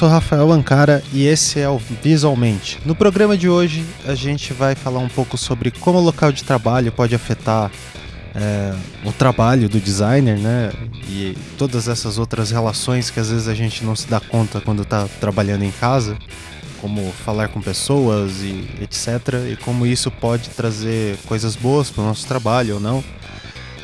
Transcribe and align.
sou 0.00 0.08
Rafael 0.08 0.50
Ancara 0.50 1.02
e 1.12 1.26
esse 1.26 1.60
é 1.60 1.68
o 1.68 1.76
Visualmente. 1.76 2.80
No 2.86 2.94
programa 2.94 3.36
de 3.36 3.50
hoje 3.50 3.84
a 4.06 4.14
gente 4.14 4.54
vai 4.54 4.74
falar 4.74 4.98
um 4.98 5.10
pouco 5.10 5.36
sobre 5.36 5.70
como 5.70 5.98
o 5.98 6.00
local 6.00 6.32
de 6.32 6.42
trabalho 6.42 6.90
pode 6.90 7.14
afetar 7.14 7.70
é, 8.34 8.74
o 9.04 9.12
trabalho 9.12 9.68
do 9.68 9.78
designer, 9.78 10.38
né? 10.38 10.72
E 11.06 11.36
todas 11.58 11.86
essas 11.86 12.16
outras 12.16 12.50
relações 12.50 13.10
que 13.10 13.20
às 13.20 13.28
vezes 13.28 13.46
a 13.46 13.52
gente 13.52 13.84
não 13.84 13.94
se 13.94 14.08
dá 14.08 14.18
conta 14.18 14.58
quando 14.58 14.84
está 14.84 15.06
trabalhando 15.20 15.64
em 15.64 15.70
casa, 15.70 16.16
como 16.80 17.12
falar 17.22 17.48
com 17.48 17.60
pessoas 17.60 18.40
e 18.40 18.70
etc. 18.80 19.52
E 19.52 19.56
como 19.56 19.84
isso 19.84 20.10
pode 20.10 20.48
trazer 20.48 21.18
coisas 21.26 21.54
boas 21.56 21.90
para 21.90 22.02
o 22.02 22.06
nosso 22.06 22.26
trabalho 22.26 22.76
ou 22.76 22.80
não. 22.80 23.04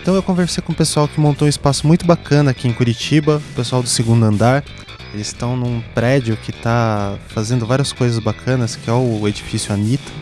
Então 0.00 0.14
eu 0.14 0.22
conversei 0.22 0.64
com 0.64 0.72
o 0.72 0.74
pessoal 0.74 1.06
que 1.06 1.20
montou 1.20 1.44
um 1.44 1.48
espaço 1.50 1.86
muito 1.86 2.06
bacana 2.06 2.52
aqui 2.52 2.66
em 2.66 2.72
Curitiba, 2.72 3.36
o 3.52 3.54
pessoal 3.54 3.82
do 3.82 3.88
segundo 3.90 4.24
andar. 4.24 4.64
Eles 5.14 5.28
estão 5.28 5.56
num 5.56 5.80
prédio 5.94 6.36
que 6.36 6.50
está 6.50 7.16
fazendo 7.28 7.66
várias 7.66 7.92
coisas 7.92 8.18
bacanas, 8.18 8.76
que 8.76 8.90
é 8.90 8.92
o 8.92 9.26
edifício 9.26 9.72
Anitta. 9.72 10.12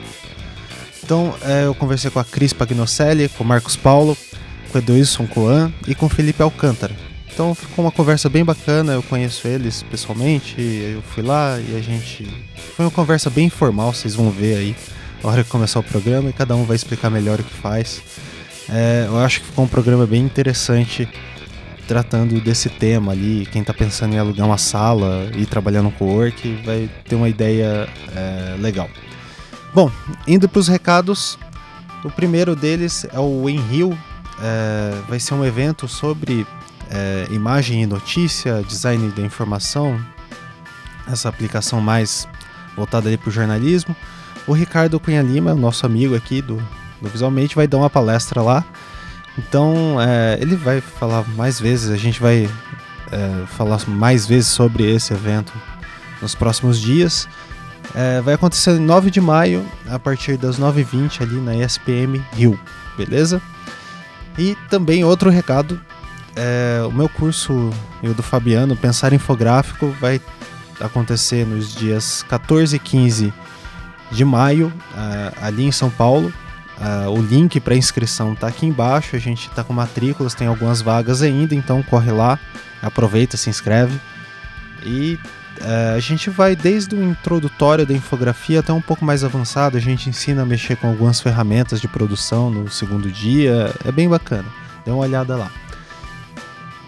Então 1.03 1.35
é, 1.43 1.67
eu 1.67 1.75
conversei 1.75 2.11
com 2.11 2.19
a 2.19 2.25
Cris 2.25 2.53
Pagnocelli, 2.53 3.29
com 3.29 3.45
o 3.45 3.47
Marcos 3.47 3.77
Paulo, 3.77 4.17
com 4.71 4.79
o 4.79 4.81
Edoilson 4.81 5.27
Coan 5.27 5.73
e 5.87 5.95
com 5.95 6.07
o 6.07 6.09
Felipe 6.09 6.43
Alcântara. 6.43 6.95
Então 7.33 7.55
ficou 7.55 7.85
uma 7.85 7.91
conversa 7.91 8.29
bem 8.29 8.45
bacana, 8.45 8.93
eu 8.93 9.03
conheço 9.03 9.49
eles 9.49 9.83
pessoalmente, 9.83 10.55
eu 10.61 11.03
fui 11.03 11.23
lá 11.23 11.59
e 11.59 11.77
a 11.77 11.81
gente. 11.81 12.25
Foi 12.77 12.85
uma 12.85 12.93
conversa 12.93 13.29
bem 13.29 13.47
informal, 13.47 13.93
vocês 13.93 14.15
vão 14.15 14.31
ver 14.31 14.57
aí 14.57 14.77
na 15.23 15.31
hora 15.31 15.43
que 15.43 15.51
começar 15.51 15.81
o 15.81 15.83
programa 15.83 16.31
e 16.31 16.33
cada 16.33 16.55
um 16.55 16.65
vai 16.65 16.77
explicar 16.77 17.11
melhor 17.11 17.41
o 17.41 17.43
que 17.43 17.53
faz. 17.53 18.01
É, 18.69 19.07
eu 19.09 19.19
acho 19.19 19.41
que 19.41 19.47
ficou 19.47 19.65
um 19.65 19.69
programa 19.69 20.07
bem 20.07 20.23
interessante 20.23 21.09
tratando 21.87 22.41
desse 22.41 22.69
tema 22.69 23.13
ali. 23.13 23.47
Quem 23.47 23.61
está 23.61 23.73
pensando 23.73 24.15
em 24.15 24.19
alugar 24.19 24.47
uma 24.47 24.59
sala 24.59 25.31
e 25.37 25.47
trabalhar 25.47 25.83
no 25.83 25.91
co-work 25.93 26.63
vai 26.65 26.91
ter 27.09 27.15
uma 27.15 27.29
ideia 27.29 27.89
é, 28.15 28.57
legal. 28.59 28.89
Bom, 29.73 29.91
indo 30.27 30.49
para 30.49 30.61
os 30.61 30.69
recados, 30.69 31.39
o 32.05 32.11
primeiro 32.11 32.55
deles 32.55 33.07
é 33.13 33.19
o 33.19 33.49
Enrio. 33.49 33.99
É, 34.43 34.93
vai 35.09 35.21
ser 35.21 35.35
um 35.35 35.45
evento 35.45 35.87
sobre 35.87 36.47
é, 36.91 37.27
imagem 37.31 37.83
e 37.83 37.87
notícia, 37.87 38.63
design 38.63 39.11
da 39.13 39.23
informação, 39.23 39.99
essa 41.07 41.29
aplicação 41.29 41.81
mais 41.81 42.27
voltada 42.77 43.17
para 43.17 43.29
o 43.29 43.33
jornalismo. 43.33 43.95
O 44.47 44.53
Ricardo 44.53 45.01
Cunha 45.01 45.23
Lima, 45.23 45.55
nosso 45.55 45.87
amigo 45.87 46.15
aqui 46.15 46.43
do, 46.43 46.57
do 47.01 47.09
Visualmente, 47.09 47.55
vai 47.55 47.67
dar 47.67 47.79
uma 47.79 47.91
palestra 47.91 48.43
lá 48.43 48.65
então, 49.39 50.01
é, 50.01 50.39
ele 50.41 50.57
vai 50.57 50.81
falar 50.81 51.27
mais 51.31 51.59
vezes, 51.61 51.91
a 51.91 51.97
gente 51.97 52.21
vai 52.21 52.49
é, 53.11 53.47
falar 53.47 53.81
mais 53.89 54.27
vezes 54.27 54.49
sobre 54.49 54.85
esse 54.85 55.13
evento 55.13 55.53
nos 56.23 56.35
próximos 56.35 56.81
dias. 56.81 57.29
É, 57.95 58.21
vai 58.21 58.35
acontecer 58.35 58.73
em 58.73 58.81
9 58.81 59.11
de 59.11 59.21
maio, 59.21 59.65
a 59.89 59.99
partir 59.99 60.37
das 60.37 60.59
9h20 60.59 61.23
ali 61.23 61.37
na 61.37 61.55
ESPM 61.55 62.25
Rio, 62.33 62.59
beleza? 62.97 63.43
E 64.39 64.57
também 64.69 65.05
outro 65.05 65.31
recado, 65.31 65.81
é, 66.35 66.83
o 66.87 66.93
meu 66.93 67.09
curso 67.09 67.71
e 68.03 68.09
o 68.09 68.15
do 68.15 68.23
Fabiano, 68.23 68.77
Pensar 68.77 69.13
Infográfico, 69.13 69.95
vai 70.01 70.21
acontecer 70.81 71.47
nos 71.47 71.75
dias 71.75 72.25
14 72.29 72.75
e 72.75 72.79
15 72.79 73.33
de 74.11 74.25
maio, 74.25 74.73
é, 74.97 75.33
ali 75.47 75.65
em 75.65 75.73
São 75.73 75.91
Paulo. 75.91 76.33
Uh, 76.79 77.11
o 77.11 77.23
link 77.23 77.61
para 77.61 77.77
inscrição 77.77 78.33
está 78.33 78.49
aqui 78.49 78.67
embaixo. 78.67 79.15
A 79.15 79.19
gente 79.19 79.49
está 79.49 79.63
com 79.63 79.73
matrículas, 79.73 80.35
tem 80.35 80.47
algumas 80.47 80.83
vagas 80.83 81.23
ainda, 81.23 81.55
então 81.55 81.83
corre 81.83 82.11
lá, 82.11 82.39
aproveita, 82.83 83.37
se 83.37 83.49
inscreve. 83.49 83.99
E 84.83 85.19
uh, 85.61 85.97
a 85.97 86.01
gente 86.01 86.31
vai 86.31 86.57
desde 86.57 86.95
o 86.95 87.03
introdutório 87.03 87.87
da 87.87 87.95
infografia 87.95 88.61
até 88.61 88.73
um 88.73 88.81
pouco 88.81 89.05
mais 89.05 89.23
avançado. 89.23 89.77
A 89.77 89.81
gente 89.81 90.09
ensina 90.09 90.43
a 90.43 90.47
mexer 90.47 90.77
com 90.77 90.89
algumas 90.89 91.21
ferramentas 91.21 91.81
de 91.81 91.87
produção 91.87 92.51
no 92.51 92.71
segundo 92.71 93.11
dia. 93.11 93.73
É 93.85 93.93
bem 93.93 94.09
bacana. 94.09 94.47
Dê 94.85 94.91
uma 94.91 95.03
olhada 95.03 95.37
lá. 95.37 95.51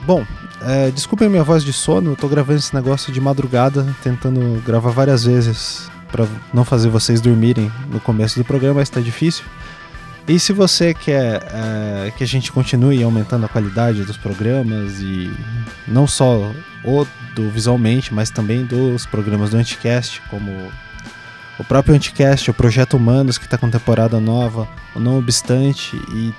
Bom, 0.04 0.22
uh, 0.22 0.92
desculpem 0.92 1.28
minha 1.28 1.42
voz 1.42 1.64
de 1.64 1.72
sono, 1.72 2.12
eu 2.12 2.16
tô 2.16 2.28
gravando 2.28 2.58
esse 2.58 2.74
negócio 2.74 3.12
de 3.12 3.20
madrugada, 3.20 3.86
tentando 4.02 4.62
gravar 4.64 4.90
várias 4.90 5.24
vezes 5.24 5.90
para 6.12 6.26
não 6.54 6.64
fazer 6.64 6.88
vocês 6.88 7.20
dormirem 7.20 7.72
no 7.90 7.98
começo 7.98 8.38
do 8.38 8.44
programa, 8.44 8.74
mas 8.74 8.88
está 8.88 9.00
difícil. 9.00 9.44
E 10.28 10.40
se 10.40 10.52
você 10.52 10.92
quer 10.92 11.40
é, 11.52 12.12
que 12.16 12.24
a 12.24 12.26
gente 12.26 12.50
continue 12.50 13.00
aumentando 13.02 13.46
a 13.46 13.48
qualidade 13.48 14.02
dos 14.02 14.16
programas 14.16 15.00
e 15.00 15.30
não 15.86 16.04
só 16.04 16.52
o 16.84 17.06
do 17.34 17.48
visualmente, 17.48 18.12
mas 18.12 18.28
também 18.28 18.64
dos 18.64 19.06
programas 19.06 19.50
do 19.50 19.56
Anticast, 19.56 20.20
como 20.28 20.50
o 21.58 21.64
próprio 21.64 21.94
Anticast, 21.94 22.50
o 22.50 22.54
Projeto 22.54 22.96
Humanos, 22.96 23.38
que 23.38 23.44
está 23.44 23.56
com 23.56 23.70
temporada 23.70 24.18
nova, 24.18 24.68
o 24.96 25.00
Não 25.00 25.16
Obstante 25.16 25.96
e 26.12 26.34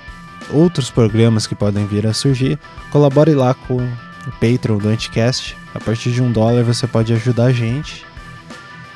outros 0.50 0.90
programas 0.90 1.46
que 1.46 1.54
podem 1.54 1.86
vir 1.86 2.06
a 2.06 2.12
surgir, 2.12 2.58
colabore 2.90 3.34
lá 3.34 3.54
com 3.54 3.76
o 3.76 4.32
Patreon 4.32 4.76
do 4.76 4.88
Anticast. 4.88 5.56
A 5.74 5.80
partir 5.80 6.10
de 6.12 6.22
um 6.22 6.30
dólar 6.30 6.62
você 6.62 6.86
pode 6.86 7.12
ajudar 7.14 7.46
a 7.46 7.52
gente. 7.52 8.04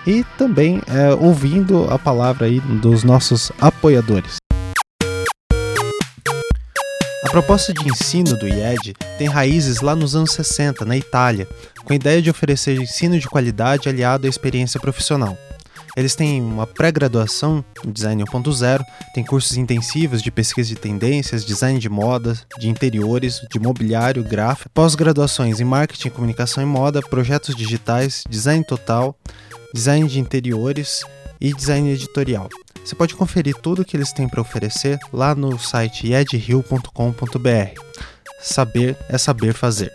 E 0.07 0.25
também 0.37 0.83
é, 0.89 1.15
ouvindo 1.15 1.89
a 1.89 1.99
palavra 1.99 2.47
aí 2.47 2.61
dos 2.61 3.05
nossos 3.05 3.53
apoiadores. 3.61 4.42
A 7.23 7.31
proposta 7.31 7.73
de 7.73 7.89
ensino 7.89 8.37
do 8.37 8.49
IED 8.49 8.95
tem 9.17 9.29
raízes 9.29 9.81
lá 9.81 9.95
nos 9.95 10.17
anos 10.17 10.33
60, 10.33 10.85
na 10.85 10.97
Itália, 10.97 11.47
com 11.85 11.93
a 11.93 11.97
ideia 11.97 12.21
de 12.21 12.29
oferecer 12.29 12.81
ensino 12.81 13.19
de 13.19 13.29
qualidade 13.29 13.89
aliado 13.89 14.27
à 14.27 14.31
experiência 14.31 14.81
profissional. 14.81 15.39
Eles 15.97 16.17
têm 16.17 16.43
uma 16.43 16.67
pré-graduação 16.67 17.65
em 17.87 17.93
Design 17.93 18.25
1.0, 18.25 18.83
tem 19.15 19.23
cursos 19.23 19.57
intensivos 19.57 20.21
de 20.21 20.33
pesquisa 20.33 20.71
de 20.71 20.77
tendências, 20.77 21.45
design 21.45 21.79
de 21.79 21.89
moda, 21.89 22.37
de 22.59 22.69
interiores, 22.69 23.41
de 23.51 23.61
mobiliário, 23.61 24.25
gráfico, 24.25 24.71
pós-graduações 24.71 25.61
em 25.61 25.65
marketing, 25.65 26.09
comunicação 26.09 26.63
e 26.63 26.67
moda, 26.67 27.01
projetos 27.03 27.55
digitais, 27.55 28.25
design 28.29 28.65
total, 28.65 29.17
design 29.73 30.09
de 30.09 30.19
interiores 30.19 31.05
e 31.41 31.55
design 31.55 31.91
editorial. 31.93 32.49
Você 32.85 32.95
pode 32.95 33.15
conferir 33.15 33.55
tudo 33.57 33.83
o 33.83 33.85
que 33.85 33.97
eles 33.97 34.13
têm 34.13 34.29
para 34.29 34.41
oferecer 34.41 34.99
lá 35.13 35.35
no 35.35 35.59
site 35.59 36.13
edhill.com.br. 36.13 37.81
Saber 38.41 38.97
é 39.09 39.17
saber 39.17 39.55
fazer. 39.55 39.93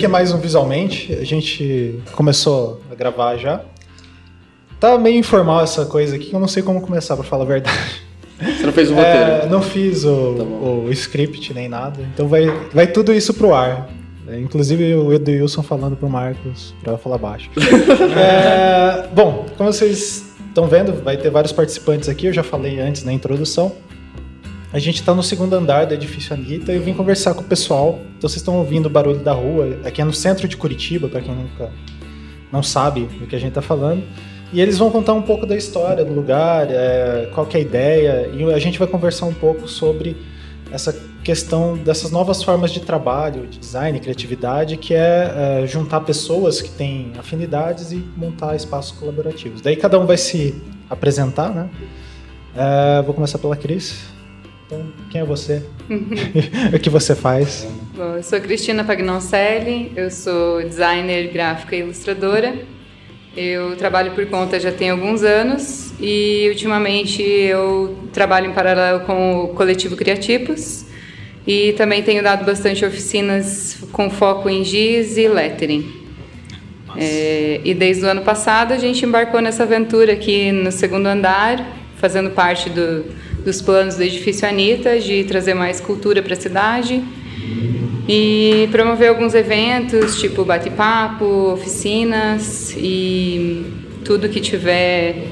Aqui 0.00 0.06
é 0.06 0.08
mais 0.08 0.32
um 0.32 0.38
visualmente. 0.38 1.12
A 1.12 1.24
gente 1.24 2.00
começou 2.12 2.80
a 2.90 2.94
gravar 2.94 3.36
já. 3.36 3.60
Tá 4.80 4.96
meio 4.96 5.18
informal 5.18 5.62
essa 5.62 5.84
coisa 5.84 6.16
aqui, 6.16 6.32
eu 6.32 6.40
não 6.40 6.48
sei 6.48 6.62
como 6.62 6.80
começar, 6.80 7.14
pra 7.16 7.24
falar 7.24 7.44
a 7.44 7.46
verdade. 7.46 8.02
Você 8.40 8.64
não 8.64 8.72
fez 8.72 8.90
o 8.90 8.94
roteiro? 8.94 9.30
É, 9.30 9.46
não 9.46 9.60
fiz 9.60 10.02
o, 10.06 10.34
tá 10.38 10.42
o, 10.42 10.90
script 10.90 11.52
nem 11.52 11.68
nada. 11.68 12.00
Então 12.14 12.26
vai, 12.26 12.46
vai 12.72 12.86
tudo 12.86 13.12
isso 13.12 13.34
pro 13.34 13.52
ar. 13.52 13.90
É, 14.26 14.40
inclusive 14.40 14.94
o 14.94 15.12
Edilson 15.12 15.62
falando 15.62 15.96
pro 15.96 16.08
Marcos 16.08 16.74
pra 16.82 16.96
falar 16.96 17.18
baixo. 17.18 17.50
é, 18.16 19.06
bom, 19.08 19.44
como 19.58 19.70
vocês 19.70 20.34
estão 20.48 20.66
vendo, 20.66 20.94
vai 21.04 21.18
ter 21.18 21.28
vários 21.28 21.52
participantes 21.52 22.08
aqui. 22.08 22.24
Eu 22.24 22.32
já 22.32 22.42
falei 22.42 22.80
antes 22.80 23.04
na 23.04 23.12
introdução. 23.12 23.70
A 24.72 24.78
gente 24.78 25.00
está 25.00 25.12
no 25.12 25.22
segundo 25.22 25.54
andar 25.54 25.86
do 25.86 25.94
edifício 25.94 26.32
Anitta 26.32 26.72
e 26.72 26.76
eu 26.76 26.82
vim 26.82 26.94
conversar 26.94 27.34
com 27.34 27.40
o 27.40 27.44
pessoal. 27.44 27.98
Então 28.16 28.28
vocês 28.28 28.36
estão 28.36 28.56
ouvindo 28.56 28.86
o 28.86 28.90
barulho 28.90 29.18
da 29.18 29.32
rua. 29.32 29.80
Aqui 29.84 30.00
é 30.00 30.04
no 30.04 30.12
centro 30.12 30.46
de 30.46 30.56
Curitiba, 30.56 31.08
para 31.08 31.20
quem 31.20 31.34
nunca 31.34 31.72
não 32.52 32.62
sabe 32.62 33.06
do 33.06 33.26
que 33.26 33.34
a 33.34 33.38
gente 33.38 33.48
está 33.48 33.62
falando. 33.62 34.04
E 34.52 34.60
eles 34.60 34.78
vão 34.78 34.88
contar 34.88 35.12
um 35.12 35.22
pouco 35.22 35.44
da 35.44 35.56
história 35.56 36.04
do 36.04 36.12
lugar, 36.12 36.68
é, 36.70 37.28
qual 37.34 37.46
que 37.46 37.56
é 37.56 37.60
a 37.60 37.62
ideia, 37.62 38.30
e 38.32 38.44
a 38.52 38.58
gente 38.60 38.78
vai 38.78 38.86
conversar 38.86 39.26
um 39.26 39.34
pouco 39.34 39.66
sobre 39.66 40.16
essa 40.70 40.92
questão 41.24 41.76
dessas 41.76 42.12
novas 42.12 42.42
formas 42.42 42.70
de 42.70 42.80
trabalho, 42.80 43.46
de 43.48 43.58
design, 43.58 43.98
criatividade, 43.98 44.76
que 44.76 44.94
é, 44.94 45.62
é 45.62 45.66
juntar 45.66 46.00
pessoas 46.00 46.62
que 46.62 46.70
têm 46.70 47.12
afinidades 47.18 47.90
e 47.90 47.96
montar 48.16 48.54
espaços 48.54 48.96
colaborativos. 48.96 49.60
Daí 49.60 49.74
cada 49.74 49.98
um 49.98 50.06
vai 50.06 50.16
se 50.16 50.54
apresentar, 50.88 51.52
né? 51.52 51.68
É, 52.54 53.02
vou 53.02 53.14
começar 53.14 53.38
pela 53.38 53.56
Cris. 53.56 54.19
Então, 54.70 54.86
quem 55.10 55.20
é 55.20 55.24
você? 55.24 55.64
o 56.72 56.78
que 56.78 56.88
você 56.88 57.16
faz? 57.16 57.66
Bom, 57.92 58.14
eu 58.14 58.22
sou 58.22 58.40
Cristina 58.40 58.84
Pagnoncelli, 58.84 59.90
eu 59.96 60.12
sou 60.12 60.62
designer 60.62 61.32
gráfica 61.32 61.74
e 61.74 61.80
ilustradora. 61.80 62.54
Eu 63.36 63.74
trabalho 63.74 64.12
por 64.12 64.24
conta 64.26 64.60
já 64.60 64.70
tem 64.70 64.90
alguns 64.90 65.24
anos 65.24 65.92
e 65.98 66.46
ultimamente 66.50 67.20
eu 67.20 67.98
trabalho 68.12 68.48
em 68.48 68.52
paralelo 68.52 69.00
com 69.00 69.40
o 69.42 69.48
coletivo 69.48 69.96
Criatipos, 69.96 70.84
E 71.44 71.72
também 71.72 72.00
tenho 72.04 72.22
dado 72.22 72.44
bastante 72.44 72.84
oficinas 72.84 73.76
com 73.90 74.08
foco 74.08 74.48
em 74.48 74.62
giz 74.62 75.16
e 75.16 75.26
lettering. 75.26 75.84
É, 76.96 77.60
e 77.64 77.74
desde 77.74 78.04
o 78.04 78.08
ano 78.08 78.22
passado 78.22 78.72
a 78.72 78.78
gente 78.78 79.04
embarcou 79.04 79.40
nessa 79.40 79.64
aventura 79.64 80.12
aqui 80.12 80.52
no 80.52 80.70
segundo 80.70 81.06
andar, 81.06 81.66
fazendo 81.96 82.30
parte 82.30 82.70
do, 82.70 83.04
dos 83.44 83.60
planos 83.62 83.96
do 83.96 84.02
edifício 84.02 84.48
Anitta, 84.48 84.98
de 84.98 85.24
trazer 85.24 85.54
mais 85.54 85.80
cultura 85.80 86.22
para 86.22 86.34
a 86.34 86.40
cidade 86.40 87.02
e 88.08 88.68
promover 88.72 89.08
alguns 89.08 89.34
eventos, 89.34 90.20
tipo 90.20 90.44
bate-papo, 90.44 91.52
oficinas 91.52 92.74
e 92.76 93.64
tudo 94.04 94.28
que 94.28 94.40
tiver 94.40 95.26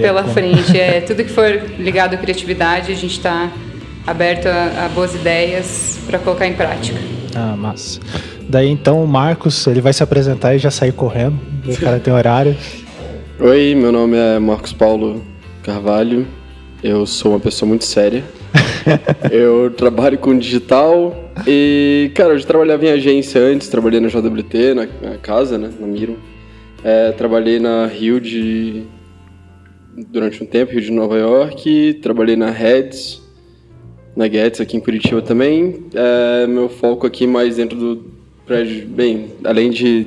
pela 0.00 0.22
com... 0.22 0.30
frente. 0.30 0.78
É, 0.78 1.00
tudo 1.06 1.24
que 1.24 1.30
for 1.30 1.50
ligado 1.78 2.14
à 2.14 2.16
criatividade, 2.16 2.92
a 2.92 2.94
gente 2.94 3.12
está 3.12 3.50
aberto 4.06 4.46
a, 4.46 4.86
a 4.86 4.88
boas 4.88 5.14
ideias 5.14 5.98
para 6.06 6.18
colocar 6.18 6.46
em 6.46 6.54
prática. 6.54 6.98
Ah, 7.34 7.56
massa. 7.56 8.00
Daí 8.48 8.68
então 8.68 9.02
o 9.02 9.08
Marcos, 9.08 9.66
ele 9.66 9.80
vai 9.80 9.92
se 9.92 10.02
apresentar 10.02 10.54
e 10.54 10.58
já 10.58 10.70
sair 10.70 10.92
correndo. 10.92 11.38
O 11.66 11.76
cara 11.76 11.98
tem 11.98 12.14
horário. 12.14 12.56
Oi, 13.40 13.74
meu 13.74 13.90
nome 13.90 14.16
é 14.16 14.38
Marcos 14.38 14.72
Paulo 14.72 15.22
Carvalho. 15.62 16.26
Eu 16.82 17.06
sou 17.06 17.32
uma 17.32 17.40
pessoa 17.40 17.68
muito 17.68 17.84
séria. 17.84 18.22
eu 19.32 19.70
trabalho 19.70 20.18
com 20.18 20.36
digital 20.36 21.32
e, 21.46 22.10
cara, 22.14 22.34
eu 22.34 22.38
já 22.38 22.46
trabalhava 22.46 22.84
em 22.84 22.90
agência 22.90 23.40
antes, 23.40 23.68
trabalhei 23.68 23.98
na 23.98 24.08
JWT, 24.08 24.74
na, 24.74 24.86
na 25.10 25.18
casa, 25.18 25.56
né, 25.56 25.70
na 25.80 25.86
Miro. 25.86 26.18
É, 26.84 27.12
trabalhei 27.12 27.58
na 27.58 27.86
Rio 27.86 28.20
de 28.20 28.84
durante 30.08 30.42
um 30.42 30.46
tempo, 30.46 30.72
Rio 30.72 30.82
de 30.82 30.92
Nova 30.92 31.16
York, 31.16 31.94
trabalhei 32.02 32.36
na 32.36 32.50
Reds, 32.50 33.22
na 34.14 34.28
Guedes 34.28 34.60
aqui 34.60 34.76
em 34.76 34.80
Curitiba 34.80 35.22
também. 35.22 35.86
É, 35.94 36.46
meu 36.46 36.68
foco 36.68 37.06
aqui 37.06 37.26
mais 37.26 37.56
dentro 37.56 37.78
do 37.78 38.04
prédio, 38.44 38.86
bem, 38.86 39.32
além 39.42 39.70
de 39.70 40.06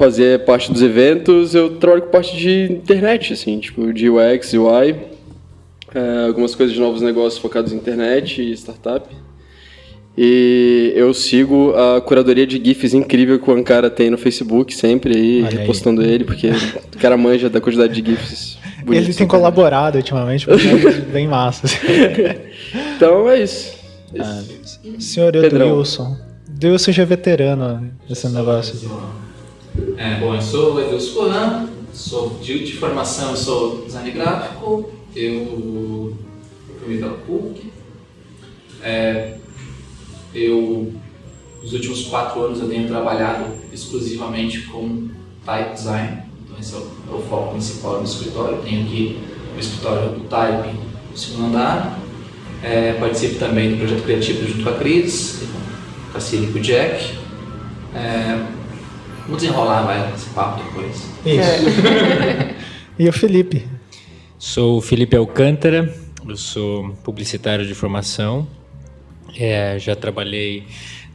fazer 0.00 0.46
parte 0.46 0.72
dos 0.72 0.80
eventos, 0.80 1.54
eu 1.54 1.76
trabalho 1.76 2.04
com 2.04 2.08
parte 2.08 2.34
de 2.34 2.72
internet, 2.72 3.34
assim, 3.34 3.60
tipo 3.60 3.92
de 3.92 4.08
UX, 4.08 4.54
UI, 4.54 4.96
é, 5.94 6.26
algumas 6.26 6.54
coisas 6.54 6.74
de 6.74 6.80
novos 6.80 7.02
negócios 7.02 7.38
focados 7.38 7.70
em 7.70 7.76
internet 7.76 8.40
e 8.40 8.50
startup. 8.52 9.06
E 10.16 10.94
eu 10.96 11.12
sigo 11.12 11.74
a 11.74 12.00
curadoria 12.00 12.46
de 12.46 12.56
GIFs 12.64 12.94
incrível 12.94 13.38
que 13.38 13.50
o 13.50 13.52
Ankara 13.52 13.90
tem 13.90 14.08
no 14.08 14.16
Facebook, 14.16 14.74
sempre 14.74 15.14
aí, 15.14 15.42
Olha 15.42 15.58
repostando 15.60 16.00
aí. 16.00 16.10
ele, 16.10 16.24
porque 16.24 16.48
o 16.48 16.98
cara 16.98 17.18
manja 17.18 17.50
da 17.50 17.60
quantidade 17.60 18.00
de 18.00 18.10
GIFs. 18.10 18.58
Ele 18.90 19.12
tem 19.12 19.26
colaborado 19.26 19.98
ultimamente, 19.98 20.46
porque 20.46 20.66
é 20.66 20.92
bem 21.12 21.28
massa. 21.28 21.66
então 22.96 23.28
é 23.28 23.42
isso. 23.42 23.74
Ah, 24.18 24.42
senhor 24.98 25.36
Edilson. 25.36 26.16
Edilson 26.56 26.90
já 26.90 27.02
é 27.02 27.06
veterano 27.06 27.90
nesse 28.08 28.26
negócio 28.30 28.78
de. 28.78 28.88
É, 30.00 30.14
bom, 30.14 30.34
eu 30.34 30.40
sou 30.40 30.80
Edilson 30.80 31.12
Colan, 31.12 31.68
sou 31.92 32.30
de, 32.40 32.64
de 32.64 32.72
formação, 32.78 33.36
sou 33.36 33.84
design 33.84 34.10
gráfico, 34.12 34.90
eu 35.14 36.16
fui 36.82 36.96
pela 36.96 37.18
PUC. 37.18 37.70
É, 38.82 39.36
eu, 40.34 40.94
nos 41.60 41.74
últimos 41.74 42.06
quatro 42.06 42.42
anos, 42.42 42.60
eu 42.60 42.68
tenho 42.70 42.88
trabalhado 42.88 43.44
exclusivamente 43.70 44.62
com 44.68 45.10
type 45.44 45.74
design. 45.74 46.22
Então, 46.46 46.58
esse 46.58 46.74
é 46.74 46.78
o, 46.78 46.90
é 47.12 47.14
o 47.16 47.20
foco 47.28 47.50
principal 47.50 47.98
do 47.98 48.04
escritório. 48.04 48.56
Eu 48.56 48.62
tenho 48.62 48.86
aqui 48.86 49.18
o 49.54 49.60
escritório 49.60 50.12
do 50.12 50.20
Type 50.30 50.78
no 51.10 51.16
segundo 51.18 51.48
andar. 51.48 52.00
É, 52.62 52.94
participo 52.94 53.38
também 53.38 53.72
do 53.72 53.76
projeto 53.76 54.02
criativo 54.04 54.48
junto 54.48 54.64
com 54.64 54.70
a 54.70 54.78
Cris, 54.78 55.42
com 56.10 56.16
a 56.16 56.20
Cília 56.22 56.48
e 56.48 56.52
com 56.52 56.58
o 56.58 56.62
Jack. 56.62 57.18
É, 57.94 58.59
vamos 59.30 59.42
desenrolar 59.42 59.82
vai, 59.82 60.12
esse 60.12 60.28
papo 60.30 60.60
depois. 60.64 60.96
Isso. 61.24 61.64
e 62.98 63.08
o 63.08 63.12
Felipe? 63.12 63.64
Sou 64.36 64.78
o 64.78 64.80
Felipe 64.80 65.16
Alcântara, 65.16 65.94
eu 66.26 66.36
sou 66.36 66.90
publicitário 67.04 67.64
de 67.64 67.72
formação. 67.72 68.46
É, 69.38 69.78
já 69.78 69.94
trabalhei 69.94 70.64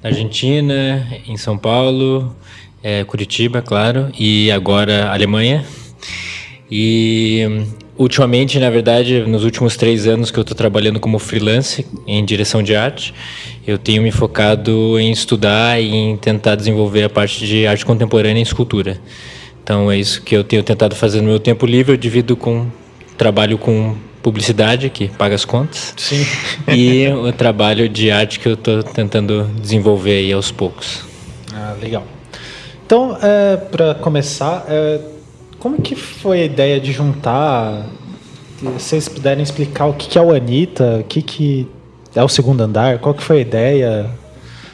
na 0.02 0.10
Argentina, 0.10 1.06
em 1.28 1.36
São 1.36 1.58
Paulo, 1.58 2.34
é, 2.82 3.04
Curitiba, 3.04 3.62
claro, 3.62 4.10
e 4.18 4.50
agora 4.50 5.12
Alemanha. 5.12 5.66
E 6.72 7.44
ultimamente, 7.98 8.60
na 8.60 8.70
verdade, 8.70 9.26
nos 9.28 9.44
últimos 9.44 9.76
três 9.76 10.08
anos 10.08 10.32
que 10.32 10.40
eu 10.40 10.42
estou 10.42 10.56
trabalhando 10.56 11.02
como 11.02 11.20
freelance 11.20 11.86
em 12.08 12.24
direção 12.24 12.64
de 12.64 12.76
arte, 12.76 13.14
eu 13.68 13.78
tenho 13.78 14.02
me 14.02 14.12
focado 14.12 15.00
em 15.00 15.12
estudar 15.12 15.82
e 15.82 15.94
em 15.94 16.18
tentar 16.18 16.56
desenvolver 16.56 17.04
a 17.04 17.10
parte 17.10 17.46
de 17.46 17.66
arte 17.66 17.86
contemporânea 17.86 18.40
em 18.40 18.44
escultura. 18.44 19.00
Então 19.64 19.92
é 19.92 19.98
isso 19.98 20.22
que 20.22 20.36
eu 20.36 20.44
tenho 20.44 20.62
tentado 20.62 20.96
fazer 20.96 21.22
no 21.22 21.28
meu 21.28 21.40
tempo 21.40 21.66
livre. 21.66 21.94
Eu 21.94 21.98
divido 21.98 22.38
com 22.38 22.68
trabalho 23.18 23.58
com 23.58 23.96
publicidade, 24.22 24.90
que 24.90 25.08
paga 25.08 25.36
as 25.36 25.46
contas. 25.46 25.94
Sim. 25.98 26.26
e 26.68 27.08
o 27.08 27.32
trabalho 27.32 27.90
de 27.90 28.12
arte 28.12 28.40
que 28.40 28.48
eu 28.48 28.54
estou 28.54 28.84
tentando 28.84 29.50
desenvolver 29.62 30.18
aí 30.18 30.34
aos 30.34 30.52
poucos. 30.52 31.04
Ah, 31.54 31.76
legal. 31.82 32.04
Então, 32.86 33.18
é, 33.22 33.58
para 33.58 33.96
começar, 33.96 34.66
é, 34.68 35.00
como 35.60 35.82
que 35.82 35.96
foi 35.96 36.42
a 36.42 36.46
ideia 36.46 36.80
de 36.80 36.92
juntar? 36.92 37.86
Se 38.60 38.66
vocês 38.66 39.10
puderem 39.10 39.44
explicar 39.44 39.88
o 39.88 39.94
que, 39.94 40.18
é 40.18 40.22
o 40.22 40.32
Anitta, 40.32 41.00
o 41.02 41.04
que, 41.04 41.22
que 41.22 41.68
é 42.16 42.24
o 42.24 42.30
segundo 42.30 42.62
andar, 42.62 43.00
qual 43.00 43.14
que 43.14 43.22
foi 43.22 43.38
a 43.38 43.42
ideia? 43.42 44.10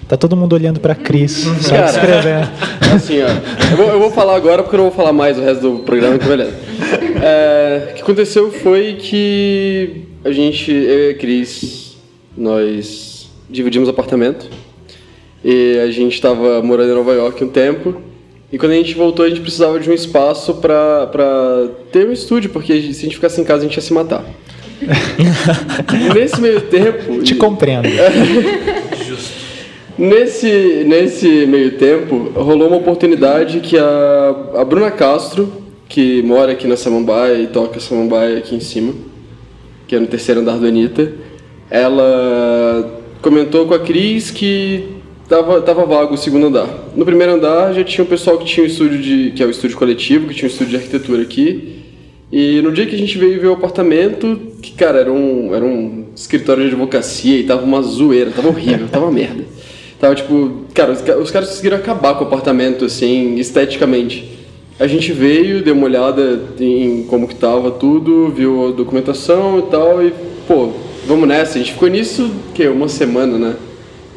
Tá 0.07 0.17
todo 0.17 0.35
mundo 0.35 0.53
olhando 0.53 0.79
para 0.79 0.93
Cris, 0.93 1.47
só 1.61 1.73
Cara, 1.73 1.85
escrevendo. 1.85 2.49
Assim, 2.93 3.21
ó, 3.21 3.27
eu 3.71 3.77
vou, 3.77 3.87
eu 3.87 3.99
vou, 3.99 4.11
falar 4.11 4.35
agora 4.35 4.61
porque 4.61 4.75
eu 4.75 4.79
não 4.79 4.89
vou 4.89 4.95
falar 4.95 5.13
mais 5.13 5.37
o 5.37 5.41
resto 5.41 5.61
do 5.61 5.79
programa, 5.79 6.17
que 6.19 6.27
beleza. 6.27 6.53
É, 7.21 7.91
o 7.91 7.93
que 7.95 8.01
aconteceu 8.01 8.51
foi 8.51 8.97
que 8.99 10.03
a 10.23 10.31
gente, 10.31 10.71
eu 10.71 11.07
e 11.07 11.09
a 11.11 11.13
Cris, 11.13 11.97
nós 12.37 13.29
dividimos 13.49 13.87
apartamento 13.87 14.49
e 15.43 15.79
a 15.79 15.89
gente 15.89 16.13
estava 16.13 16.61
morando 16.61 16.91
em 16.91 16.95
Nova 16.95 17.13
York 17.13 17.43
um 17.43 17.49
tempo. 17.49 18.01
E 18.51 18.57
quando 18.57 18.73
a 18.73 18.75
gente 18.75 18.93
voltou, 18.95 19.25
a 19.25 19.29
gente 19.29 19.39
precisava 19.39 19.79
de 19.79 19.89
um 19.89 19.93
espaço 19.93 20.55
para 20.55 21.69
ter 21.91 22.05
um 22.05 22.11
estúdio, 22.11 22.49
porque 22.49 22.81
se 22.81 22.99
a 22.99 23.03
gente 23.03 23.15
ficasse 23.15 23.39
em 23.39 23.45
casa, 23.45 23.61
a 23.61 23.63
gente 23.67 23.75
ia 23.75 23.81
se 23.81 23.93
matar. 23.93 24.25
Nesse 26.13 26.41
meio 26.41 26.61
tempo. 26.61 27.21
Te 27.23 27.35
compreendo. 27.35 27.87
Justo. 29.07 29.41
Nesse, 29.97 30.83
nesse 30.87 31.45
meio 31.45 31.71
tempo, 31.77 32.31
rolou 32.33 32.67
uma 32.67 32.77
oportunidade 32.77 33.59
que 33.59 33.77
a, 33.77 34.35
a 34.55 34.65
Bruna 34.65 34.89
Castro, 34.89 35.51
que 35.87 36.21
mora 36.23 36.53
aqui 36.53 36.67
na 36.67 36.77
Samambaia 36.77 37.37
e 37.39 37.47
toca 37.47 37.79
Samambaia 37.79 38.37
aqui 38.37 38.55
em 38.55 38.59
cima, 38.59 38.93
que 39.87 39.95
é 39.95 39.99
no 39.99 40.07
terceiro 40.07 40.41
andar 40.41 40.57
do 40.57 40.65
Anitta, 40.65 41.11
ela 41.69 42.99
comentou 43.21 43.67
com 43.67 43.73
a 43.73 43.79
Cris 43.79 44.31
que 44.31 45.01
tava, 45.27 45.61
tava 45.61 45.85
vago 45.85 46.15
o 46.15 46.17
segundo 46.17 46.47
andar. 46.47 46.67
No 46.95 47.05
primeiro 47.05 47.33
andar 47.33 47.73
já 47.73 47.83
tinha 47.83 48.03
um 48.03 48.07
pessoal 48.07 48.37
que 48.37 48.45
tinha 48.45 48.63
um 48.63 48.67
estúdio 48.67 48.99
de. 48.99 49.31
que 49.31 49.41
é 49.41 49.45
o 49.45 49.49
estúdio 49.49 49.77
coletivo, 49.77 50.27
que 50.27 50.33
tinha 50.33 50.49
um 50.49 50.51
estúdio 50.51 50.71
de 50.71 50.75
arquitetura 50.77 51.21
aqui. 51.21 51.80
E 52.31 52.61
no 52.61 52.71
dia 52.71 52.85
que 52.85 52.95
a 52.95 52.97
gente 52.97 53.17
veio 53.17 53.41
ver 53.41 53.47
o 53.47 53.53
apartamento, 53.53 54.39
que 54.61 54.71
cara, 54.71 54.99
era 54.99 55.11
um, 55.11 55.53
era 55.53 55.65
um 55.65 56.05
escritório 56.15 56.63
de 56.63 56.69
advocacia 56.69 57.37
e 57.37 57.43
tava 57.43 57.63
uma 57.63 57.81
zoeira, 57.81 58.31
tava 58.31 58.47
horrível, 58.47 58.87
tava 58.87 59.05
uma 59.05 59.11
merda. 59.11 59.43
Tava 59.99 60.15
tipo, 60.15 60.61
cara, 60.73 60.93
os, 60.93 61.01
os 61.01 61.29
caras 61.29 61.49
conseguiram 61.49 61.77
acabar 61.77 62.15
com 62.15 62.23
o 62.23 62.27
apartamento, 62.27 62.85
assim, 62.85 63.35
esteticamente. 63.35 64.39
A 64.79 64.87
gente 64.87 65.11
veio, 65.11 65.61
deu 65.61 65.75
uma 65.75 65.83
olhada 65.85 66.41
em 66.59 67.03
como 67.03 67.27
que 67.27 67.35
tava 67.35 67.69
tudo, 67.69 68.29
viu 68.29 68.69
a 68.69 68.71
documentação 68.71 69.59
e 69.59 69.63
tal, 69.63 70.01
e, 70.01 70.13
pô, 70.47 70.71
vamos 71.05 71.27
nessa. 71.27 71.57
A 71.57 71.61
gente 71.61 71.73
ficou 71.73 71.89
nisso, 71.89 72.31
que 72.55 72.65
uma 72.67 72.87
semana, 72.87 73.37
né? 73.37 73.55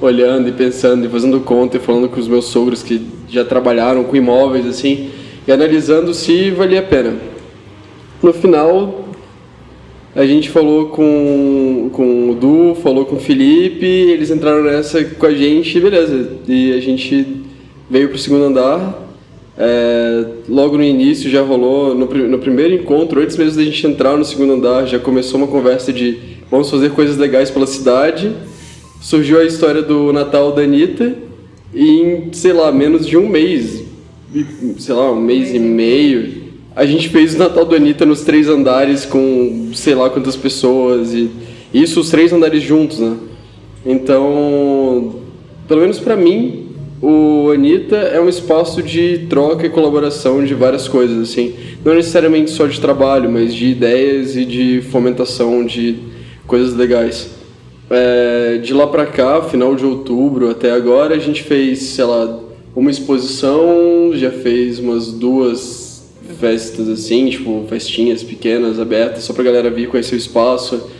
Olhando 0.01 0.49
e 0.49 0.53
pensando 0.53 1.05
e 1.05 1.09
fazendo 1.09 1.41
conta 1.41 1.77
e 1.77 1.81
falando 1.81 2.09
com 2.09 2.21
os 2.21 2.29
meus 2.29 2.47
sogros 2.47 2.83
que 2.83 3.03
já 3.29 3.45
trabalharam 3.45 4.05
com 4.05 4.17
imóveis, 4.17 4.67
assim, 4.67 5.11
e 5.47 5.53
analisando 5.53 6.15
se 6.15 6.51
valia 6.51 6.79
a 6.79 6.83
pena. 6.83 7.34
No 8.25 8.33
final, 8.33 9.05
a 10.17 10.25
gente 10.25 10.49
falou 10.49 10.87
com, 10.87 11.91
com 11.93 12.31
o 12.31 12.35
Du, 12.35 12.75
falou 12.77 13.05
com 13.05 13.17
o 13.17 13.21
Felipe, 13.21 13.85
eles 13.85 14.31
entraram 14.31 14.65
nessa 14.65 15.05
com 15.05 15.27
a 15.27 15.35
gente, 15.35 15.79
beleza. 15.79 16.31
E 16.49 16.73
a 16.73 16.81
gente 16.81 17.43
veio 17.91 18.09
pro 18.09 18.17
segundo 18.17 18.45
andar, 18.45 19.15
é, 19.59 20.25
logo 20.49 20.79
no 20.79 20.83
início 20.83 21.29
já 21.29 21.43
rolou, 21.43 21.95
no, 21.95 22.07
no, 22.07 22.39
primeiro 22.39 22.73
encontro, 22.73 23.21
antes 23.21 23.37
mesmo 23.37 23.59
da 23.59 23.63
gente 23.63 23.87
entrar 23.87 24.17
no 24.17 24.25
segundo 24.25 24.55
andar, 24.55 24.87
já 24.87 24.99
começou 24.99 25.37
uma 25.37 25.47
conversa 25.47 25.93
de 25.93 26.17
vamos 26.51 26.71
fazer 26.71 26.93
coisas 26.93 27.19
legais 27.19 27.51
pela 27.51 27.67
cidade. 27.67 28.33
Surgiu 29.03 29.39
a 29.39 29.45
história 29.45 29.83
do 29.83 30.15
Natal 30.15 30.51
da 30.53 30.63
Anitta 30.63 31.15
e 31.75 32.01
em, 32.01 32.33
sei 32.33 32.55
lá, 32.55 32.73
menos 32.73 33.07
de 33.07 33.19
um 33.19 33.29
mês, 33.29 33.85
sei 34.79 34.95
lá, 34.95 35.13
um 35.13 35.21
mês 35.21 35.53
e 35.53 35.59
meio, 35.59 36.44
a 36.77 36.85
gente 36.85 37.09
fez 37.09 37.35
o 37.35 37.39
Natal 37.39 37.65
do 37.65 37.75
Anitta 37.75 38.05
nos 38.05 38.23
três 38.23 38.49
andares 38.49 39.05
com 39.05 39.71
sei 39.75 39.95
lá 39.95 40.11
quantas 40.11 40.37
pessoas 40.37 41.15
e 41.15 41.31
isso 41.73 42.01
os 42.01 42.11
três 42.11 42.33
andares 42.33 42.63
juntos, 42.63 42.99
né? 42.99 43.17
Então, 43.85 45.17
pelo 45.69 45.81
menos 45.81 45.99
para 45.99 46.17
mim, 46.17 46.69
o 47.03 47.51
Anitta 47.53 47.97
é 47.97 48.21
um 48.21 48.29
espaço 48.29 48.83
de 48.83 49.27
troca 49.29 49.67
e 49.67 49.69
colaboração 49.71 50.45
de 50.45 50.55
várias 50.55 50.89
coisas, 50.89 51.29
assim. 51.29 51.55
Não 51.85 51.95
necessariamente 51.95 52.51
só 52.51 52.67
de 52.67 52.81
trabalho, 52.81 53.31
mas 53.31 53.55
de 53.55 53.67
ideias 53.67 54.37
e 54.37 54.45
de 54.45 54.81
fomentação 54.91 55.67
de 55.67 55.97
coisas 56.47 56.75
legais. 56.75 57.29
É, 57.91 58.59
de 58.63 58.73
lá 58.73 58.87
pra 58.87 59.05
cá, 59.05 59.43
final 59.43 59.75
de 59.75 59.85
outubro 59.85 60.49
até 60.49 60.71
agora, 60.71 61.15
a 61.15 61.19
gente 61.19 61.43
fez, 61.43 61.81
sei 61.81 62.05
lá, 62.05 62.41
uma 62.75 62.91
exposição, 62.91 64.13
já 64.15 64.31
fez 64.31 64.79
umas 64.79 65.13
duas 65.13 65.84
festas 66.41 66.89
assim, 66.89 67.29
tipo, 67.31 67.65
festinhas 67.69 68.23
pequenas, 68.23 68.79
abertas, 68.79 69.25
só 69.25 69.33
pra 69.33 69.45
galera 69.45 69.71
vir 69.71 69.89
conhecer 69.89 70.15
o 70.15 70.19
espaço 70.19 70.91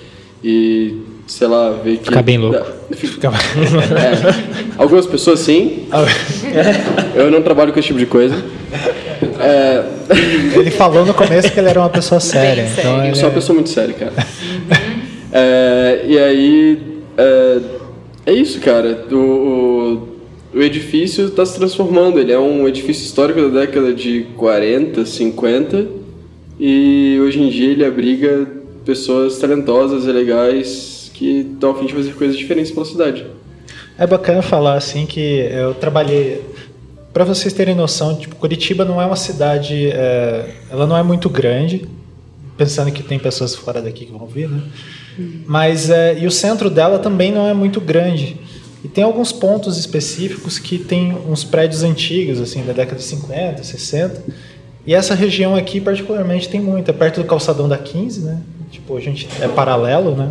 e 0.43 0.97
sei 1.27 1.47
lá, 1.47 1.71
ver 1.71 1.99
que. 1.99 2.05
Ficar 2.05 2.23
bem 2.23 2.39
louco. 2.39 2.65
Fica... 2.93 3.29
É, 3.29 4.73
algumas 4.77 5.07
pessoas 5.07 5.41
sim. 5.41 5.87
Eu 7.15 7.31
não 7.31 7.43
trabalho 7.43 7.73
com 7.73 7.79
esse 7.79 7.89
tipo 7.89 7.99
de 7.99 8.07
coisa. 8.07 8.37
É... 9.41 9.85
Ele 10.59 10.71
falou 10.71 11.05
no 11.05 11.15
começo 11.15 11.51
que 11.51 11.59
ele 11.59 11.69
era 11.69 11.81
uma 11.81 11.89
pessoa 11.89 12.21
séria. 12.21 12.69
então 12.79 13.05
Eu 13.05 13.15
sou 13.15 13.25
uma 13.25 13.31
é- 13.31 13.35
pessoa 13.35 13.55
muito 13.55 13.71
séria, 13.71 13.95
cara. 13.95 14.13
É, 15.33 16.05
e 16.07 16.19
aí. 16.19 17.03
É, 17.17 17.61
é 18.27 18.33
isso, 18.33 18.61
cara. 18.61 19.07
O, 19.11 19.17
o, 19.17 20.14
o 20.55 20.63
edifício 20.63 21.27
está 21.27 21.45
se 21.45 21.57
transformando. 21.57 22.19
Ele 22.19 22.33
é 22.33 22.39
um 22.39 22.67
edifício 22.69 23.05
histórico 23.05 23.43
da 23.43 23.61
década 23.61 23.93
de 23.93 24.27
40, 24.37 25.05
50. 25.05 25.87
E 26.59 27.19
hoje 27.21 27.41
em 27.41 27.49
dia 27.49 27.71
ele 27.71 27.85
abriga 27.85 28.47
pessoas 28.85 29.39
talentosas 29.39 30.05
e 30.05 30.13
legais 30.13 31.11
que 31.13 31.41
estão 31.53 31.71
a 31.71 31.75
fim 31.75 31.87
de 31.87 31.95
fazer 31.95 32.13
coisas 32.13 32.37
diferentes 32.37 32.71
pela 32.71 32.87
cidade. 32.87 33.27
É 33.99 34.07
bacana 34.07 34.43
falar 34.43 34.75
assim 34.75 35.07
que 35.07 35.21
eu 35.21 35.75
trabalhei. 35.75 36.43
Para 37.13 37.25
vocês 37.25 37.53
terem 37.53 37.75
noção, 37.75 38.17
tipo, 38.17 38.35
Curitiba 38.35 38.85
não 38.85 39.01
é 39.01 39.07
uma 39.07 39.17
cidade, 39.17 39.89
é, 39.93 40.51
ela 40.69 40.85
não 40.85 40.97
é 40.97 41.03
muito 41.03 41.31
grande, 41.31 41.89
pensando 42.57 42.91
que 42.91 43.05
tem 43.05 43.21
pessoas 43.21 43.55
fora 43.55 43.81
daqui 43.81 44.05
que 44.05 44.13
vão 44.13 44.27
vir, 44.27 44.49
né? 44.49 44.61
Mas 45.47 45.91
é, 45.91 46.19
e 46.19 46.27
o 46.27 46.31
centro 46.31 46.69
dela 46.69 46.99
também 46.99 47.31
não 47.31 47.47
é 47.47 47.55
muito 47.55 47.81
grande. 47.81 48.37
E 48.85 48.89
tem 48.89 49.03
alguns 49.03 49.33
pontos 49.33 49.79
específicos 49.79 50.59
que 50.59 50.79
tem 50.79 51.17
uns 51.27 51.43
prédios 51.43 51.83
antigos, 51.83 52.39
assim, 52.39 52.63
da 52.63 52.75
década 52.75 52.99
de 52.99 53.05
50, 53.05 53.65
60. 53.65 54.23
E 54.87 54.95
essa 54.95 55.15
região 55.15 55.57
aqui, 55.57 55.81
particularmente, 55.81 56.51
tem 56.51 56.61
muito. 56.61 56.91
É 56.91 56.93
perto 56.93 57.23
do 57.23 57.27
calçadão 57.27 57.67
da 57.67 57.79
15, 57.79 58.21
né? 58.21 58.43
Tipo, 58.71 58.97
a 58.97 59.01
gente 59.01 59.27
é 59.41 59.49
paralelo, 59.49 60.15
né? 60.15 60.31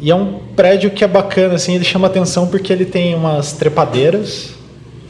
E 0.00 0.08
é 0.12 0.14
um 0.14 0.38
prédio 0.54 0.92
que 0.92 1.02
é 1.02 1.08
bacana, 1.08 1.54
assim, 1.54 1.74
ele 1.74 1.84
chama 1.84 2.06
atenção 2.06 2.46
porque 2.46 2.72
ele 2.72 2.84
tem 2.84 3.16
umas 3.16 3.52
trepadeiras 3.52 4.50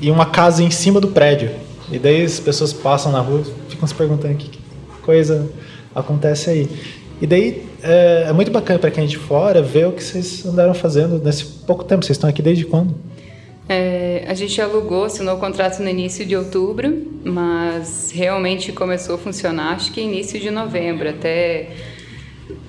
e 0.01 0.11
uma 0.11 0.25
casa 0.25 0.63
em 0.63 0.71
cima 0.71 0.99
do 0.99 1.09
prédio. 1.09 1.51
E 1.93 1.99
daí 1.99 2.25
as 2.25 2.41
pessoas 2.41 2.73
passam 2.73 3.13
na 3.13 3.21
rua 3.21 3.43
ficam 3.69 3.87
se 3.87 3.95
perguntando 3.95 4.35
que 4.37 4.59
coisa 5.03 5.51
acontece 5.95 6.49
aí. 6.49 6.69
E 7.21 7.27
daí 7.27 7.65
é, 7.83 8.27
é 8.29 8.33
muito 8.33 8.51
bacana 8.51 8.79
para 8.79 8.91
quem 8.91 9.05
é 9.05 9.07
de 9.07 9.19
fora 9.19 9.61
ver 9.61 9.87
o 9.87 9.93
que 9.93 10.03
vocês 10.03 10.45
andaram 10.47 10.75
fazendo 10.75 11.19
nesse 11.19 11.45
pouco 11.45 11.85
tempo. 11.85 12.05
Vocês 12.05 12.17
estão 12.17 12.31
aqui 12.31 12.43
desde 12.43 12.65
quando? 12.65 12.95
É, 13.69 14.25
a 14.27 14.33
gente 14.35 14.61
alugou, 14.63 15.05
assinou 15.05 15.37
o 15.37 15.39
contrato 15.39 15.81
no 15.83 15.89
início 15.89 16.25
de 16.25 16.35
outubro, 16.35 17.07
mas 17.23 18.11
realmente 18.15 18.73
começou 18.73 19.17
a 19.17 19.19
funcionar 19.19 19.75
acho 19.75 19.93
que 19.93 20.01
início 20.01 20.41
de 20.41 20.51
novembro, 20.51 21.11
até 21.11 21.69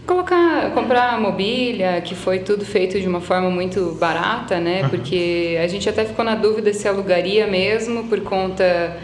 colocar, 0.06 0.74
comprar 0.74 1.18
mobília, 1.22 2.02
que 2.02 2.16
foi 2.16 2.40
tudo 2.40 2.66
feito 2.66 3.00
de 3.00 3.08
uma 3.08 3.22
forma 3.22 3.50
muito 3.50 3.96
barata, 3.98 4.60
né? 4.60 4.90
Porque 4.90 5.58
a 5.64 5.68
gente 5.68 5.88
até 5.88 6.04
ficou 6.04 6.26
na 6.26 6.36
dúvida 6.36 6.74
se 6.74 6.86
alugaria 6.86 7.48
mesmo 7.48 8.06
por 8.10 8.20
conta 8.22 8.98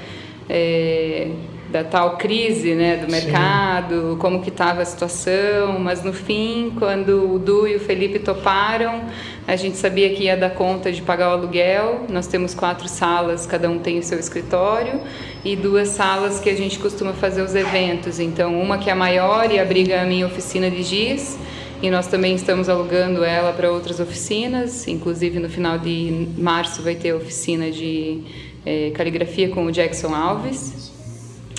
é, 0.50 1.30
da 1.76 1.84
tal 1.84 2.16
crise, 2.16 2.74
né, 2.74 2.96
do 2.96 3.12
mercado, 3.12 4.12
Sim. 4.12 4.18
como 4.18 4.42
que 4.42 4.48
estava 4.48 4.82
a 4.82 4.86
situação, 4.86 5.78
mas 5.78 6.02
no 6.02 6.14
fim, 6.14 6.72
quando 6.80 7.34
o 7.34 7.38
Du 7.38 7.68
e 7.68 7.76
o 7.76 7.82
Felipe 7.82 8.18
toparam, 8.18 9.04
a 9.46 9.58
gente 9.58 9.76
sabia 9.76 10.10
que 10.16 10.24
ia 10.24 10.38
dar 10.38 10.52
conta 10.52 10.90
de 10.90 11.02
pagar 11.02 11.32
o 11.32 11.32
aluguel. 11.34 12.06
Nós 12.08 12.28
temos 12.28 12.56
quatro 12.56 12.88
salas, 12.88 13.46
cada 13.46 13.70
um 13.70 13.78
tem 13.78 14.00
o 14.00 14.04
seu 14.04 14.18
escritório 14.18 15.02
e 15.44 15.58
duas 15.58 15.90
salas 15.90 16.40
que 16.40 16.50
a 16.50 16.56
gente 16.56 16.80
costuma 16.80 17.12
fazer 17.12 17.42
os 17.42 17.54
eventos. 17.54 18.22
Então, 18.22 18.58
uma 18.58 18.78
que 18.78 18.90
é 18.90 18.94
a 18.94 18.96
maior 18.96 19.52
e 19.52 19.60
abriga 19.60 20.02
a 20.02 20.06
minha 20.06 20.26
oficina 20.26 20.72
de 20.72 20.82
giz, 20.82 21.38
e 21.84 21.90
nós 21.90 22.08
também 22.08 22.36
estamos 22.36 22.70
alugando 22.70 23.22
ela 23.22 23.52
para 23.52 23.70
outras 23.70 24.00
oficinas. 24.00 24.88
Inclusive, 24.88 25.40
no 25.40 25.50
final 25.50 25.78
de 25.78 26.30
março 26.38 26.82
vai 26.82 26.96
ter 26.96 27.14
oficina 27.14 27.70
de 27.70 28.22
é, 28.66 28.92
caligrafia 28.92 29.50
com 29.50 29.66
o 29.66 29.72
Jackson 29.74 30.16
Alves. 30.16 30.95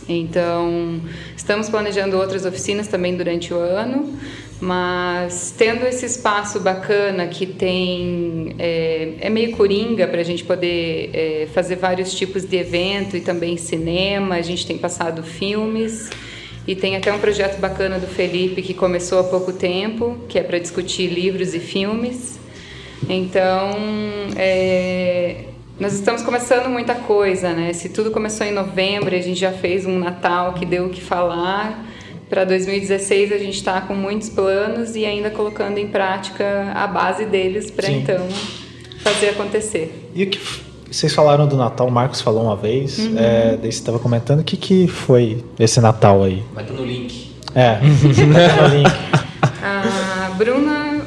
Então, 0.08 1.00
estamos 1.36 1.68
planejando 1.68 2.16
outras 2.16 2.44
oficinas 2.44 2.86
também 2.86 3.16
durante 3.16 3.52
o 3.52 3.58
ano. 3.58 4.16
Mas 4.60 5.54
tendo 5.56 5.86
esse 5.86 6.06
espaço 6.06 6.60
bacana 6.60 7.26
que 7.26 7.44
tem 7.44 8.54
é, 8.58 9.12
é 9.20 9.28
meio 9.28 9.54
coringa 9.54 10.06
para 10.06 10.20
a 10.20 10.25
gente 10.25 10.44
poder 10.44 11.10
é, 11.12 11.48
fazer 11.52 11.76
vários 11.76 12.14
tipos 12.14 12.44
de 12.44 12.56
evento 12.56 13.16
e 13.16 13.20
também 13.20 13.58
cinema. 13.58 14.36
A 14.36 14.42
gente 14.42 14.66
tem 14.66 14.78
passado 14.78 15.22
filmes 15.22 16.08
e 16.66 16.75
tem 16.75 16.96
até 16.96 17.12
um 17.12 17.18
projeto 17.18 17.60
bacana 17.60 17.98
do 17.98 18.06
Felipe 18.06 18.62
que 18.62 18.72
começou 18.72 19.18
há 19.18 19.25
pouco 19.25 19.52
tempo, 19.52 20.18
que 20.26 20.38
é 20.38 20.42
para 20.42 20.58
discutir 20.58 21.06
livros 21.08 21.54
e 21.54 21.60
filmes. 21.60 22.38
Então, 23.08 23.76
é, 24.36 25.44
nós 25.78 25.92
estamos 25.92 26.23
começando 26.23 26.71
muita 26.71 26.95
coisa, 26.95 27.52
né? 27.52 27.73
Se 27.75 27.90
tudo 27.90 28.11
começou 28.11 28.47
em 28.47 28.52
novembro, 28.52 29.14
a 29.14 29.21
gente 29.21 29.38
já 29.38 29.52
fez 29.52 29.85
um 29.85 29.99
Natal 29.99 30.54
que 30.54 30.64
deu 30.64 30.87
o 30.87 30.88
que 30.88 31.02
falar. 31.02 31.85
Para 32.30 32.45
2016 32.45 33.30
a 33.30 33.38
gente 33.38 33.56
está 33.56 33.80
com 33.83 33.95
muitos 33.95 34.30
planos 34.30 34.97
e 34.97 35.04
ainda 35.04 35.30
colocando 35.30 35.76
em 35.78 35.87
prática 35.88 36.73
a 36.75 36.87
base 36.87 37.26
deles 37.26 37.71
para 37.71 37.90
então 37.90 38.26
fazer 39.02 39.28
acontecer. 39.28 40.11
E 40.14 40.25
o 40.25 40.30
que 40.30 40.40
vocês 40.90 41.14
falaram 41.14 41.47
do 41.47 41.56
Natal, 41.56 41.87
o 41.87 41.90
Marcos 41.90 42.23
falou 42.23 42.45
uma 42.45 42.56
vez, 42.56 42.99
uhum. 42.99 43.14
é, 43.18 43.56
daí 43.56 43.71
você 43.71 43.78
estava 43.78 43.99
comentando, 43.99 44.40
o 44.40 44.45
que, 44.45 44.56
que 44.56 44.88
foi 44.88 45.45
esse 45.61 45.78
Natal 45.80 46.25
aí? 46.25 46.42
Vai 46.54 46.64
estar 46.64 46.75
no 46.75 46.87
link. 46.87 47.33
É, 47.54 47.75
vai 47.78 48.71
no 48.71 48.76
link. 48.76 48.92
A 49.62 50.30
Bruna 50.30 51.06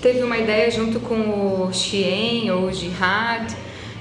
teve 0.00 0.22
uma 0.22 0.38
ideia 0.38 0.70
junto 0.70 1.00
com 1.00 1.66
o 1.66 1.72
Xien 1.72 2.50
ou 2.52 2.66
o 2.66 2.72
Jihad 2.72 3.52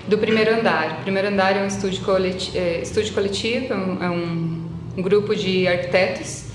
do 0.08 0.18
Primeiro 0.18 0.60
Andar. 0.60 1.00
O 1.00 1.02
Primeiro 1.04 1.28
Andar 1.28 1.58
é 1.58 1.64
um 1.64 1.68
estúdio 1.68 2.04
coletivo, 2.04 2.58
é, 2.58 2.82
estúdio 2.82 3.14
coletivo 3.14 3.74
é 3.74 3.78
um, 3.78 4.04
é 4.04 4.10
um 4.10 5.02
grupo 5.02 5.36
de 5.36 5.68
arquitetos 5.68 6.46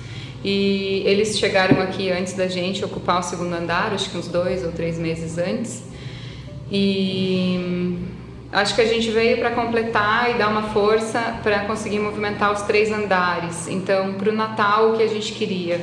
e 0.45 1.03
eles 1.07 1.39
chegaram 1.39 1.81
aqui 1.81 2.11
antes 2.11 2.33
da 2.33 2.49
gente 2.49 2.85
ocupar 2.85 3.21
o 3.21 3.23
segundo 3.23 3.55
andar, 3.55 3.93
acho 3.93 4.11
que 4.11 4.19
uns 4.19 4.27
dois 4.27 4.65
ou 4.65 4.73
três 4.73 4.99
meses 4.99 5.39
antes. 5.39 5.85
E 6.71 7.97
acho 8.51 8.75
que 8.75 8.81
a 8.81 8.87
gente 8.87 9.09
veio 9.11 9.39
para 9.39 9.51
completar 9.51 10.31
e 10.31 10.39
dar 10.39 10.49
uma 10.49 10.71
força 10.71 11.39
para 11.43 11.61
conseguir 11.61 12.01
movimentar 12.01 12.53
os 12.53 12.63
três 12.63 12.91
andares. 12.91 13.69
Então, 13.69 14.15
para 14.15 14.31
o 14.31 14.33
Natal, 14.33 14.91
o 14.91 14.97
que 14.97 15.03
a 15.03 15.09
gente 15.09 15.33
queria? 15.33 15.81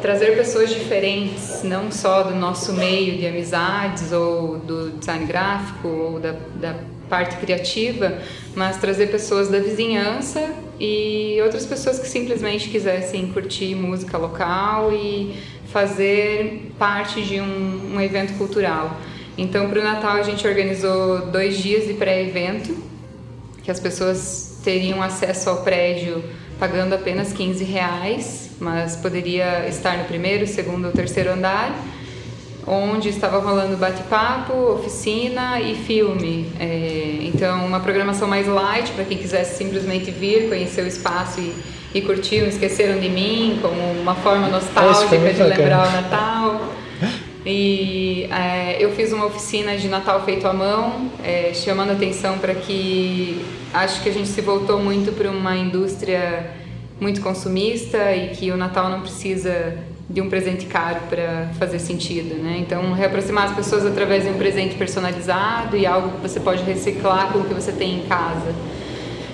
Trazer 0.00 0.36
pessoas 0.36 0.70
diferentes, 0.70 1.62
não 1.64 1.90
só 1.90 2.22
do 2.22 2.36
nosso 2.36 2.74
meio 2.74 3.18
de 3.18 3.26
amizades 3.26 4.12
ou 4.12 4.58
do 4.58 4.90
design 4.90 5.26
gráfico 5.26 5.88
ou 5.88 6.20
da, 6.20 6.36
da 6.54 6.74
parte 7.08 7.36
criativa, 7.36 8.18
mas 8.54 8.76
trazer 8.76 9.08
pessoas 9.08 9.48
da 9.48 9.58
vizinhança 9.58 10.50
e 10.78 11.38
outras 11.42 11.66
pessoas 11.66 11.98
que 11.98 12.06
simplesmente 12.06 12.68
quisessem 12.68 13.28
curtir 13.32 13.74
música 13.74 14.16
local 14.16 14.92
e 14.92 15.34
fazer 15.72 16.72
parte 16.78 17.22
de 17.22 17.40
um, 17.40 17.94
um 17.94 18.00
evento 18.00 18.36
cultural. 18.38 18.96
Então, 19.36 19.68
para 19.68 19.80
o 19.80 19.84
Natal, 19.84 20.16
a 20.16 20.22
gente 20.22 20.46
organizou 20.46 21.26
dois 21.26 21.58
dias 21.58 21.86
de 21.86 21.94
pré-evento, 21.94 22.76
que 23.62 23.70
as 23.70 23.78
pessoas 23.78 24.60
teriam 24.64 25.02
acesso 25.02 25.50
ao 25.50 25.62
prédio 25.62 26.22
pagando 26.58 26.94
apenas 26.94 27.32
15 27.32 27.62
reais, 27.62 28.50
mas 28.58 28.96
poderia 28.96 29.68
estar 29.68 29.96
no 29.96 30.04
primeiro, 30.04 30.46
segundo 30.46 30.86
ou 30.86 30.92
terceiro 30.92 31.30
andar 31.30 31.72
onde 32.68 33.08
estava 33.08 33.38
rolando 33.38 33.76
bate-papo, 33.76 34.52
oficina 34.72 35.60
e 35.60 35.74
filme. 35.74 36.52
É, 36.60 37.18
então, 37.22 37.64
uma 37.66 37.80
programação 37.80 38.28
mais 38.28 38.46
light 38.46 38.90
para 38.92 39.04
quem 39.04 39.16
quisesse 39.16 39.56
simplesmente 39.56 40.10
vir, 40.10 40.48
conhecer 40.48 40.82
o 40.82 40.86
espaço 40.86 41.40
e, 41.40 41.54
e 41.94 42.02
curtir 42.02 42.46
Esqueceram 42.46 43.00
de 43.00 43.08
Mim, 43.08 43.58
como 43.62 43.80
uma 44.00 44.14
forma 44.14 44.48
nostálgica 44.48 45.16
de 45.16 45.42
lembrar 45.42 45.88
o 45.88 45.92
Natal. 45.92 46.60
E 47.46 48.28
é, 48.30 48.76
eu 48.78 48.92
fiz 48.92 49.12
uma 49.12 49.24
oficina 49.24 49.76
de 49.76 49.88
Natal 49.88 50.22
feito 50.24 50.46
à 50.46 50.52
mão, 50.52 51.10
é, 51.24 51.52
chamando 51.54 51.92
atenção 51.92 52.38
para 52.38 52.54
que 52.54 53.42
acho 53.72 54.02
que 54.02 54.08
a 54.10 54.12
gente 54.12 54.28
se 54.28 54.40
voltou 54.42 54.78
muito 54.80 55.12
para 55.12 55.30
uma 55.30 55.56
indústria 55.56 56.50
muito 57.00 57.20
consumista 57.20 58.14
e 58.14 58.30
que 58.30 58.50
o 58.50 58.56
Natal 58.56 58.90
não 58.90 59.00
precisa 59.00 59.78
de 60.08 60.22
um 60.22 60.30
presente 60.30 60.66
caro 60.66 61.00
para 61.08 61.50
fazer 61.58 61.78
sentido, 61.78 62.34
né? 62.42 62.56
Então, 62.58 62.92
reaproximar 62.94 63.44
as 63.44 63.54
pessoas 63.54 63.84
através 63.84 64.24
de 64.24 64.30
um 64.30 64.38
presente 64.38 64.74
personalizado 64.74 65.76
e 65.76 65.84
algo 65.84 66.12
que 66.12 66.22
você 66.22 66.40
pode 66.40 66.62
reciclar 66.62 67.30
com 67.32 67.40
o 67.40 67.44
que 67.44 67.52
você 67.52 67.72
tem 67.72 67.98
em 67.98 68.06
casa. 68.06 68.54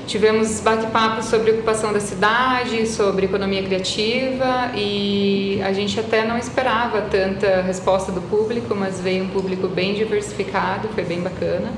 Tivemos 0.06 0.60
bate-papos 0.60 1.26
sobre 1.26 1.52
ocupação 1.52 1.92
da 1.92 2.00
cidade, 2.00 2.86
sobre 2.86 3.24
economia 3.24 3.62
criativa 3.62 4.72
e 4.76 5.60
a 5.64 5.72
gente 5.72 5.98
até 5.98 6.26
não 6.26 6.36
esperava 6.36 7.02
tanta 7.02 7.62
resposta 7.62 8.12
do 8.12 8.20
público, 8.20 8.74
mas 8.74 9.00
veio 9.00 9.24
um 9.24 9.28
público 9.28 9.66
bem 9.66 9.94
diversificado, 9.94 10.88
foi 10.88 11.04
bem 11.04 11.20
bacana. 11.20 11.72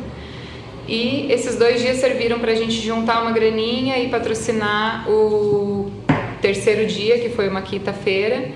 E 0.88 1.31
esses 1.31 1.57
dois 1.57 1.81
dias 1.81 1.99
serviram 1.99 2.41
para 2.41 2.53
a 2.53 2.55
gente 2.55 2.81
juntar 2.81 3.23
uma 3.23 3.31
graninha 3.31 3.99
e 3.99 4.09
patrocinar 4.09 5.09
o 5.09 5.91
terceiro 6.41 6.87
dia, 6.87 7.19
que 7.21 7.29
foi 7.29 7.49
uma 7.49 7.62
quinta-feira, 7.62 8.49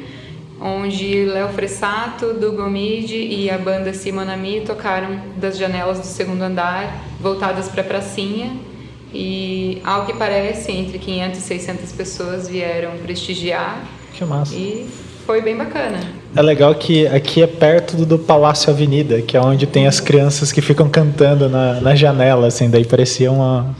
onde 0.60 1.24
Léo 1.24 1.48
Fressato, 1.48 2.34
do 2.34 2.52
Gomide 2.52 3.16
e 3.16 3.48
a 3.50 3.56
banda 3.56 3.92
Simonami 3.94 4.60
tocaram 4.60 5.18
das 5.36 5.56
janelas 5.56 5.98
do 5.98 6.06
segundo 6.06 6.42
andar, 6.42 7.02
voltadas 7.20 7.68
para 7.68 7.80
a 7.80 7.84
pracinha. 7.84 8.52
E, 9.12 9.80
ao 9.84 10.06
que 10.06 10.12
parece, 10.12 10.70
entre 10.70 10.98
500 10.98 11.38
e 11.38 11.42
600 11.42 11.92
pessoas 11.92 12.48
vieram 12.48 12.92
prestigiar. 12.98 13.82
Que 14.12 14.24
massa. 14.24 14.54
E 14.54 14.86
foi 15.26 15.40
bem 15.40 15.56
bacana. 15.56 15.98
É 16.34 16.42
legal 16.42 16.74
que 16.74 17.06
aqui 17.08 17.42
é 17.42 17.46
perto 17.46 18.04
do 18.04 18.18
Palácio 18.18 18.72
Avenida, 18.72 19.20
que 19.20 19.36
é 19.36 19.40
onde 19.40 19.66
tem 19.66 19.86
as 19.86 19.98
crianças 19.98 20.52
que 20.52 20.60
ficam 20.60 20.88
cantando 20.88 21.48
na, 21.48 21.80
na 21.80 21.94
janela, 21.94 22.46
assim, 22.46 22.70
daí 22.70 22.84
parecia 22.84 23.32
uma, 23.32 23.74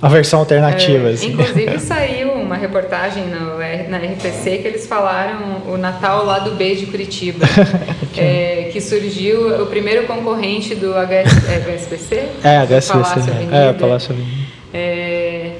uma 0.00 0.10
versão 0.10 0.38
alternativa. 0.38 1.10
É, 1.10 1.12
assim. 1.12 1.32
Inclusive 1.32 1.78
saiu 1.80 2.25
uma 2.56 2.58
reportagem 2.58 3.24
no, 3.26 3.58
na 3.88 3.98
RPC 3.98 4.58
que 4.58 4.68
eles 4.68 4.86
falaram 4.86 5.62
o 5.66 5.76
Natal 5.76 6.24
lá 6.24 6.38
do 6.38 6.52
B 6.52 6.74
de 6.74 6.86
Curitiba, 6.86 7.46
é, 8.16 8.70
que 8.72 8.80
surgiu 8.80 9.62
o 9.62 9.66
primeiro 9.66 10.06
concorrente 10.06 10.74
do 10.74 10.92
HS, 10.92 11.48
é, 11.48 11.56
HSBC? 11.56 12.28
É, 12.42 12.58
HSBC. 12.58 12.92
Palácio 12.92 13.32
Avenida. 13.32 13.56
É, 13.56 13.72
Palácio 13.74 14.12
Avenida. 14.12 14.46
É, 14.72 15.52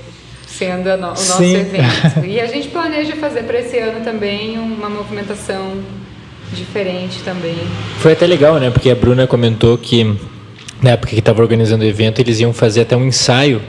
sendo 0.47 0.89
no, 0.89 0.95
o 0.95 1.01
nosso 1.01 1.37
Sim. 1.37 1.57
evento. 1.57 2.25
E 2.25 2.41
a 2.41 2.47
gente 2.49 2.69
planeja 2.69 3.15
fazer 3.17 3.43
para 3.43 3.61
esse 3.61 3.79
ano 3.79 4.03
também 4.03 4.59
uma 4.59 4.89
movimentação 4.89 5.73
diferente 6.53 7.21
também. 7.25 7.59
Foi 7.99 8.13
até 8.13 8.27
legal, 8.27 8.57
né? 8.57 8.71
Porque 8.71 8.89
a 8.91 8.95
Bruna 8.95 9.27
comentou 9.27 9.77
que 9.77 10.17
na 10.81 10.91
época 10.91 11.13
que 11.13 11.19
estava 11.19 11.43
organizando 11.43 11.85
o 11.85 11.87
evento, 11.87 12.21
eles 12.21 12.41
iam 12.41 12.53
fazer 12.53 12.83
até 12.83 12.97
um 12.97 13.07
ensaio, 13.07 13.61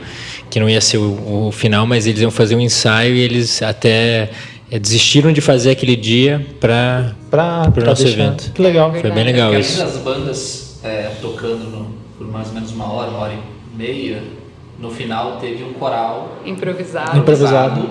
que 0.49 0.59
não 0.59 0.69
ia 0.69 0.81
ser 0.81 0.97
o, 0.97 1.47
o 1.47 1.51
final, 1.51 1.85
mas 1.85 2.07
eles 2.07 2.21
iam 2.21 2.31
fazer 2.31 2.55
um 2.55 2.59
ensaio 2.61 3.15
e 3.15 3.19
eles 3.19 3.61
até 3.61 4.29
é, 4.71 4.79
desistiram 4.79 5.31
de 5.31 5.41
fazer 5.41 5.71
aquele 5.71 5.95
dia 5.95 6.45
para 6.59 7.13
Pra, 7.29 7.65
o 7.67 7.71
pra 7.71 7.85
nosso 7.85 8.03
deixar- 8.03 8.23
evento. 8.23 8.51
Que 8.53 8.61
legal. 8.61 8.93
Foi 8.93 9.11
bem 9.11 9.23
legal 9.23 9.53
isso. 9.57 9.77
das 9.79 9.97
bandas 9.97 10.79
é, 10.83 11.11
tocando 11.21 11.69
no- 11.69 11.95
por 12.17 12.27
mais 12.31 12.47
ou 12.47 12.53
menos 12.53 12.71
uma 12.71 12.91
hora, 12.91 13.09
uma 13.11 13.19
hora 13.19 13.33
e 13.33 13.77
meia, 13.77 14.23
no 14.79 14.91
final 14.91 15.37
teve 15.37 15.63
um 15.63 15.73
coral 15.73 16.37
Improvisado. 16.45 17.17
Improvisado. 17.17 17.81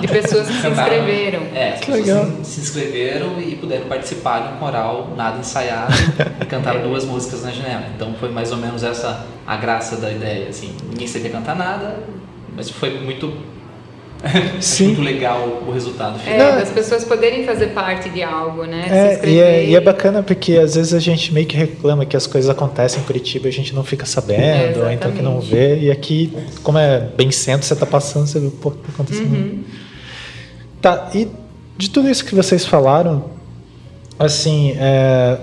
De 0.00 0.06
pessoas 0.08 0.46
que 0.46 0.52
se 0.54 0.68
inscreveram. 0.68 1.42
É, 1.54 1.72
as 1.74 1.80
Que 1.80 1.86
pessoas 1.92 2.06
legal. 2.06 2.26
se- 2.42 2.44
se 2.50 2.60
inscreveram 2.60 3.40
e 3.40 3.56
puderam 3.56 3.86
participar 3.86 4.40
de 4.46 4.54
um 4.54 4.56
coral 4.58 5.08
nada 5.16 5.38
ensaiado 5.38 5.92
e 6.40 6.44
cantaram 6.46 6.82
duas 6.82 7.04
músicas 7.04 7.42
na 7.42 7.50
janela. 7.50 7.84
Então 7.94 8.14
foi 8.20 8.30
mais 8.30 8.52
ou 8.52 8.58
menos 8.58 8.82
essa 8.84 9.26
a 9.46 9.56
graça 9.56 9.96
da 9.96 10.10
ideia. 10.10 10.48
Assim, 10.48 10.74
ninguém 10.88 11.06
sabia 11.08 11.30
cantar 11.30 11.56
nada, 11.56 11.98
mas 12.56 12.70
foi 12.70 12.98
muito, 13.00 13.32
Sim. 14.60 14.86
muito 14.88 15.02
legal 15.02 15.62
o 15.66 15.72
resultado 15.72 16.18
final. 16.18 16.34
É, 16.34 16.50
Não. 16.52 16.58
das 16.58 16.70
pessoas 16.70 17.04
poderem 17.04 17.44
fazer 17.44 17.68
parte 17.68 18.08
de 18.08 18.22
algo, 18.22 18.64
né? 18.64 18.84
se 18.84 19.26
É, 19.26 19.28
e, 19.28 19.40
é, 19.40 19.64
e 19.66 19.74
é 19.74 19.80
bacana 19.80 20.22
porque 20.22 20.56
às 20.56 20.74
vezes 20.74 20.94
a 20.94 20.98
gente 20.98 21.32
meio 21.32 21.46
que 21.46 21.56
reclama 21.56 22.04
que 22.06 22.16
as 22.16 22.26
coisas 22.26 22.50
acontecem 22.50 23.00
em 23.00 23.04
Curitiba 23.04 23.46
e 23.46 23.50
a 23.50 23.52
gente 23.52 23.74
não 23.74 23.84
fica 23.84 24.06
sabendo, 24.06 24.80
ou 24.80 24.90
então 24.90 25.12
que 25.12 25.22
não 25.22 25.40
vê. 25.40 25.78
E 25.78 25.90
aqui, 25.90 26.32
como 26.62 26.78
é 26.78 27.00
bem 27.16 27.30
centro, 27.30 27.66
você 27.66 27.76
tá 27.76 27.86
passando, 27.86 28.26
você 28.26 28.40
vê, 28.40 28.50
pô, 28.50 28.70
tá 28.70 28.88
acontecendo. 28.88 29.34
Uhum. 29.34 29.64
Tá, 30.80 31.10
e 31.14 31.28
de 31.76 31.90
tudo 31.90 32.08
isso 32.08 32.24
que 32.24 32.34
vocês 32.34 32.64
falaram, 32.64 33.24
assim, 34.18 34.74
é, 34.78 35.38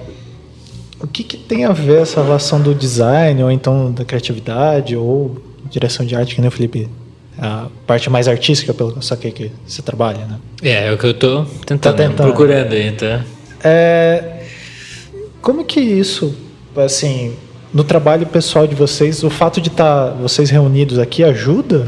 o 1.02 1.08
que, 1.08 1.24
que 1.24 1.38
tem 1.38 1.66
a 1.66 1.72
ver 1.72 2.02
essa 2.02 2.24
relação 2.24 2.62
do 2.62 2.74
design, 2.74 3.44
ou 3.44 3.52
então 3.52 3.92
da 3.92 4.04
criatividade, 4.06 4.96
ou 4.96 5.38
direção 5.70 6.06
de 6.06 6.16
arte, 6.16 6.36
que 6.36 6.42
nem 6.42 6.48
o 6.48 6.52
Felipe, 6.52 6.90
a 7.38 7.68
parte 7.88 8.10
mais 8.10 8.28
artística, 8.28 8.74
pelo 8.74 8.92
que 8.92 8.98
eu 9.00 9.02
saquei 9.02 9.32
que 9.32 9.52
você 9.66 9.82
trabalha, 9.82 10.26
né? 10.26 10.40
É, 10.62 10.88
é 10.88 10.92
o 10.94 10.98
que 10.98 11.06
eu 11.06 11.14
tô 11.14 11.44
tentando, 11.66 11.80
Tá 11.80 11.94
tentando. 11.94 12.28
procurando 12.28 12.74
aí, 12.74 12.92
tá? 12.92 13.24
É, 13.64 14.44
como 15.42 15.64
que 15.66 15.80
isso, 15.80 16.36
assim, 16.76 17.36
no 17.74 17.84
trabalho 17.84 18.26
pessoal 18.28 18.68
de 18.68 18.76
vocês, 18.76 19.24
o 19.24 19.30
fato 19.30 19.60
de 19.60 19.70
estar 19.70 20.12
vocês 20.12 20.50
reunidos 20.50 21.00
aqui 21.00 21.24
ajuda? 21.24 21.88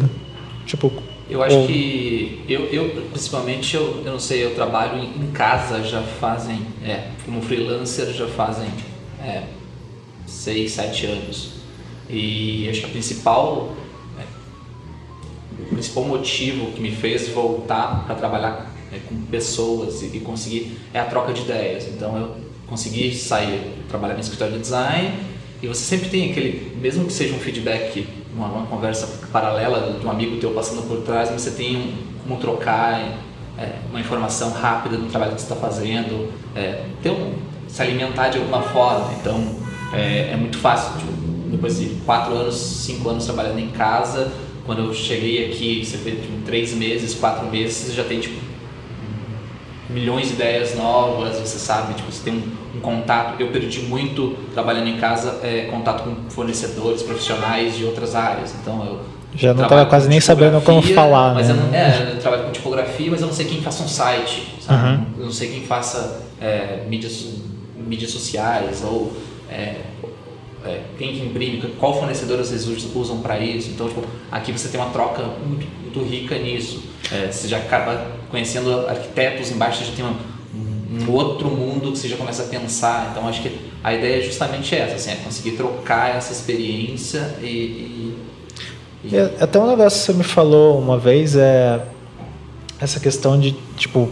Tipo, 0.65 0.91
Eu 1.29 1.43
acho 1.43 1.55
ou- 1.57 1.67
que 1.67 2.41
eu, 2.49 2.65
eu 2.65 2.89
principalmente 3.11 3.75
eu, 3.75 4.01
eu 4.05 4.11
não 4.11 4.19
sei, 4.19 4.43
eu 4.43 4.55
trabalho 4.55 4.97
em, 5.03 5.27
casa 5.31 5.83
já 5.83 6.01
fazem, 6.01 6.59
é, 6.83 7.07
como 7.25 7.41
freelancer 7.41 8.11
já 8.13 8.27
fazem 8.27 8.67
é, 9.23 9.43
seis, 10.25 10.71
sete 10.71 11.05
anos. 11.05 11.51
E 12.09 12.67
acho 12.69 12.81
que 12.81 12.85
a 12.85 12.89
principal 12.89 13.73
o 15.59 15.65
principal 15.65 16.03
motivo 16.03 16.71
que 16.71 16.81
me 16.81 16.91
fez 16.91 17.29
voltar 17.29 18.03
para 18.05 18.15
trabalhar 18.15 18.71
é, 18.91 18.99
com 19.07 19.15
pessoas 19.25 20.01
e, 20.01 20.17
e 20.17 20.19
conseguir 20.19 20.77
é 20.93 20.99
a 20.99 21.05
troca 21.05 21.33
de 21.33 21.41
ideias. 21.41 21.87
Então 21.87 22.17
eu 22.17 22.35
consegui 22.67 23.13
sair, 23.13 23.61
trabalhar 23.89 24.15
no 24.15 24.19
escritório 24.19 24.53
de 24.53 24.59
design 24.59 25.13
e 25.61 25.67
você 25.67 25.81
sempre 25.81 26.09
tem 26.09 26.31
aquele, 26.31 26.75
mesmo 26.81 27.05
que 27.05 27.13
seja 27.13 27.33
um 27.33 27.39
feedback, 27.39 28.07
uma, 28.35 28.47
uma 28.47 28.65
conversa 28.67 29.27
paralela 29.31 29.97
de 29.99 30.05
um 30.05 30.11
amigo 30.11 30.37
teu 30.37 30.51
passando 30.51 30.87
por 30.87 31.01
trás, 31.01 31.29
você 31.29 31.51
tem 31.51 31.77
um, 31.77 31.93
como 32.23 32.39
trocar 32.39 32.99
é, 33.57 33.73
uma 33.89 33.99
informação 33.99 34.51
rápida 34.51 34.97
do 34.97 35.07
trabalho 35.07 35.33
que 35.33 35.41
você 35.41 35.53
está 35.53 35.55
fazendo, 35.55 36.31
é, 36.55 36.83
ter 37.01 37.11
um, 37.11 37.33
se 37.67 37.81
alimentar 37.81 38.29
de 38.29 38.37
alguma 38.37 38.61
forma. 38.61 39.13
Então 39.19 39.55
é, 39.93 40.31
é 40.31 40.37
muito 40.37 40.57
fácil. 40.57 40.97
Tipo, 40.99 41.11
depois 41.49 41.79
de 41.79 41.89
quatro 42.05 42.33
anos, 42.33 42.55
cinco 42.55 43.09
anos 43.09 43.25
trabalhando 43.25 43.59
em 43.59 43.69
casa, 43.69 44.31
quando 44.65 44.79
eu 44.79 44.93
cheguei 44.93 45.45
aqui, 45.45 45.85
você 45.85 45.97
vê 45.97 46.11
tipo, 46.11 46.41
três 46.45 46.73
meses, 46.73 47.13
quatro 47.13 47.47
meses, 47.47 47.75
você 47.75 47.93
já 47.93 48.03
tem 48.03 48.19
tipo 48.19 48.39
milhões 49.89 50.27
de 50.27 50.33
ideias 50.33 50.75
novas, 50.75 51.39
você 51.39 51.59
sabe, 51.59 51.93
tipo, 51.93 52.11
você 52.11 52.23
tem 52.23 52.33
um, 52.33 52.77
um 52.77 52.79
contato. 52.79 53.39
Eu 53.39 53.47
perdi 53.47 53.81
muito 53.81 54.35
trabalhando 54.53 54.87
em 54.87 54.97
casa, 54.97 55.39
é, 55.43 55.67
contato 55.71 56.03
com 56.03 56.29
fornecedores 56.29 57.03
profissionais 57.03 57.77
de 57.77 57.85
outras 57.85 58.15
áreas. 58.15 58.53
Então 58.59 58.83
eu 58.83 58.99
Já 59.35 59.49
não 59.49 59.57
trabalho 59.57 59.79
tava 59.81 59.89
quase 59.89 60.09
nem 60.09 60.19
sabendo 60.19 60.59
como 60.61 60.81
falar, 60.81 61.33
mas 61.33 61.47
né? 61.47 61.53
Eu 61.53 61.57
não, 61.57 61.73
é, 61.73 62.11
eu 62.13 62.19
trabalho 62.19 62.43
com 62.45 62.51
tipografia, 62.51 63.11
mas 63.11 63.21
eu 63.21 63.27
não 63.27 63.33
sei 63.33 63.45
quem 63.45 63.61
faça 63.61 63.83
um 63.83 63.87
site, 63.87 64.55
sabe? 64.59 64.87
Uhum. 64.87 65.05
Eu 65.19 65.25
não 65.25 65.31
sei 65.31 65.49
quem 65.49 65.61
faça 65.61 66.23
é, 66.41 66.83
mídias, 66.89 67.27
mídias 67.77 68.11
sociais 68.11 68.83
ou 68.83 69.13
é, 69.49 69.75
é, 70.65 70.81
quem 70.97 71.13
que 71.13 71.25
imprime, 71.25 71.61
qual 71.79 71.93
fornecedor 71.97 72.37
vocês 72.37 72.67
usam 72.95 73.19
para 73.19 73.39
isso. 73.39 73.69
Então, 73.69 73.87
tipo, 73.87 74.01
aqui 74.31 74.51
você 74.51 74.67
tem 74.69 74.79
uma 74.79 74.89
troca 74.89 75.23
muito, 75.45 75.65
muito 75.81 76.03
rica 76.09 76.37
nisso. 76.37 76.81
É, 77.11 77.31
você 77.31 77.47
já 77.47 77.57
acaba 77.57 78.05
conhecendo 78.31 78.87
arquitetos 78.87 79.51
embaixo, 79.51 79.79
você 79.83 79.91
já 79.91 79.95
tem 79.95 80.05
um, 80.05 80.15
um 81.07 81.11
outro 81.11 81.49
mundo 81.49 81.91
que 81.91 81.97
você 81.97 82.07
já 82.07 82.17
começa 82.17 82.43
a 82.43 82.45
pensar. 82.47 83.09
Então, 83.11 83.27
acho 83.27 83.41
que 83.41 83.51
a 83.83 83.93
ideia 83.93 84.19
é 84.19 84.21
justamente 84.21 84.75
essa, 84.75 84.95
assim, 84.95 85.11
é 85.11 85.15
conseguir 85.15 85.51
trocar 85.51 86.15
essa 86.15 86.31
experiência 86.33 87.35
e, 87.41 87.45
e- 87.45 88.17
e 89.03 89.15
E 89.15 89.19
até 89.39 89.59
um 89.59 89.67
negócio 89.67 89.99
que 89.99 90.05
você 90.05 90.13
me 90.13 90.23
falou 90.23 90.79
uma 90.79 90.97
vez 90.97 91.35
é 91.35 91.81
essa 92.79 92.99
questão 92.99 93.39
de, 93.39 93.51
tipo, 93.77 94.09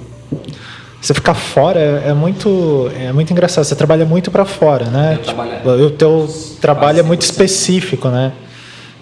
você 1.05 1.13
ficar 1.13 1.33
fora 1.33 1.79
é, 1.79 2.09
é 2.09 2.13
muito 2.13 2.89
é 2.97 3.11
muito 3.11 3.31
engraçado. 3.31 3.63
Você 3.65 3.75
trabalha 3.75 4.05
muito 4.05 4.31
para 4.31 4.45
fora, 4.45 4.85
né? 4.85 5.19
Tipo, 5.21 5.41
o 5.69 5.89
teu 5.91 6.27
trabalho 6.61 6.99
é 6.99 7.03
muito 7.03 7.21
100%. 7.21 7.29
específico, 7.31 8.07
né? 8.09 8.31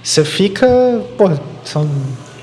Você 0.03 0.25
fica, 0.25 0.67
pô, 1.15 1.29
são, 1.63 1.87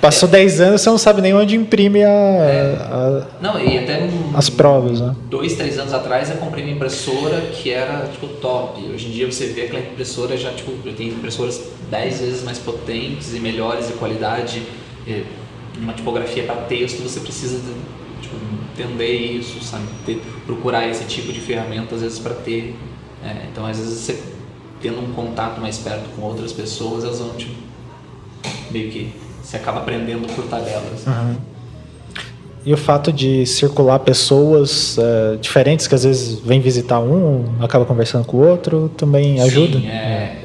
passou 0.01 0.29
10 0.29 0.61
anos, 0.61 0.81
você 0.81 0.89
não 0.91 0.97
sabe 0.99 1.21
nem 1.21 1.35
onde 1.35 1.57
imprime 1.57 2.05
a, 2.05 3.27
Não, 3.41 3.59
e 3.59 3.79
até 3.79 3.99
um- 3.99 4.31
a- 4.35 4.39
as 4.39 4.49
provas, 4.49 5.01
né? 5.01 5.15
dois, 5.29 5.55
três 5.57 5.77
anos 5.77 5.93
atrás 5.93 6.31
eu 6.31 6.37
comprei 6.37 6.63
uma 6.65 6.73
impressora 6.73 7.41
que 7.53 7.73
era 7.73 8.07
tipo 8.13 8.29
top. 8.29 8.81
Hoje 8.95 9.09
em 9.09 9.11
dia 9.11 9.31
você 9.31 9.47
vê 9.47 9.63
aquela 9.63 9.81
impressora 9.81 10.37
já 10.37 10.53
tipo, 10.53 10.71
eu 10.87 10.93
tenho 10.95 11.15
impressoras 11.15 11.61
10 11.91 12.21
vezes 12.21 12.45
mais 12.45 12.59
potentes 12.59 13.35
e 13.35 13.41
melhores 13.41 13.89
de 13.89 13.95
qualidade. 13.95 14.63
E 15.07 15.25
uma 15.79 15.93
tipografia 15.95 16.45
para 16.45 16.55
texto, 16.57 17.03
você 17.03 17.19
precisa 17.21 17.57
de, 17.59 18.23
tipo, 18.23 18.37
entender 18.83 19.13
isso, 19.15 19.63
sabe? 19.63 19.85
Ter- 20.07 20.21
procurar 20.47 20.89
esse 20.89 21.05
tipo 21.05 21.33
de 21.33 21.41
ferramenta 21.41 21.95
às 21.95 22.03
vezes 22.03 22.19
para 22.19 22.35
ter. 22.35 22.75
É, 23.25 23.47
então 23.51 23.67
às 23.67 23.79
vezes 23.79 23.99
você 23.99 24.23
tendo 24.81 25.01
um 25.01 25.13
contato 25.13 25.61
mais 25.61 25.79
perto 25.79 26.09
com 26.15 26.23
outras 26.23 26.53
pessoas, 26.53 27.05
elas 27.05 27.19
vão 27.19 27.31
tipo, 27.31 27.55
meio 28.71 28.91
que 28.91 29.13
você 29.43 29.57
acaba 29.57 29.81
aprendendo 29.81 30.33
por 30.35 30.45
tabelas. 30.45 31.07
Uhum. 31.07 31.37
e 32.65 32.73
o 32.73 32.77
fato 32.77 33.13
de 33.13 33.45
circular 33.47 33.99
pessoas 33.99 34.97
uh, 34.99 35.37
diferentes 35.39 35.87
que 35.89 35.95
às 35.95 36.05
vezes 36.05 36.39
vêm 36.39 36.61
visitar 36.61 37.01
um, 37.01 37.45
acaba 37.61 37.85
conversando 37.85 38.25
com 38.25 38.37
o 38.37 38.47
outro, 38.47 38.91
também 38.97 39.41
ajuda? 39.41 39.79
Sim, 39.79 39.89
é... 39.89 40.45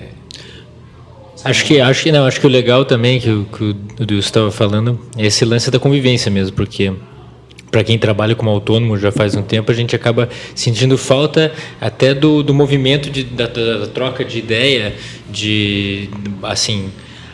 Acho 1.45 1.65
que, 1.65 1.81
acho 1.81 2.03
que 2.03 2.11
não, 2.11 2.25
acho 2.25 2.39
que 2.39 2.47
o 2.47 2.49
legal 2.49 2.85
também 2.85 3.19
que 3.19 3.29
o, 3.29 3.43
que 3.43 3.75
o 4.01 4.05
Dilson 4.05 4.27
estava 4.27 4.51
falando 4.51 4.97
é 5.17 5.25
esse 5.25 5.43
lance 5.43 5.69
da 5.69 5.77
convivência 5.77 6.31
mesmo, 6.31 6.55
porque 6.55 6.93
para 7.73 7.83
quem 7.83 7.97
trabalha 7.97 8.35
como 8.35 8.51
autônomo 8.51 8.99
já 8.99 9.11
faz 9.11 9.33
um 9.33 9.41
tempo, 9.41 9.71
a 9.71 9.73
gente 9.73 9.95
acaba 9.95 10.29
sentindo 10.53 10.95
falta 10.95 11.51
até 11.81 12.13
do, 12.13 12.43
do 12.43 12.53
movimento 12.53 13.09
de, 13.09 13.23
da, 13.23 13.47
da 13.47 13.87
troca 13.87 14.23
de 14.23 14.37
ideia, 14.37 14.93
de 15.27 16.07
assim 16.43 16.91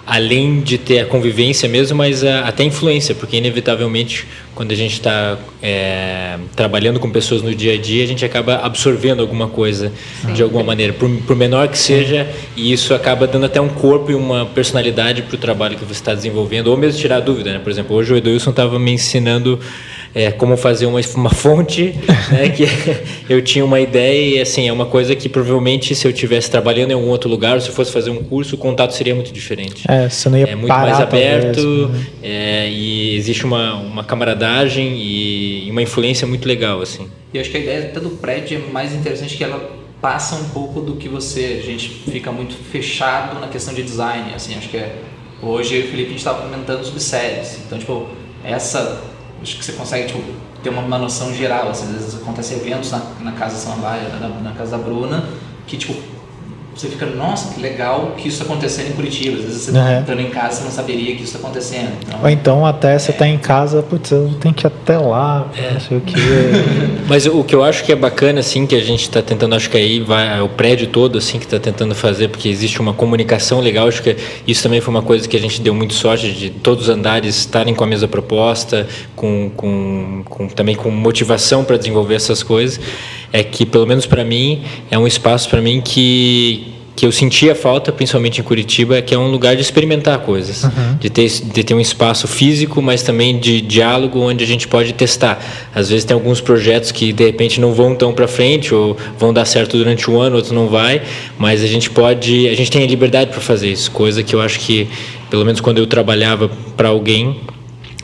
além 0.08 0.62
de 0.62 0.80
ter 0.80 1.02
a 1.02 1.06
convivência 1.06 1.70
mesmo, 1.70 1.98
mas 1.98 2.24
a, 2.24 2.48
até 2.48 2.64
influência, 2.64 3.14
porque 3.14 3.38
inevitavelmente 3.38 4.26
quando 4.56 4.72
a 4.72 4.76
gente 4.76 4.94
está 4.94 5.38
é, 5.62 6.38
trabalhando 6.56 7.00
com 7.00 7.12
pessoas 7.12 7.42
no 7.42 7.54
dia 7.54 7.74
a 7.74 7.78
dia, 7.78 8.04
a 8.04 8.08
gente 8.08 8.26
acaba 8.26 8.56
absorvendo 8.56 9.22
alguma 9.22 9.48
coisa 9.48 9.92
Sim. 10.22 10.34
de 10.34 10.42
alguma 10.42 10.64
maneira, 10.64 10.94
por, 10.94 11.10
por, 11.28 11.36
menor 11.36 11.68
que 11.68 11.78
seja, 11.78 12.28
e 12.58 12.74
isso 12.74 12.94
acaba 12.94 13.28
dando 13.28 13.46
até 13.46 13.62
um 13.62 13.70
corpo 13.70 14.10
e 14.10 14.16
uma 14.16 14.46
personalidade 14.48 15.22
para 15.22 15.36
o 15.36 15.38
trabalho 15.38 15.78
que 15.78 15.86
você 15.86 16.00
está 16.00 16.16
desenvolvendo, 16.16 16.68
ou 16.68 16.78
mesmo 16.78 17.00
tirar 17.00 17.20
dúvida, 17.20 17.54
né? 17.54 17.60
Por 17.60 17.72
exemplo, 17.72 17.96
hoje 17.96 18.12
o 18.14 18.18
Edilson 18.18 18.50
estava 18.50 18.80
me 18.80 18.92
ensinando 18.92 19.60
é, 20.14 20.32
como 20.32 20.58
fazer 20.58 20.86
uma, 20.86 21.00
uma 21.16 21.30
fonte, 21.30 21.96
né, 22.32 22.50
que 22.50 22.66
eu 23.30 23.42
tinha 23.42 23.64
uma 23.64 23.80
ideia 23.80 24.38
e 24.38 24.42
assim, 24.42 24.68
é 24.68 24.74
uma 24.74 24.86
coisa 24.86 25.16
que 25.16 25.30
provavelmente 25.30 25.96
se 25.96 26.08
eu 26.08 26.12
estivesse 26.12 26.50
trabalhando 26.50 26.92
em 26.92 26.94
algum 26.94 27.10
outro 27.10 27.30
lugar, 27.30 27.56
ou 27.56 27.62
se 27.62 27.70
fosse 27.72 27.92
fazer 27.92 28.10
um 28.10 28.24
curso, 28.24 28.56
o 28.56 28.58
contato 28.58 28.92
seria 28.92 29.16
muito 29.16 29.32
diferente. 29.32 29.84
É, 29.88 30.10
você 30.10 30.30
não 30.30 30.38
ia 30.38 30.48
É 30.48 30.56
muito 30.56 30.68
mais 30.68 31.00
aberto 31.00 31.90
né? 31.90 32.06
é, 32.24 32.70
e 32.70 33.16
existe 33.16 33.46
uma, 33.46 33.76
uma 33.76 34.04
camaradagem 34.04 34.98
e 34.98 35.68
uma 35.72 35.82
influência 35.82 36.28
muito 36.28 36.48
legal, 36.48 36.82
assim. 36.82 37.10
E 37.34 37.40
acho 37.40 37.50
que 37.52 37.58
a 37.58 37.60
ideia 37.60 37.86
até 37.86 38.00
do 38.00 38.10
prédio 38.10 38.64
é 38.68 38.72
mais 38.72 38.94
interessante 38.94 39.38
que 39.38 39.44
ela 39.44 39.78
passa 40.02 40.36
um 40.36 40.50
pouco 40.50 40.82
do 40.82 40.96
que 40.96 41.10
você, 41.10 41.60
a 41.62 41.66
gente 41.66 41.90
fica 41.90 42.32
muito 42.32 42.56
fechado 42.56 43.40
na 43.40 43.48
questão 43.48 43.74
de 43.74 43.84
design, 43.84 44.34
assim, 44.34 44.56
acho 44.56 44.70
que 44.70 44.78
é 44.78 44.96
Hoje 45.42 45.78
eu 45.78 45.86
o 45.86 45.88
Felipe 45.88 46.08
a 46.08 46.10
gente 46.10 46.18
estava 46.18 46.42
comentando 46.42 46.84
sobre 46.84 47.00
séries. 47.00 47.60
Então, 47.66 47.80
tipo, 47.80 48.08
essa 48.44 49.02
acho 49.42 49.58
que 49.58 49.66
você 49.66 49.74
consegue 49.74 50.08
tipo, 50.08 50.22
ter 50.64 50.70
uma, 50.70 50.82
uma 50.82 50.98
noção 50.98 51.34
geral. 51.34 51.70
Assim, 51.70 51.86
às 51.86 51.92
vezes 51.92 52.22
acontecem 52.22 52.58
eventos 52.58 52.92
na, 52.92 53.02
na 53.22 53.32
casa 53.34 53.58
Samambaia, 53.58 54.10
na, 54.20 54.30
na 54.30 54.52
casa 54.54 54.78
da 54.78 54.84
Bruna, 54.84 55.24
que 55.68 55.78
tipo, 55.78 55.94
você 56.80 56.88
fica, 56.88 57.06
nossa, 57.08 57.54
que 57.54 57.60
legal 57.60 58.14
que 58.18 58.30
isso 58.30 58.42
acontecendo 58.42 58.90
em 58.90 58.94
Curitiba. 58.94 59.38
Às 59.38 59.44
vezes 59.44 59.62
você 59.64 59.72
está 59.72 59.92
é. 59.92 60.00
entrando 60.00 60.22
em 60.22 60.30
casa 60.30 60.58
você 60.58 60.64
não 60.64 60.72
saberia 60.72 61.14
que 61.16 61.24
isso 61.24 61.36
está 61.36 61.40
acontecendo. 61.40 61.92
Então, 62.02 62.20
Ou 62.22 62.30
então 62.30 62.66
até 62.66 62.98
você 62.98 63.12
está 63.12 63.28
é. 63.28 63.30
em 63.30 63.38
casa, 63.38 63.84
putz, 63.84 64.12
eu 64.12 64.34
tenho 64.40 64.54
que 64.54 64.66
ir 64.66 64.68
até 64.68 64.98
lá, 64.98 65.52
é. 65.58 65.74
não 65.74 65.80
sei 65.82 65.98
o 65.98 66.02
que. 66.02 66.16
Mas 67.08 67.26
o 67.26 67.44
que 67.44 67.54
eu 67.54 67.64
acho 67.64 67.84
que 67.84 67.92
é 67.92 67.96
bacana, 67.96 68.40
assim, 68.40 68.66
que 68.66 68.76
a 68.76 68.82
gente 68.82 69.02
está 69.02 69.22
tentando, 69.22 69.56
acho 69.56 69.70
que 69.70 69.76
aí 69.76 70.00
vai 70.00 70.40
o 70.42 70.48
prédio 70.48 70.88
todo, 70.88 71.18
assim, 71.18 71.38
que 71.38 71.46
está 71.46 71.60
tentando 71.60 71.94
fazer, 71.94 72.30
porque 72.30 72.48
existe 72.48 72.80
uma 72.80 72.94
comunicação 72.94 73.60
legal. 73.60 73.88
Acho 73.88 74.02
que 74.02 74.16
isso 74.48 74.64
também 74.64 74.80
foi 74.80 74.94
uma 74.94 75.04
coisa 75.04 75.28
que 75.28 75.36
a 75.36 75.40
gente 75.40 75.62
deu 75.62 75.74
muito 75.74 75.94
sorte 75.94 76.32
de 76.32 76.50
todos 76.50 76.86
os 76.86 76.90
andares 76.90 77.36
estarem 77.36 77.76
com 77.76 77.84
a 77.84 77.88
mesma 77.88 78.08
proposta, 78.08 78.88
com, 79.16 79.52
com, 79.56 80.24
com 80.30 80.48
também 80.48 80.76
com 80.76 80.90
motivação 80.90 81.64
para 81.66 81.76
desenvolver 81.76 82.16
essas 82.16 82.42
coisas. 82.42 82.80
É 83.32 83.44
que, 83.44 83.66
pelo 83.66 83.86
menos 83.86 84.06
para 84.06 84.24
mim, 84.24 84.64
é 84.90 84.98
um 84.98 85.06
espaço 85.06 85.50
para 85.50 85.62
mim 85.62 85.82
que 85.82 86.80
que 87.00 87.06
eu 87.06 87.14
sentia 87.14 87.56
falta, 87.56 87.94
principalmente 87.94 88.42
em 88.42 88.44
Curitiba, 88.44 88.98
é 88.98 89.02
que 89.02 89.16
é 89.16 89.18
um 89.18 89.32
lugar 89.32 89.56
de 89.56 89.62
experimentar 89.62 90.20
coisas, 90.20 90.66
uhum. 90.66 90.98
de, 91.00 91.10
ter, 91.10 91.30
de 91.30 91.64
ter 91.64 91.74
um 91.74 91.80
espaço 91.80 92.28
físico, 92.28 92.82
mas 92.82 93.02
também 93.02 93.40
de 93.40 93.62
diálogo 93.62 94.20
onde 94.20 94.44
a 94.44 94.48
gente 94.48 94.68
pode 94.68 94.92
testar. 94.92 95.42
Às 95.74 95.90
vezes 95.90 96.04
tem 96.04 96.14
alguns 96.14 96.42
projetos 96.42 96.92
que 96.92 97.14
de 97.14 97.24
repente 97.24 97.62
não 97.62 97.74
vão 97.74 97.96
tão 97.96 98.12
para 98.12 98.28
frente 98.28 98.76
ou 98.76 98.98
vão 99.18 99.32
dar 99.32 99.46
certo 99.46 99.78
durante 99.78 100.12
um 100.12 100.20
ano, 100.20 100.36
outro 100.36 100.54
não 100.54 100.68
vai, 100.68 101.02
mas 101.38 101.64
a 101.64 101.68
gente 101.68 101.90
pode, 101.90 102.50
a 102.50 102.54
gente 102.54 102.70
tem 102.70 102.84
a 102.84 102.88
liberdade 102.88 103.32
para 103.32 103.40
fazer 103.40 103.72
isso, 103.72 103.90
coisa 103.92 104.22
que 104.22 104.36
eu 104.36 104.42
acho 104.42 104.60
que 104.60 104.90
pelo 105.30 105.46
menos 105.46 105.62
quando 105.62 105.78
eu 105.78 105.88
trabalhava 105.88 106.52
para 106.76 106.90
alguém 106.90 107.40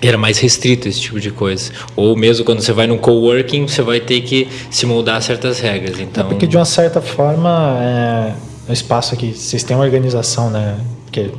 era 0.02 0.18
mais 0.18 0.40
restrito 0.40 0.88
esse 0.88 1.00
tipo 1.00 1.20
de 1.20 1.32
coisa. 1.32 1.72
Ou 1.96 2.16
mesmo 2.16 2.46
quando 2.46 2.62
você 2.62 2.74
vai 2.74 2.88
num 2.88 2.98
coworking, 2.98 3.68
você 3.68 3.82
vai 3.82 4.00
ter 4.00 4.22
que 4.22 4.48
se 4.70 4.86
moldar 4.86 5.18
a 5.18 5.22
certas 5.22 5.60
regras. 5.60 6.00
Então, 6.00 6.26
é 6.26 6.28
porque 6.28 6.46
de 6.46 6.58
uma 6.58 6.66
certa 6.66 7.02
forma 7.02 7.78
é 7.82 8.56
no 8.68 8.74
espaço 8.74 9.14
aqui, 9.14 9.32
vocês 9.32 9.64
têm 9.64 9.76
uma 9.76 9.86
organização, 9.86 10.50
né? 10.50 10.78
Porque 11.06 11.30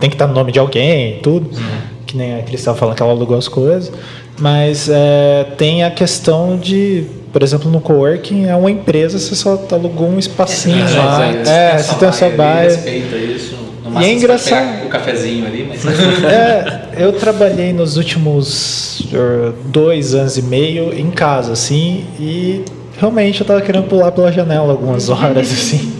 tem 0.00 0.08
que 0.08 0.14
estar 0.14 0.26
no 0.26 0.34
nome 0.34 0.52
de 0.52 0.58
alguém, 0.58 1.20
tudo. 1.22 1.46
Uhum. 1.54 1.96
Que 2.06 2.16
nem 2.16 2.36
a 2.36 2.42
Cris 2.42 2.60
estava 2.60 2.76
falando 2.78 2.96
que 2.96 3.02
ela 3.02 3.12
alugou 3.12 3.36
as 3.36 3.48
coisas. 3.48 3.92
Mas 4.38 4.88
é, 4.88 5.46
tem 5.56 5.82
a 5.82 5.90
questão 5.90 6.56
de, 6.56 7.04
por 7.32 7.42
exemplo, 7.42 7.70
no 7.70 7.80
coworking 7.80 8.46
é 8.46 8.54
uma 8.54 8.70
empresa, 8.70 9.18
você 9.18 9.34
só 9.34 9.60
alugou 9.72 10.08
um 10.08 10.18
espacinho 10.18 10.86
é, 10.86 10.98
lá. 10.98 11.26
É, 11.26 11.74
é, 11.74 11.78
você 11.78 11.94
tem 11.96 12.08
a 12.08 12.12
sua 12.12 12.30
baia. 12.30 12.68
Respeita 12.68 13.16
isso. 13.16 13.55
E 14.00 14.04
é 14.04 14.12
engraçado. 14.12 14.86
O 14.86 14.88
cafezinho 14.88 15.46
ali, 15.46 15.66
mas. 15.68 15.84
é, 16.24 16.88
eu 16.98 17.12
trabalhei 17.12 17.72
nos 17.72 17.96
últimos 17.96 19.00
uh, 19.12 19.54
dois 19.66 20.14
anos 20.14 20.36
e 20.36 20.42
meio 20.42 20.92
em 20.92 21.10
casa, 21.10 21.52
assim, 21.52 22.04
e 22.18 22.64
realmente 22.98 23.40
eu 23.40 23.46
tava 23.46 23.60
querendo 23.60 23.88
pular 23.88 24.10
pela 24.12 24.32
janela 24.32 24.72
algumas 24.72 25.08
horas, 25.08 25.50
assim 25.52 25.96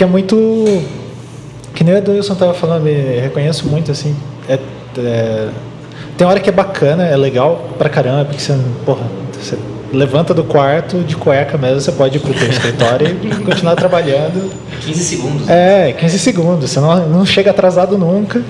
que 0.00 0.04
é 0.04 0.06
muito. 0.06 0.82
Que 1.74 1.84
nem 1.84 1.94
o 1.94 1.98
Edilson 1.98 2.32
estava 2.32 2.54
falando, 2.54 2.84
me 2.84 3.20
reconheço 3.20 3.68
muito, 3.68 3.92
assim. 3.92 4.16
É, 4.48 4.58
é, 4.96 5.48
tem 6.16 6.26
hora 6.26 6.40
que 6.40 6.48
é 6.48 6.52
bacana, 6.52 7.04
é 7.04 7.14
legal 7.18 7.68
pra 7.76 7.90
caramba, 7.90 8.24
porque 8.24 8.40
você, 8.40 8.58
porra, 8.86 9.04
você 9.30 9.58
levanta 9.92 10.32
do 10.32 10.44
quarto 10.44 10.98
de 11.00 11.16
cueca 11.16 11.58
mesmo, 11.58 11.80
você 11.80 11.92
pode 11.92 12.16
ir 12.16 12.20
pro 12.20 12.32
teu 12.32 12.48
escritório 12.50 13.16
e 13.22 13.44
continuar 13.44 13.76
trabalhando. 13.76 14.50
15 14.80 15.04
segundos. 15.04 15.48
É, 15.48 15.92
15 15.92 16.18
segundos. 16.18 16.70
Você 16.70 16.80
não, 16.80 17.08
não 17.08 17.26
chega 17.26 17.50
atrasado 17.50 17.98
nunca. 17.98 18.42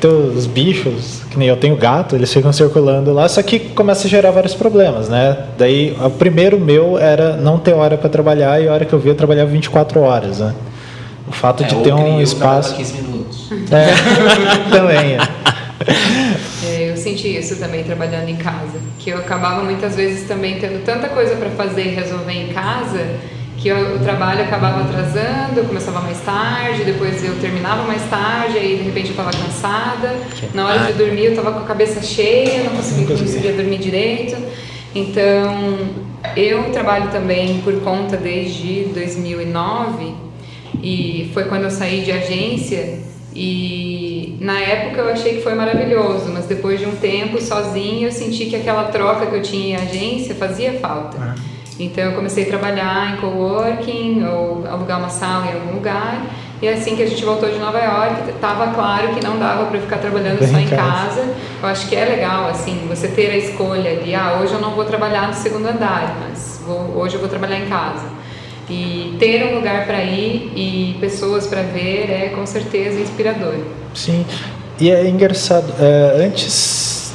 Teus 0.00 0.46
bichos, 0.46 1.22
que 1.28 1.36
nem 1.36 1.48
eu 1.48 1.56
tenho 1.56 1.76
gato, 1.76 2.14
eles 2.14 2.32
ficam 2.32 2.52
circulando 2.52 3.12
lá, 3.12 3.28
só 3.28 3.42
que 3.42 3.58
começa 3.58 4.06
a 4.06 4.10
gerar 4.10 4.30
vários 4.30 4.54
problemas, 4.54 5.08
né? 5.08 5.36
Daí, 5.58 5.96
o 6.00 6.08
primeiro 6.08 6.56
meu 6.60 6.96
era 6.96 7.36
não 7.36 7.58
ter 7.58 7.72
hora 7.72 7.98
para 7.98 8.08
trabalhar 8.08 8.62
e 8.62 8.68
a 8.68 8.72
hora 8.72 8.84
que 8.84 8.92
eu 8.92 8.98
via 9.00 9.10
eu 9.10 9.16
trabalhava 9.16 9.50
24 9.50 10.00
horas, 10.00 10.38
né? 10.38 10.54
O 11.26 11.32
fato 11.32 11.64
é, 11.64 11.66
de 11.66 11.74
ter 11.82 11.92
um 11.92 12.20
espaço. 12.20 12.76
15 12.76 12.92
minutos. 12.94 13.50
É, 13.72 14.70
também. 14.70 15.14
É. 15.14 15.18
Senti 17.18 17.36
isso 17.36 17.56
também 17.56 17.82
trabalhando 17.82 18.28
em 18.28 18.36
casa, 18.36 18.78
que 18.96 19.10
eu 19.10 19.18
acabava 19.18 19.64
muitas 19.64 19.96
vezes 19.96 20.28
também 20.28 20.60
tendo 20.60 20.84
tanta 20.84 21.08
coisa 21.08 21.34
para 21.34 21.50
fazer 21.50 21.86
e 21.86 21.88
resolver 21.88 22.32
em 22.32 22.52
casa 22.52 23.04
que 23.56 23.66
eu, 23.66 23.96
o 23.96 23.98
trabalho 23.98 24.42
acabava 24.42 24.82
atrasando, 24.82 25.58
eu 25.58 25.64
começava 25.64 26.00
mais 26.00 26.20
tarde, 26.20 26.84
depois 26.84 27.24
eu 27.24 27.34
terminava 27.40 27.82
mais 27.82 28.08
tarde, 28.08 28.56
aí 28.56 28.76
de 28.76 28.84
repente 28.84 29.06
eu 29.06 29.10
estava 29.10 29.32
cansada. 29.32 30.14
Na 30.54 30.66
hora 30.66 30.92
de 30.92 30.92
dormir 30.92 31.24
eu 31.24 31.30
estava 31.30 31.50
com 31.50 31.58
a 31.58 31.64
cabeça 31.64 32.00
cheia, 32.00 32.62
não 32.62 32.76
conseguia, 32.76 33.08
não 33.08 33.16
conseguia 33.18 33.52
dormir 33.52 33.78
direito. 33.78 34.36
Então, 34.94 35.76
eu 36.36 36.70
trabalho 36.70 37.10
também 37.10 37.60
por 37.62 37.80
conta 37.80 38.16
desde 38.16 38.84
2009 38.94 40.14
e 40.80 41.32
foi 41.34 41.46
quando 41.46 41.64
eu 41.64 41.70
saí 41.70 42.02
de 42.02 42.12
agência 42.12 43.00
e 43.40 44.36
na 44.40 44.58
época 44.58 45.00
eu 45.00 45.10
achei 45.10 45.36
que 45.36 45.42
foi 45.42 45.54
maravilhoso, 45.54 46.28
mas 46.32 46.46
depois 46.46 46.80
de 46.80 46.86
um 46.86 46.96
tempo 46.96 47.40
sozinho 47.40 48.08
eu 48.08 48.12
senti 48.12 48.46
que 48.46 48.56
aquela 48.56 48.86
troca 48.86 49.26
que 49.26 49.36
eu 49.36 49.42
tinha 49.42 49.78
em 49.78 49.80
agência 49.80 50.34
fazia 50.34 50.72
falta. 50.80 51.16
É. 51.16 51.58
Então 51.78 52.02
eu 52.02 52.16
comecei 52.16 52.42
a 52.42 52.46
trabalhar 52.48 53.14
em 53.14 53.20
coworking 53.20 54.24
ou 54.24 54.66
alugar 54.66 54.98
uma 54.98 55.08
sala 55.08 55.46
em 55.46 55.54
algum 55.54 55.74
lugar. 55.74 56.20
E 56.60 56.68
assim 56.68 56.96
que 56.96 57.02
a 57.04 57.06
gente 57.06 57.24
voltou 57.24 57.48
de 57.48 57.60
Nova 57.60 57.78
York, 57.78 58.30
estava 58.30 58.72
claro 58.74 59.14
que 59.14 59.24
não 59.24 59.38
dava 59.38 59.66
para 59.66 59.78
ficar 59.78 59.98
trabalhando 59.98 60.40
Bem 60.40 60.48
só 60.48 60.58
em 60.58 60.66
casa. 60.66 61.32
Eu 61.62 61.68
acho 61.68 61.88
que 61.88 61.94
é 61.94 62.04
legal 62.04 62.48
assim 62.48 62.88
você 62.88 63.06
ter 63.06 63.30
a 63.30 63.36
escolha 63.36 63.98
de 63.98 64.16
ah, 64.16 64.40
hoje 64.42 64.52
eu 64.52 64.60
não 64.60 64.72
vou 64.72 64.84
trabalhar 64.84 65.28
no 65.28 65.34
segundo 65.34 65.68
andar, 65.68 66.16
mas 66.20 66.60
vou, 66.66 67.00
hoje 67.00 67.14
eu 67.14 67.20
vou 67.20 67.28
trabalhar 67.28 67.60
em 67.60 67.68
casa. 67.68 68.17
E 68.70 69.16
ter 69.18 69.44
um 69.44 69.54
lugar 69.54 69.86
para 69.86 70.02
ir 70.04 70.52
e 70.54 70.96
pessoas 71.00 71.46
para 71.46 71.62
ver 71.62 72.10
é 72.10 72.32
com 72.34 72.44
certeza 72.44 73.00
inspirador. 73.00 73.54
Sim, 73.94 74.24
e 74.78 74.90
é 74.90 75.08
engraçado. 75.08 75.72
É, 75.80 76.26
antes, 76.26 77.12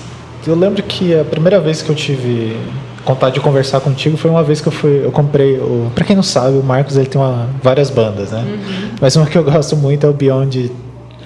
eu 0.48 0.56
lembro 0.56 0.82
que 0.82 1.18
a 1.18 1.24
primeira 1.24 1.60
vez 1.60 1.82
que 1.82 1.90
eu 1.90 1.96
tive 1.96 2.58
vontade 3.06 3.36
de 3.36 3.42
conversar 3.42 3.82
contigo 3.82 4.18
foi 4.18 4.32
uma 4.32 4.44
vez 4.44 4.62
que 4.62 4.68
eu 4.68 4.72
fui, 4.72 5.06
eu 5.06 5.12
comprei 5.12 5.58
o, 5.60 5.92
para 5.94 6.06
quem 6.06 6.16
não 6.16 6.24
sabe, 6.24 6.58
o 6.58 6.64
Marcos 6.64 6.98
ele 6.98 7.08
tem 7.08 7.20
uma, 7.20 7.50
várias 7.62 7.90
bandas, 7.90 8.32
né? 8.32 8.40
Uhum. 8.40 8.90
Mas 9.00 9.16
uma 9.16 9.26
que 9.26 9.38
eu 9.38 9.44
gosto 9.44 9.76
muito 9.76 10.06
é 10.06 10.10
o 10.10 10.14
Beyond 10.14 10.72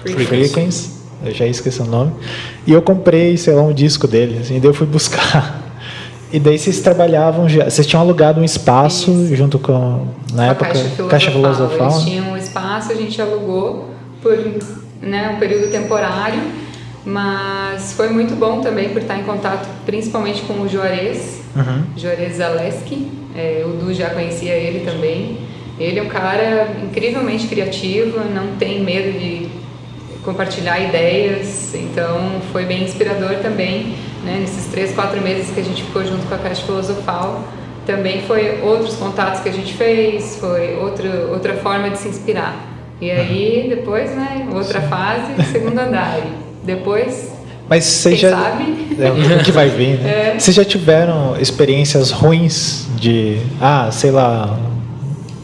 Frequency. 0.02 0.98
Eu 1.24 1.34
já 1.34 1.46
esqueci 1.46 1.80
o 1.80 1.84
nome. 1.84 2.12
E 2.66 2.72
eu 2.72 2.82
comprei, 2.82 3.36
sei 3.36 3.54
lá, 3.54 3.62
um 3.62 3.72
disco 3.72 4.06
dele, 4.06 4.38
assim, 4.40 4.60
daí 4.60 4.68
eu 4.68 4.74
fui 4.74 4.86
buscar 4.86 5.67
e 6.32 6.38
daí 6.38 6.58
vocês 6.58 6.80
trabalhavam, 6.80 7.48
já, 7.48 7.64
vocês 7.64 7.86
tinham 7.86 8.02
alugado 8.02 8.40
um 8.40 8.44
espaço 8.44 9.10
Isso. 9.10 9.36
junto 9.36 9.58
com, 9.58 10.06
na 10.32 10.42
a 10.42 10.46
época, 10.48 10.66
Caixa 10.66 10.80
Filosofal. 10.84 11.08
Caixa 11.08 11.30
Filosofal. 11.30 11.90
Eles 11.90 12.04
tinham 12.04 12.32
um 12.32 12.36
espaço, 12.36 12.92
a 12.92 12.94
gente 12.94 13.20
alugou 13.20 13.90
por 14.22 14.36
né, 15.00 15.30
um 15.34 15.38
período 15.38 15.70
temporário 15.70 16.40
Mas 17.04 17.92
foi 17.92 18.10
muito 18.10 18.34
bom 18.34 18.60
também 18.60 18.90
por 18.90 19.00
estar 19.00 19.18
em 19.18 19.22
contato 19.22 19.66
principalmente 19.86 20.42
com 20.42 20.60
o 20.60 20.68
Juarez, 20.68 21.40
uhum. 21.56 21.84
Juarez 21.96 22.36
Zaleski. 22.36 23.10
É, 23.34 23.64
o 23.64 23.70
Du 23.82 23.94
já 23.94 24.10
conhecia 24.10 24.52
ele 24.52 24.84
também. 24.84 25.38
Ele 25.78 26.00
é 26.00 26.02
um 26.02 26.08
cara 26.08 26.68
incrivelmente 26.82 27.46
criativo, 27.46 28.18
não 28.34 28.56
tem 28.58 28.82
medo 28.82 29.16
de 29.18 29.48
compartilhar 30.24 30.78
ideias, 30.80 31.74
então 31.74 32.42
foi 32.52 32.64
bem 32.66 32.82
inspirador 32.82 33.36
também, 33.36 33.94
né, 34.28 34.38
nesses 34.40 34.66
três, 34.66 34.92
quatro 34.94 35.20
meses 35.22 35.50
que 35.50 35.60
a 35.60 35.64
gente 35.64 35.82
ficou 35.82 36.04
junto 36.04 36.26
com 36.26 36.34
a 36.34 36.38
Caixa 36.38 36.62
Filosofal, 36.62 37.42
também 37.86 38.22
foi 38.22 38.60
outros 38.62 38.94
contatos 38.96 39.40
que 39.40 39.48
a 39.48 39.52
gente 39.52 39.72
fez, 39.72 40.36
foi 40.38 40.76
outro, 40.76 41.08
outra 41.32 41.54
forma 41.54 41.88
de 41.88 41.98
se 41.98 42.08
inspirar. 42.08 42.54
E 43.00 43.10
aí, 43.10 43.66
depois, 43.68 44.10
né, 44.10 44.46
outra 44.52 44.82
fase, 44.82 45.42
segundo 45.50 45.78
andar. 45.78 46.20
Depois, 46.62 47.32
mas 47.68 47.84
vocês 47.84 48.18
já. 48.18 48.30
Sabe? 48.30 48.96
É, 48.98 49.40
o 49.40 49.44
que 49.44 49.52
vai 49.52 49.68
vir, 49.68 49.98
né? 49.98 50.32
É. 50.34 50.38
Vocês 50.38 50.54
já 50.54 50.64
tiveram 50.64 51.36
experiências 51.38 52.10
ruins 52.10 52.86
de. 52.96 53.38
Ah, 53.60 53.90
sei 53.92 54.10
lá, 54.10 54.58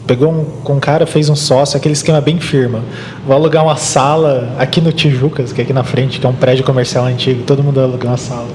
Pegou 0.07 0.31
um, 0.31 0.45
com 0.63 0.73
um 0.73 0.79
cara, 0.79 1.07
fez 1.07 1.29
um 1.29 1.35
sócio, 1.35 1.77
aquele 1.77 1.93
esquema 1.93 2.21
bem 2.21 2.39
firme. 2.39 2.79
Vou 3.25 3.35
alugar 3.35 3.63
uma 3.63 3.75
sala 3.75 4.53
aqui 4.59 4.79
no 4.79 4.91
Tijucas, 4.91 5.51
que 5.51 5.61
é 5.61 5.63
aqui 5.63 5.73
na 5.73 5.83
frente, 5.83 6.19
que 6.19 6.25
é 6.25 6.29
um 6.29 6.33
prédio 6.33 6.63
comercial 6.63 7.05
antigo, 7.05 7.41
todo 7.41 7.63
mundo 7.63 7.79
aluga 7.79 8.07
uma 8.07 8.17
sala. 8.17 8.47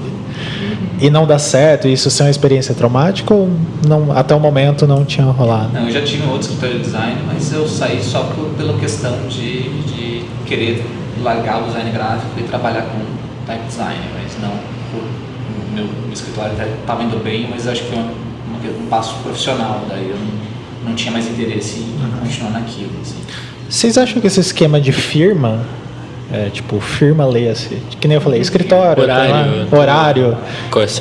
E 1.01 1.09
não 1.09 1.25
dá 1.25 1.39
certo, 1.39 1.87
isso 1.87 2.09
ser 2.09 2.23
uma 2.23 2.29
experiência 2.29 2.75
traumática 2.75 3.33
ou 3.33 3.49
não, 3.87 4.11
até 4.11 4.35
o 4.35 4.39
momento 4.39 4.85
não 4.85 5.03
tinha 5.03 5.25
rolado? 5.25 5.73
Não, 5.73 5.85
eu 5.87 5.91
já 5.91 6.01
tive 6.03 6.23
um 6.23 6.31
outro 6.31 6.47
escritório 6.47 6.77
de 6.77 6.83
design, 6.83 7.21
mas 7.25 7.51
eu 7.51 7.67
saí 7.67 8.01
só 8.03 8.23
por, 8.23 8.49
pela 8.55 8.77
questão 8.77 9.13
de, 9.27 9.63
de 9.85 10.25
querer 10.45 10.85
largar 11.23 11.63
o 11.63 11.65
design 11.65 11.89
gráfico 11.91 12.39
e 12.39 12.43
trabalhar 12.43 12.83
com 12.83 12.99
type 13.47 13.65
design, 13.65 13.99
mas 14.13 14.41
não 14.41 14.51
por, 14.91 15.03
meu, 15.73 15.85
meu 15.85 16.13
escritório 16.13 16.53
estava 16.79 17.03
indo 17.03 17.21
bem, 17.23 17.47
mas 17.49 17.67
acho 17.67 17.81
que 17.83 17.89
foi 17.89 17.97
um, 17.97 18.83
um 18.83 18.87
passo 18.87 19.15
profissional, 19.23 19.81
daí 19.89 20.07
eu 20.07 20.15
não 20.15 20.51
não 20.83 20.95
tinha 20.95 21.11
mais 21.11 21.27
interesse 21.27 21.79
em 21.79 22.03
uhum. 22.03 22.19
continuar 22.19 22.51
naquilo. 22.51 22.91
Assim. 23.01 23.15
Vocês 23.69 23.97
acham 23.97 24.19
que 24.19 24.27
esse 24.27 24.39
esquema 24.39 24.79
de 24.81 24.91
firma, 24.91 25.65
é, 26.33 26.49
tipo, 26.49 26.79
firma 26.79 27.25
leia-se, 27.25 27.77
que 27.99 28.07
nem 28.07 28.15
eu 28.15 28.21
falei, 28.21 28.39
escritório, 28.39 29.03
horário, 29.03 29.67
tá 29.67 29.77
horário 29.77 30.37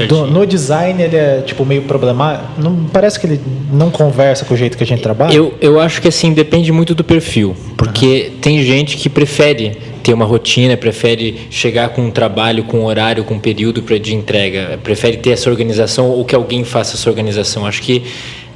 do, 0.08 0.26
no 0.26 0.46
design 0.46 1.02
ele 1.02 1.16
é 1.16 1.42
tipo 1.42 1.64
meio 1.64 1.82
problemático, 1.82 2.60
não 2.60 2.84
parece 2.92 3.18
que 3.18 3.26
ele 3.26 3.40
não 3.72 3.90
conversa 3.90 4.44
com 4.44 4.54
o 4.54 4.56
jeito 4.56 4.76
que 4.76 4.84
a 4.84 4.86
gente 4.86 5.02
trabalha? 5.02 5.32
Eu, 5.32 5.54
eu 5.60 5.78
acho 5.78 6.02
que 6.02 6.08
assim, 6.08 6.32
depende 6.32 6.72
muito 6.72 6.94
do 6.94 7.04
perfil, 7.04 7.54
porque 7.76 8.30
uhum. 8.30 8.40
tem 8.40 8.62
gente 8.64 8.96
que 8.96 9.08
prefere 9.08 9.76
ter 10.02 10.12
uma 10.12 10.24
rotina, 10.24 10.76
prefere 10.76 11.46
chegar 11.50 11.90
com 11.90 12.02
um 12.02 12.10
trabalho, 12.10 12.64
com 12.64 12.80
um 12.80 12.84
horário, 12.84 13.22
com 13.24 13.34
um 13.34 13.38
período 13.38 13.82
de 13.98 14.14
entrega, 14.14 14.78
prefere 14.82 15.18
ter 15.18 15.30
essa 15.30 15.50
organização 15.50 16.08
ou 16.08 16.24
que 16.24 16.34
alguém 16.34 16.64
faça 16.64 16.96
essa 16.96 17.08
organização. 17.08 17.66
Acho 17.66 17.82
que 17.82 18.02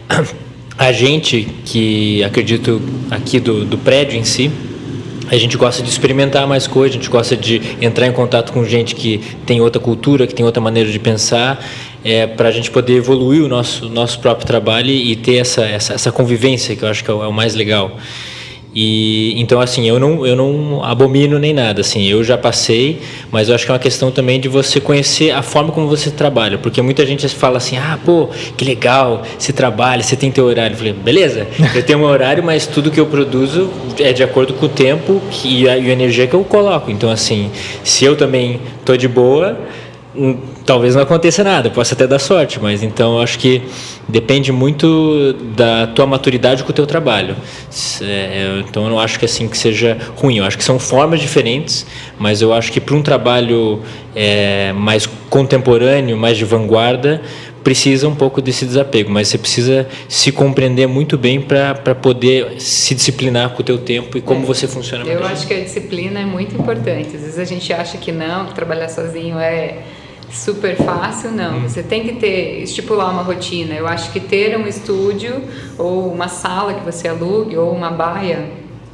a 0.77 0.93
gente 0.93 1.47
que 1.65 2.23
acredito 2.25 2.81
aqui 3.11 3.39
do, 3.39 3.65
do 3.65 3.79
prédio 3.79 4.19
em 4.19 4.25
si, 4.25 4.51
a 5.31 5.37
gente 5.37 5.57
gosta 5.57 5.83
de 5.83 5.89
experimentar 5.89 6.47
mais 6.47 6.67
coisas, 6.67 6.97
a 6.97 7.01
gente 7.01 7.11
gosta 7.11 7.37
de 7.37 7.61
entrar 7.81 8.07
em 8.07 8.13
contato 8.13 8.53
com 8.53 8.65
gente 8.65 8.95
que 8.95 9.19
tem 9.47 9.61
outra 9.61 9.81
cultura, 9.81 10.27
que 10.27 10.35
tem 10.35 10.45
outra 10.45 10.61
maneira 10.61 10.91
de 10.91 10.99
pensar, 10.99 11.65
é, 12.05 12.27
para 12.27 12.49
a 12.49 12.53
gente 12.53 12.71
poder 12.71 12.97
evoluir 12.97 13.43
o 13.43 13.49
nosso, 13.49 13.89
nosso 13.89 14.19
próprio 14.21 14.47
trabalho 14.47 14.91
e 14.91 15.17
ter 15.17 15.37
essa, 15.37 15.65
essa, 15.65 15.95
essa 15.95 16.13
convivência, 16.13 16.77
que 16.77 16.83
eu 16.83 16.89
acho 16.89 17.03
que 17.03 17.11
é 17.11 17.15
o, 17.15 17.23
é 17.23 17.27
o 17.27 17.33
mais 17.33 17.55
legal. 17.55 17.97
E 18.75 19.41
então 19.41 19.61
assim, 19.61 19.89
eu 19.89 20.01
não 20.01 20.27
eu 20.27 20.35
não 20.35 20.85
abomino 20.85 21.39
nem 21.39 21.53
nada, 21.53 21.81
assim, 21.81 22.05
eu 22.09 22.25
já 22.25 22.37
passei, 22.37 23.01
mas 23.31 23.49
eu 23.49 23.55
acho 23.55 23.65
que 23.65 23.71
é 23.71 23.75
uma 23.75 23.79
questão 23.79 24.11
também 24.11 24.41
de 24.41 24.49
você 24.49 24.81
conhecer 24.81 25.31
a 25.31 25.43
forma 25.43 25.71
como 25.71 25.87
você 25.87 26.11
trabalha, 26.11 26.59
porque 26.59 26.83
muita 26.83 27.07
gente 27.07 27.29
fala 27.29 27.59
assim: 27.59 27.77
"Ah, 27.77 27.99
pô, 28.05 28.29
que 28.57 28.65
legal, 28.65 29.23
você 29.39 29.53
trabalha, 29.53 30.03
você 30.03 30.17
tem 30.17 30.31
teu 30.33 30.45
horário". 30.47 30.75
Eu 30.75 30.79
falei: 30.79 30.93
"Beleza, 30.93 31.47
eu 31.73 31.83
tenho 31.85 32.01
um 32.01 32.05
horário, 32.05 32.43
mas 32.43 32.67
tudo 32.67 32.91
que 32.91 32.99
eu 32.99 33.07
produzo 33.07 33.71
é 34.01 34.13
de 34.13 34.25
acordo 34.25 34.55
com 34.55 34.67
o 34.67 34.69
tempo 34.69 35.23
e 35.45 35.69
a, 35.69 35.79
e 35.79 35.89
a 35.91 35.93
energia 35.93 36.27
que 36.27 36.35
eu 36.35 36.43
coloco". 36.43 36.91
Então 36.91 37.11
assim, 37.11 37.51
se 37.85 38.05
eu 38.05 38.17
também 38.17 38.61
tô 38.85 38.97
de 38.97 39.07
boa, 39.07 39.57
hum, 40.17 40.37
talvez 40.65 40.95
não 40.95 41.03
aconteça 41.03 41.45
nada, 41.45 41.71
possa 41.71 41.95
até 41.95 42.07
dar 42.07 42.19
sorte, 42.19 42.59
mas 42.61 42.83
então 42.83 43.17
eu 43.17 43.23
acho 43.23 43.39
que 43.39 43.63
depende 44.09 44.51
muito 44.51 45.35
da 45.55 45.87
tua 45.87 46.07
maturidade 46.07 46.63
com 46.65 46.71
o 46.71 46.73
teu 46.73 46.87
trabalho. 46.87 47.37
É, 48.01 48.63
então 48.69 48.85
eu 48.85 48.91
não 48.91 48.99
acho 48.99 49.19
que 49.19 49.25
assim 49.25 49.47
que 49.47 49.59
seja 49.59 49.97
ruim, 50.17 50.39
eu 50.39 50.45
acho 50.45 50.57
que 50.57 50.65
são 50.65 50.79
formas 50.79 51.21
diferentes, 51.21 51.87
mas 52.19 52.41
eu 52.41 52.53
acho 52.53 52.73
que 52.73 52.81
para 52.81 52.95
um 52.95 53.03
trabalho 53.03 53.83
é, 54.15 54.73
mais 54.73 55.07
contemporâneo, 55.29 56.17
mais 56.17 56.37
de 56.37 56.45
vanguarda, 56.45 57.21
precisa 57.63 58.07
um 58.07 58.15
pouco 58.15 58.43
desse 58.43 58.67
desapego, 58.67 59.11
mas 59.11 59.29
você 59.29 59.39
precisa 59.39 59.89
se 60.07 60.31
compreender 60.31 60.87
muito 60.87 61.17
bem 61.17 61.41
para 61.41 61.95
poder 61.95 62.61
se 62.61 62.95
disciplinar 62.95 63.51
com 63.51 63.63
o 63.63 63.65
teu 63.65 63.79
tempo 63.79 64.19
e 64.19 64.21
como 64.21 64.43
é, 64.43 64.47
você 64.47 64.69
funciona. 64.69 65.05
Eu 65.05 65.25
acho 65.25 65.47
que 65.47 65.55
a 65.55 65.61
disciplina 65.61 66.21
é 66.21 66.27
muito 66.27 66.55
importante. 66.55 67.17
Às 67.17 67.23
vezes 67.23 67.39
a 67.39 67.45
gente 67.45 67.73
acha 67.73 67.97
que 67.97 68.13
não, 68.13 68.47
que 68.47 68.55
trabalhar 68.55 68.89
sozinho 68.91 69.39
é 69.39 69.79
super 70.35 70.77
fácil, 70.77 71.31
não. 71.31 71.59
Hum. 71.59 71.69
Você 71.69 71.83
tem 71.83 72.03
que 72.03 72.17
ter, 72.17 72.63
estipular 72.63 73.11
uma 73.11 73.23
rotina. 73.23 73.75
Eu 73.75 73.87
acho 73.87 74.13
que 74.13 74.21
ter 74.21 74.57
um 74.59 74.67
estúdio 74.67 75.43
ou 75.79 76.13
uma 76.13 76.29
sala 76.29 76.75
que 76.75 76.85
você 76.85 77.09
alugue 77.09 77.57
ou 77.57 77.73
uma 77.73 77.91
baia 77.91 78.51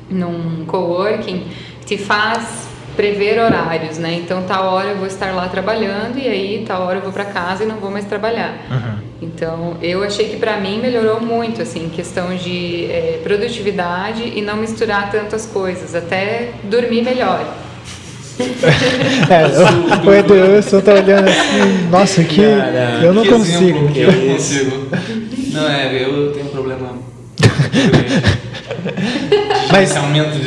num 0.09 0.65
coworking 0.67 1.47
te 1.87 1.97
faz 1.97 2.69
prever 2.97 3.41
horários, 3.41 3.99
né? 3.99 4.15
Então, 4.15 4.43
tal 4.43 4.67
hora 4.75 4.89
eu 4.89 4.97
vou 4.97 5.07
estar 5.07 5.35
lá 5.35 5.49
trabalhando 5.49 6.19
e 6.19 6.29
aí 6.29 6.65
tal 6.67 6.83
hora 6.83 6.99
eu 6.99 7.03
vou 7.03 7.13
para 7.13 7.25
casa 7.25 7.65
e 7.65 7.67
não 7.67 7.77
vou 7.77 7.91
mais 7.91 8.05
trabalhar. 8.05 8.59
Uhum. 8.71 8.99
Então, 9.23 9.77
eu 9.81 10.03
achei 10.03 10.29
que 10.29 10.37
para 10.37 10.59
mim 10.59 10.79
melhorou 10.81 11.21
muito, 11.21 11.63
assim, 11.63 11.89
questão 11.89 12.35
de 12.35 12.87
é, 12.87 13.21
produtividade 13.23 14.33
e 14.35 14.43
não 14.43 14.57
misturar 14.57 15.11
tantas 15.11 15.47
coisas, 15.47 15.95
até 15.95 16.51
dormir 16.65 17.03
melhor. 17.03 17.47
É, 19.31 20.07
o 20.07 20.13
Ederson 20.13 20.81
tá 20.81 20.95
olhando 20.95 21.29
assim, 21.29 21.89
nossa, 21.91 22.25
que 22.25 22.41
não, 22.41 23.03
eu 23.03 23.15
não 23.15 23.23
que 23.23 23.29
consigo. 23.29 23.91
Eu 23.95 24.13
não 24.13 24.35
consigo. 24.35 24.89
Não, 25.53 25.69
é, 25.69 26.03
eu 26.03 26.33
tenho 26.33 26.47
um 26.47 26.51
problema. 26.51 26.99
mas, 29.73 29.95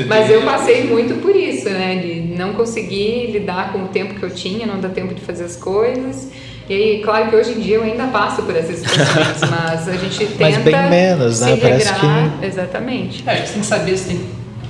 mas 0.08 0.29
eu 0.29 0.41
passei 0.43 0.86
muito 0.86 1.21
por 1.21 1.36
isso, 1.36 1.69
né? 1.69 1.95
De 1.95 2.21
não 2.38 2.53
conseguir 2.53 3.32
lidar 3.32 3.71
com 3.71 3.84
o 3.84 3.88
tempo 3.88 4.15
que 4.15 4.23
eu 4.23 4.29
tinha, 4.29 4.65
não 4.65 4.79
dar 4.79 4.89
tempo 4.89 5.13
de 5.13 5.21
fazer 5.21 5.43
as 5.43 5.56
coisas. 5.56 6.29
E 6.69 6.73
aí, 6.73 7.01
claro 7.03 7.29
que 7.29 7.36
hoje 7.36 7.51
em 7.51 7.60
dia 7.60 7.75
eu 7.75 7.84
ainda 7.84 8.08
passo 8.08 8.43
por 8.43 8.56
essas 8.56 8.79
situações, 8.79 9.41
mas 9.51 9.89
a 9.89 9.97
gente 9.97 10.25
tenta. 10.27 10.39
Mas 10.39 10.58
bem 10.60 10.89
menos, 10.89 11.41
né? 11.41 11.58
Parece 11.58 11.93
que. 11.93 12.45
Exatamente. 12.45 13.23
É, 13.27 13.32
a 13.32 13.36
gente 13.36 13.51
tem 13.51 13.62
que 13.62 13.67
saber 13.67 13.97
se 13.97 14.08
tem 14.08 14.21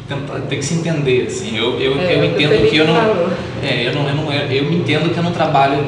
tentar, 0.08 0.40
tem 0.42 0.60
que 0.60 0.66
se 0.66 0.76
entender, 0.76 1.28
assim. 1.28 1.58
Eu, 1.58 1.80
eu, 1.80 2.00
é, 2.00 2.16
eu 2.16 2.26
entendo 2.26 2.70
que 2.70 2.78
eu 2.78 2.88
não, 2.88 2.96
é, 3.62 3.88
eu 3.88 3.94
não, 3.94 4.08
eu 4.08 4.16
não, 4.16 4.32
eu 4.32 4.66
me 4.66 4.78
entendo 4.78 5.14
que 5.14 5.18
eu 5.18 5.24
não 5.24 5.32
trabalho 5.32 5.86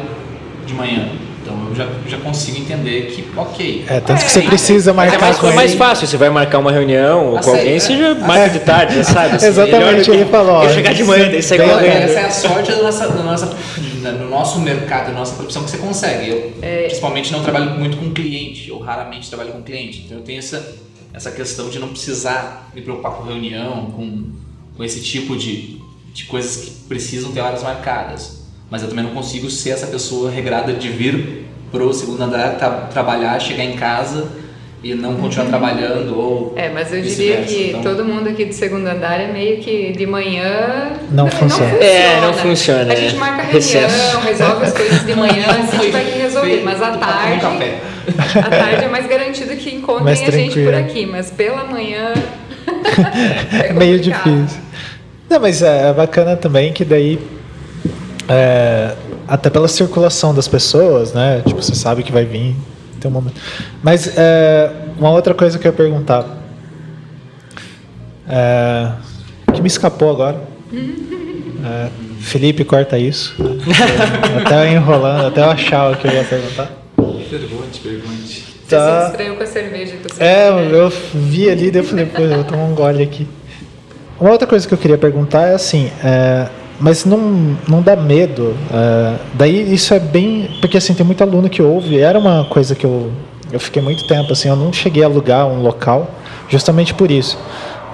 de 0.65 0.73
manhã. 0.73 1.09
Então 1.41 1.55
eu 1.69 1.75
já, 1.75 1.87
já 2.07 2.17
consigo 2.17 2.57
entender 2.57 3.05
que, 3.05 3.23
ok. 3.37 3.85
É, 3.87 3.99
tanto 3.99 4.19
é, 4.19 4.23
que 4.23 4.31
você 4.31 4.41
precisa 4.41 4.93
marcar. 4.93 5.15
É 5.15 5.19
mais, 5.19 5.55
mais 5.55 5.73
fácil, 5.75 6.07
você 6.07 6.17
vai 6.17 6.29
marcar 6.29 6.57
uma 6.57 6.71
reunião 6.71 7.37
com 7.43 7.51
alguém, 7.51 7.79
você 7.79 7.95
já 7.95 8.15
marca 8.15 8.49
de 8.49 8.59
tarde, 8.59 9.03
sabe? 9.05 9.35
Assim, 9.35 9.45
Exatamente, 9.45 10.09
ele, 10.09 10.25
falou. 10.25 10.63
Eu 10.63 10.69
chegar 10.71 10.93
de 10.93 11.03
manhã, 11.03 11.29
daí 11.29 11.43
sai 11.43 11.59
correndo. 11.59 11.85
Essa 11.85 12.19
é 12.19 12.25
a 12.25 12.31
sorte 12.31 12.71
da 12.71 12.81
nossa, 12.81 13.07
da 13.09 13.23
nossa, 13.23 13.45
do 13.45 14.29
nosso 14.29 14.59
mercado, 14.59 15.07
da 15.07 15.13
nossa 15.13 15.35
profissão 15.35 15.63
que 15.63 15.69
você 15.69 15.77
consegue. 15.77 16.31
Eu, 16.31 16.53
é. 16.63 16.85
principalmente, 16.85 17.31
não 17.31 17.43
trabalho 17.43 17.71
muito 17.71 17.97
com 17.97 18.09
cliente, 18.11 18.69
eu 18.69 18.79
raramente 18.79 19.29
trabalho 19.29 19.51
com 19.51 19.61
cliente. 19.61 20.01
Então 20.03 20.17
eu 20.17 20.23
tenho 20.23 20.39
essa 20.39 20.84
essa 21.15 21.31
questão 21.31 21.69
de 21.69 21.79
não 21.79 21.87
precisar 21.87 22.69
me 22.75 22.81
preocupar 22.81 23.13
com 23.13 23.23
reunião, 23.23 23.85
com, 23.91 24.31
com 24.75 24.83
esse 24.83 25.01
tipo 25.01 25.37
de, 25.37 25.81
de 26.13 26.25
coisas 26.25 26.65
que 26.65 26.71
precisam 26.89 27.31
ter 27.31 27.39
horas 27.39 27.63
marcadas. 27.63 28.43
Mas 28.69 28.81
eu 28.81 28.89
também 28.89 29.05
não 29.05 29.13
consigo 29.13 29.49
ser 29.49 29.69
essa 29.69 29.87
pessoa 29.87 30.29
regrada 30.29 30.73
de 30.73 30.89
vir 30.89 31.45
pro 31.71 31.93
segundo 31.93 32.21
andar, 32.21 32.57
tra 32.57 32.69
trabalhar, 32.87 33.39
chegar 33.39 33.63
em 33.63 33.77
casa 33.77 34.29
e 34.85 34.93
não 34.93 35.15
continuar 35.15 35.45
uhum. 35.45 35.49
trabalhando 35.49 36.15
ou 36.15 36.53
é 36.55 36.69
mas 36.69 36.93
eu 36.93 37.01
diria 37.01 37.37
que 37.37 37.69
então... 37.69 37.81
todo 37.81 38.05
mundo 38.05 38.29
aqui 38.29 38.45
do 38.45 38.53
segundo 38.53 38.85
andar 38.85 39.19
é 39.19 39.25
meio 39.25 39.57
que 39.57 39.91
de 39.93 40.05
manhã 40.05 40.91
não, 41.09 41.23
não 41.23 41.31
funciona. 41.31 41.71
não 41.71 41.71
funciona. 41.71 41.83
É 41.83 42.21
não 42.21 42.33
funciona 42.35 42.93
a 42.93 42.95
gente 42.95 43.15
marca 43.15 43.41
reunião 43.41 44.21
resolve 44.21 44.63
as 44.63 44.73
coisas 44.73 45.03
de 45.03 45.15
manhã 45.15 45.43
assim 45.57 45.77
a 45.77 45.81
gente 45.81 45.91
vai 45.91 46.21
resolver 46.21 46.61
mas 46.63 46.83
à 46.83 46.97
tarde 46.97 47.45
à 48.37 48.43
tarde 48.47 48.85
é 48.85 48.87
mais 48.87 49.07
garantido 49.07 49.55
que 49.55 49.73
encontrem 49.73 50.13
a 50.23 50.31
gente 50.31 50.63
por 50.63 50.75
aqui 50.75 51.07
mas 51.07 51.31
pela 51.31 51.63
manhã 51.63 52.13
é 53.67 53.73
meio 53.73 53.99
difícil. 53.99 54.61
Não 55.27 55.39
mas 55.39 55.63
é, 55.63 55.89
é 55.89 55.93
bacana 55.93 56.35
também 56.35 56.71
que 56.71 56.85
daí 56.85 57.19
é, 58.29 58.93
até 59.27 59.49
pela 59.49 59.67
circulação 59.67 60.31
das 60.31 60.47
pessoas 60.47 61.11
né? 61.11 61.41
Tipo 61.43 61.59
você 61.59 61.73
sabe 61.73 62.03
que 62.03 62.11
vai 62.11 62.23
vir 62.23 62.55
tem 62.99 63.09
um 63.09 63.13
momento. 63.13 63.39
Mas 63.83 64.17
é, 64.17 64.71
uma 64.97 65.11
outra 65.11 65.33
coisa 65.33 65.57
que 65.59 65.67
eu 65.67 65.71
ia 65.71 65.77
perguntar. 65.77 66.25
É, 68.27 68.91
que 69.53 69.61
me 69.61 69.67
escapou 69.67 70.09
agora. 70.09 70.41
É, 70.73 71.89
Felipe, 72.19 72.63
corta 72.63 72.97
isso. 72.97 73.35
até 74.43 74.67
eu 74.67 74.77
enrolando, 74.77 75.27
até 75.27 75.41
eu 75.41 75.51
achar 75.51 75.91
o 75.91 75.95
que 75.95 76.07
eu 76.07 76.11
ia 76.11 76.23
perguntar. 76.23 76.71
Pergunte, 77.29 77.79
pergunte. 77.81 78.45
Você 78.67 78.75
tá. 78.75 79.01
se 79.01 79.07
distraiu 79.09 79.35
com 79.35 79.43
a 79.43 79.45
cerveja 79.45 79.97
que 79.97 80.13
você 80.13 80.23
É, 80.23 80.49
eu 80.49 80.89
vi 81.13 81.49
ali, 81.49 81.69
daí 81.69 81.81
eu 81.81 81.85
falei, 81.85 82.05
pô, 82.05 82.21
eu 82.21 82.35
vou 82.35 82.43
tomar 82.43 82.63
um 82.63 82.73
gole 82.73 83.03
aqui. 83.03 83.27
Uma 84.19 84.31
outra 84.31 84.47
coisa 84.47 84.67
que 84.67 84.73
eu 84.73 84.77
queria 84.77 84.97
perguntar 84.97 85.47
é 85.49 85.53
assim, 85.53 85.91
é, 86.03 86.47
mas 86.79 87.05
não, 87.05 87.55
não 87.67 87.81
dá 87.81 87.95
medo. 87.95 88.55
É, 88.71 89.15
daí 89.33 89.73
isso 89.73 89.93
é 89.93 89.99
bem. 89.99 90.49
Porque 90.61 90.77
assim, 90.77 90.93
tem 90.93 91.05
muito 91.05 91.21
aluno 91.21 91.49
que 91.49 91.61
ouve, 91.61 91.99
era 91.99 92.17
uma 92.19 92.45
coisa 92.45 92.75
que 92.75 92.85
eu, 92.85 93.11
eu 93.51 93.59
fiquei 93.59 93.81
muito 93.81 94.07
tempo, 94.07 94.31
assim, 94.31 94.49
eu 94.49 94.55
não 94.55 94.71
cheguei 94.73 95.03
a 95.03 95.07
alugar 95.07 95.47
um 95.47 95.61
local 95.61 96.09
justamente 96.49 96.93
por 96.93 97.09
isso. 97.11 97.37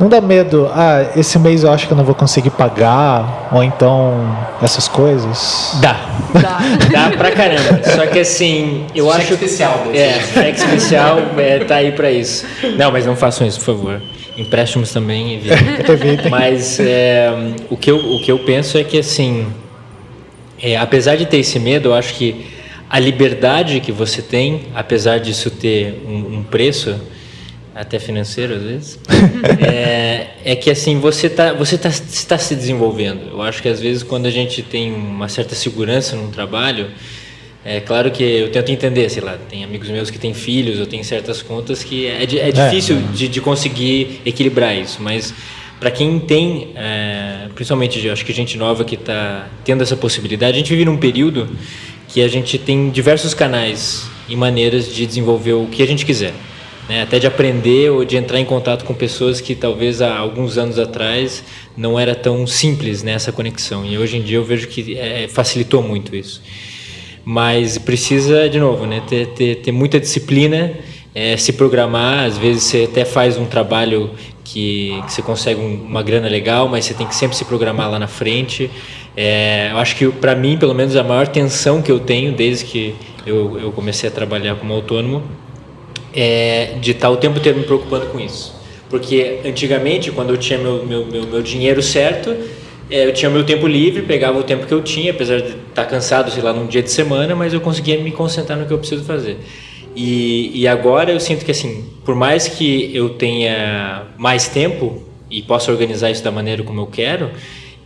Não 0.01 0.09
dá 0.09 0.19
medo, 0.19 0.67
ah, 0.73 1.11
esse 1.15 1.37
mês 1.37 1.63
eu 1.63 1.71
acho 1.71 1.85
que 1.85 1.93
eu 1.93 1.97
não 1.97 2.03
vou 2.03 2.15
conseguir 2.15 2.49
pagar, 2.49 3.49
ou 3.51 3.63
então 3.63 4.35
essas 4.59 4.87
coisas? 4.87 5.77
Dá. 5.79 5.93
Dá. 6.33 6.57
Dá 6.91 7.15
pra 7.15 7.29
caramba. 7.29 7.83
Só 7.83 8.07
que 8.07 8.17
assim, 8.17 8.87
eu 8.95 9.05
cheque 9.11 9.21
acho. 9.21 9.33
especial. 9.35 9.83
É, 9.93 10.19
cheque 10.19 10.59
especial 10.59 11.19
é, 11.37 11.59
tá 11.59 11.75
aí 11.75 11.91
pra 11.91 12.09
isso. 12.09 12.47
Não, 12.75 12.91
mas 12.91 13.05
não 13.05 13.15
façam 13.15 13.45
isso, 13.45 13.59
por 13.59 13.77
favor. 13.77 14.01
Empréstimos 14.35 14.91
também, 14.91 15.35
evitem. 15.87 16.31
mas 16.31 16.79
é, 16.79 17.31
o, 17.69 17.77
que 17.77 17.91
eu, 17.91 17.97
o 17.97 18.19
que 18.23 18.31
eu 18.31 18.39
penso 18.39 18.79
é 18.79 18.83
que 18.83 18.97
assim, 18.97 19.45
é, 20.59 20.77
apesar 20.77 21.15
de 21.15 21.27
ter 21.27 21.37
esse 21.37 21.59
medo, 21.59 21.89
eu 21.89 21.93
acho 21.93 22.15
que 22.15 22.47
a 22.89 22.97
liberdade 22.97 23.79
que 23.79 23.91
você 23.91 24.23
tem, 24.23 24.63
apesar 24.73 25.19
disso 25.19 25.51
ter 25.51 26.01
um, 26.07 26.39
um 26.39 26.43
preço, 26.43 26.99
até 27.73 27.99
financeiro 27.99 28.55
às 28.55 28.61
vezes, 28.61 28.99
é, 29.65 30.27
é, 30.43 30.55
que 30.55 30.69
assim 30.69 30.99
você 30.99 31.27
está 31.27 31.53
você 31.53 31.77
tá, 31.77 31.89
está 31.89 32.37
se 32.37 32.55
desenvolvendo. 32.55 33.29
Eu 33.31 33.41
acho 33.41 33.61
que 33.61 33.69
às 33.69 33.79
vezes 33.79 34.03
quando 34.03 34.25
a 34.25 34.31
gente 34.31 34.61
tem 34.61 34.91
uma 34.93 35.29
certa 35.29 35.55
segurança 35.55 36.15
num 36.15 36.29
trabalho, 36.29 36.87
é 37.63 37.79
claro 37.79 38.11
que 38.11 38.23
eu 38.23 38.51
tento 38.51 38.71
entender, 38.71 39.09
sei 39.09 39.23
lá, 39.23 39.37
tem 39.49 39.63
amigos 39.63 39.89
meus 39.89 40.09
que 40.09 40.17
têm 40.17 40.33
filhos, 40.33 40.79
eu 40.79 40.85
tenho 40.85 41.03
certas 41.03 41.41
contas 41.41 41.83
que 41.83 42.07
é, 42.07 42.23
é, 42.23 42.49
é 42.49 42.51
difícil 42.51 42.97
é. 42.97 43.15
De, 43.15 43.27
de 43.27 43.41
conseguir 43.41 44.21
equilibrar 44.25 44.75
isso, 44.75 45.01
mas 45.01 45.33
para 45.79 45.89
quem 45.89 46.19
tem, 46.19 46.73
é, 46.75 47.47
principalmente 47.55 48.07
acho 48.09 48.25
que 48.25 48.33
gente 48.33 48.57
nova 48.57 48.83
que 48.83 48.95
está 48.95 49.47
tendo 49.63 49.81
essa 49.81 49.95
possibilidade, 49.95 50.53
a 50.53 50.57
gente 50.57 50.69
vive 50.69 50.85
num 50.85 50.97
período 50.97 51.49
que 52.07 52.21
a 52.21 52.27
gente 52.27 52.57
tem 52.57 52.89
diversos 52.89 53.33
canais 53.33 54.07
e 54.27 54.35
maneiras 54.35 54.93
de 54.93 55.05
desenvolver 55.05 55.53
o 55.53 55.67
que 55.67 55.81
a 55.81 55.87
gente 55.87 56.05
quiser 56.05 56.33
né? 56.91 57.03
até 57.03 57.19
de 57.19 57.25
aprender 57.25 57.89
ou 57.89 58.03
de 58.03 58.17
entrar 58.17 58.37
em 58.37 58.43
contato 58.43 58.83
com 58.83 58.93
pessoas 58.93 59.39
que 59.39 59.55
talvez 59.55 60.01
há 60.01 60.13
alguns 60.17 60.57
anos 60.57 60.77
atrás 60.77 61.41
não 61.77 61.97
era 61.97 62.13
tão 62.13 62.45
simples 62.45 63.01
nessa 63.01 63.31
né, 63.31 63.35
conexão. 63.37 63.85
E 63.85 63.97
hoje 63.97 64.17
em 64.17 64.21
dia 64.21 64.37
eu 64.37 64.43
vejo 64.43 64.67
que 64.67 64.97
é, 64.97 65.25
facilitou 65.29 65.81
muito 65.81 66.13
isso. 66.13 66.41
Mas 67.23 67.77
precisa, 67.77 68.49
de 68.49 68.59
novo, 68.59 68.85
né, 68.85 69.01
ter, 69.07 69.27
ter, 69.27 69.55
ter 69.61 69.71
muita 69.71 70.01
disciplina, 70.01 70.73
é, 71.15 71.37
se 71.37 71.53
programar. 71.53 72.25
Às 72.25 72.37
vezes 72.37 72.63
você 72.63 72.83
até 72.83 73.05
faz 73.05 73.37
um 73.37 73.45
trabalho 73.45 74.11
que, 74.43 75.01
que 75.05 75.13
você 75.13 75.21
consegue 75.21 75.61
uma 75.61 76.03
grana 76.03 76.27
legal, 76.27 76.67
mas 76.67 76.83
você 76.83 76.93
tem 76.93 77.07
que 77.07 77.15
sempre 77.15 77.37
se 77.37 77.45
programar 77.45 77.89
lá 77.89 77.99
na 77.99 78.07
frente. 78.07 78.69
É, 79.15 79.69
eu 79.71 79.77
acho 79.77 79.95
que 79.95 80.11
para 80.11 80.35
mim, 80.35 80.57
pelo 80.57 80.75
menos, 80.75 80.97
a 80.97 81.03
maior 81.03 81.25
tensão 81.25 81.81
que 81.81 81.89
eu 81.91 82.01
tenho 82.01 82.33
desde 82.33 82.65
que 82.65 82.95
eu, 83.25 83.57
eu 83.61 83.71
comecei 83.71 84.09
a 84.09 84.11
trabalhar 84.11 84.55
como 84.55 84.73
autônomo 84.73 85.23
é, 86.13 86.75
de 86.79 86.91
estar 86.91 87.09
o 87.09 87.17
tempo 87.17 87.39
inteiro 87.39 87.59
me 87.59 87.65
preocupando 87.65 88.07
com 88.07 88.19
isso. 88.19 88.53
Porque 88.89 89.39
antigamente, 89.45 90.11
quando 90.11 90.31
eu 90.31 90.37
tinha 90.37 90.59
meu, 90.59 90.85
meu, 90.85 91.05
meu, 91.05 91.25
meu 91.25 91.41
dinheiro 91.41 91.81
certo, 91.81 92.35
é, 92.89 93.05
eu 93.05 93.13
tinha 93.13 93.31
meu 93.31 93.45
tempo 93.45 93.65
livre, 93.65 94.01
pegava 94.01 94.37
o 94.37 94.43
tempo 94.43 94.67
que 94.67 94.73
eu 94.73 94.81
tinha, 94.81 95.11
apesar 95.11 95.39
de 95.39 95.55
estar 95.69 95.85
cansado, 95.85 96.29
sei 96.29 96.43
lá, 96.43 96.51
num 96.51 96.67
dia 96.67 96.83
de 96.83 96.91
semana, 96.91 97.33
mas 97.33 97.53
eu 97.53 97.61
conseguia 97.61 97.97
me 98.01 98.11
concentrar 98.11 98.59
no 98.59 98.65
que 98.65 98.73
eu 98.73 98.77
preciso 98.77 99.03
fazer. 99.05 99.37
E, 99.95 100.51
e 100.53 100.67
agora 100.67 101.11
eu 101.11 101.19
sinto 101.19 101.45
que, 101.45 101.51
assim, 101.51 101.85
por 102.03 102.15
mais 102.15 102.47
que 102.47 102.93
eu 102.93 103.09
tenha 103.09 104.07
mais 104.17 104.47
tempo 104.49 105.03
e 105.29 105.41
possa 105.41 105.71
organizar 105.71 106.11
isso 106.11 106.23
da 106.23 106.31
maneira 106.31 106.63
como 106.63 106.81
eu 106.81 106.87
quero, 106.87 107.31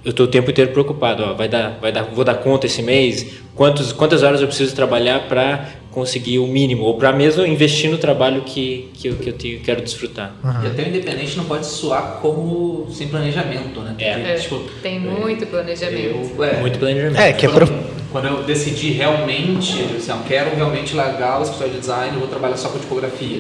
eu 0.04 0.12
estou 0.12 0.26
o 0.26 0.30
tempo 0.30 0.50
inteiro 0.52 0.72
preocupado. 0.72 1.24
Ó, 1.24 1.34
vai 1.34 1.48
dar, 1.48 1.78
vai 1.82 1.92
dar, 1.92 2.04
vou 2.04 2.24
dar 2.24 2.36
conta 2.36 2.66
esse 2.66 2.82
mês? 2.82 3.40
Quantos, 3.56 3.92
quantas 3.92 4.24
horas 4.24 4.42
eu 4.42 4.48
preciso 4.48 4.76
trabalhar 4.76 5.28
para 5.28 5.70
conseguir 5.96 6.40
o 6.40 6.46
mínimo, 6.46 6.84
ou 6.84 6.98
para 6.98 7.14
mesmo 7.14 7.46
investir 7.46 7.90
no 7.90 7.98
trabalho 7.98 8.42
que, 8.42 8.92
que, 8.94 9.08
eu, 9.08 9.16
que 9.16 9.30
eu 9.30 9.34
tenho, 9.34 9.62
quero 9.62 9.82
desfrutar. 9.82 10.36
Uhum. 10.44 10.66
E 10.66 10.68
até 10.68 10.84
o 10.84 10.88
independente 10.90 11.38
não 11.38 11.46
pode 11.46 11.66
soar 11.66 12.20
como 12.22 12.86
sem 12.92 13.08
planejamento, 13.08 13.80
né? 13.80 13.96
É. 13.98 14.14
Porque, 14.14 14.30
é, 14.30 14.36
tipo, 14.36 14.60
tem 14.84 15.00
muito 15.00 15.48
planejamento. 15.48 16.34
Eu, 16.38 16.44
é, 16.44 16.60
muito 16.60 16.78
planejamento. 16.78 17.18
É, 17.18 17.32
que 17.32 17.46
é 17.46 17.50
quando, 17.50 17.72
quando 18.12 18.28
eu 18.28 18.44
decidi 18.44 18.92
realmente, 18.92 19.80
eu 19.80 19.88
disse, 19.96 20.10
não, 20.10 20.22
quero 20.24 20.54
realmente 20.54 20.94
largar 20.94 21.40
o 21.40 21.44
escritório 21.44 21.74
de 21.74 21.80
design, 21.80 22.18
vou 22.18 22.28
trabalhar 22.28 22.58
só 22.58 22.68
com 22.68 22.78
tipografia. 22.78 23.40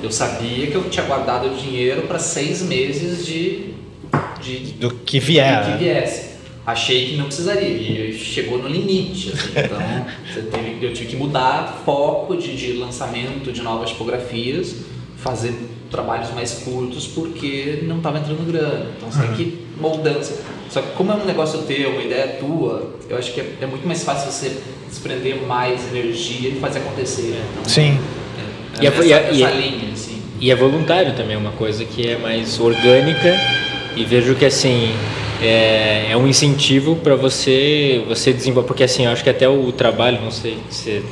Eu 0.00 0.12
sabia 0.12 0.68
que 0.68 0.76
eu 0.76 0.88
tinha 0.88 1.04
guardado 1.04 1.48
dinheiro 1.56 2.02
para 2.02 2.20
seis 2.20 2.62
meses 2.62 3.26
de, 3.26 3.74
de 4.40 4.58
do 4.74 4.90
que 4.90 5.18
vier. 5.18 5.64
Do 5.64 5.72
que 5.72 5.84
viesse 5.84 6.25
achei 6.66 7.10
que 7.10 7.16
não 7.16 7.26
precisaria 7.26 7.68
e 7.68 8.12
chegou 8.18 8.58
no 8.58 8.68
limite. 8.68 9.32
Assim, 9.32 9.50
então 9.56 9.78
teve, 10.50 10.84
eu 10.84 10.92
tive 10.92 11.10
que 11.10 11.16
mudar 11.16 11.82
foco 11.84 12.36
de, 12.36 12.56
de 12.56 12.72
lançamento 12.72 13.52
de 13.52 13.62
novas 13.62 13.90
tipografias, 13.90 14.74
fazer 15.16 15.54
trabalhos 15.90 16.32
mais 16.34 16.54
curtos 16.54 17.06
porque 17.06 17.84
não 17.84 17.98
estava 17.98 18.18
entrando 18.18 18.44
grana. 18.44 18.90
Então 18.96 19.10
você 19.10 19.20
uhum. 19.20 19.26
tem 19.28 19.36
que 19.36 19.66
moldando. 19.80 20.26
Só 20.68 20.82
que 20.82 20.90
como 20.96 21.12
é 21.12 21.14
um 21.14 21.24
negócio 21.24 21.62
teu, 21.62 21.90
uma 21.90 22.02
ideia 22.02 22.36
tua, 22.40 22.96
eu 23.08 23.16
acho 23.16 23.32
que 23.32 23.40
é, 23.40 23.54
é 23.60 23.66
muito 23.66 23.86
mais 23.86 24.02
fácil 24.02 24.32
você 24.32 24.60
desprender 24.88 25.40
mais 25.46 25.86
energia 25.94 26.50
e 26.50 26.58
fazer 26.58 26.80
acontecer. 26.80 27.40
Então, 27.52 27.64
Sim. 27.64 27.98
É, 28.80 28.80
é 28.80 28.82
e, 28.82 28.86
essa, 28.86 29.04
e, 29.04 29.42
essa 29.42 29.54
linha, 29.54 29.92
assim. 29.92 30.20
e 30.40 30.50
é 30.50 30.56
voluntário 30.56 31.14
também, 31.14 31.36
uma 31.36 31.52
coisa 31.52 31.84
que 31.84 32.08
é 32.08 32.18
mais 32.18 32.58
orgânica 32.58 33.36
e 33.96 34.04
vejo 34.04 34.34
que 34.34 34.44
assim 34.44 34.92
é, 35.42 36.10
é 36.10 36.16
um 36.16 36.26
incentivo 36.26 36.96
para 36.96 37.14
você 37.14 38.02
você 38.08 38.32
desenvolver 38.32 38.66
porque 38.66 38.84
assim 38.84 39.04
eu 39.04 39.10
acho 39.10 39.22
que 39.22 39.30
até 39.30 39.48
o 39.48 39.72
trabalho 39.72 40.20
não 40.22 40.30
sei 40.30 40.58
se 40.70 41.02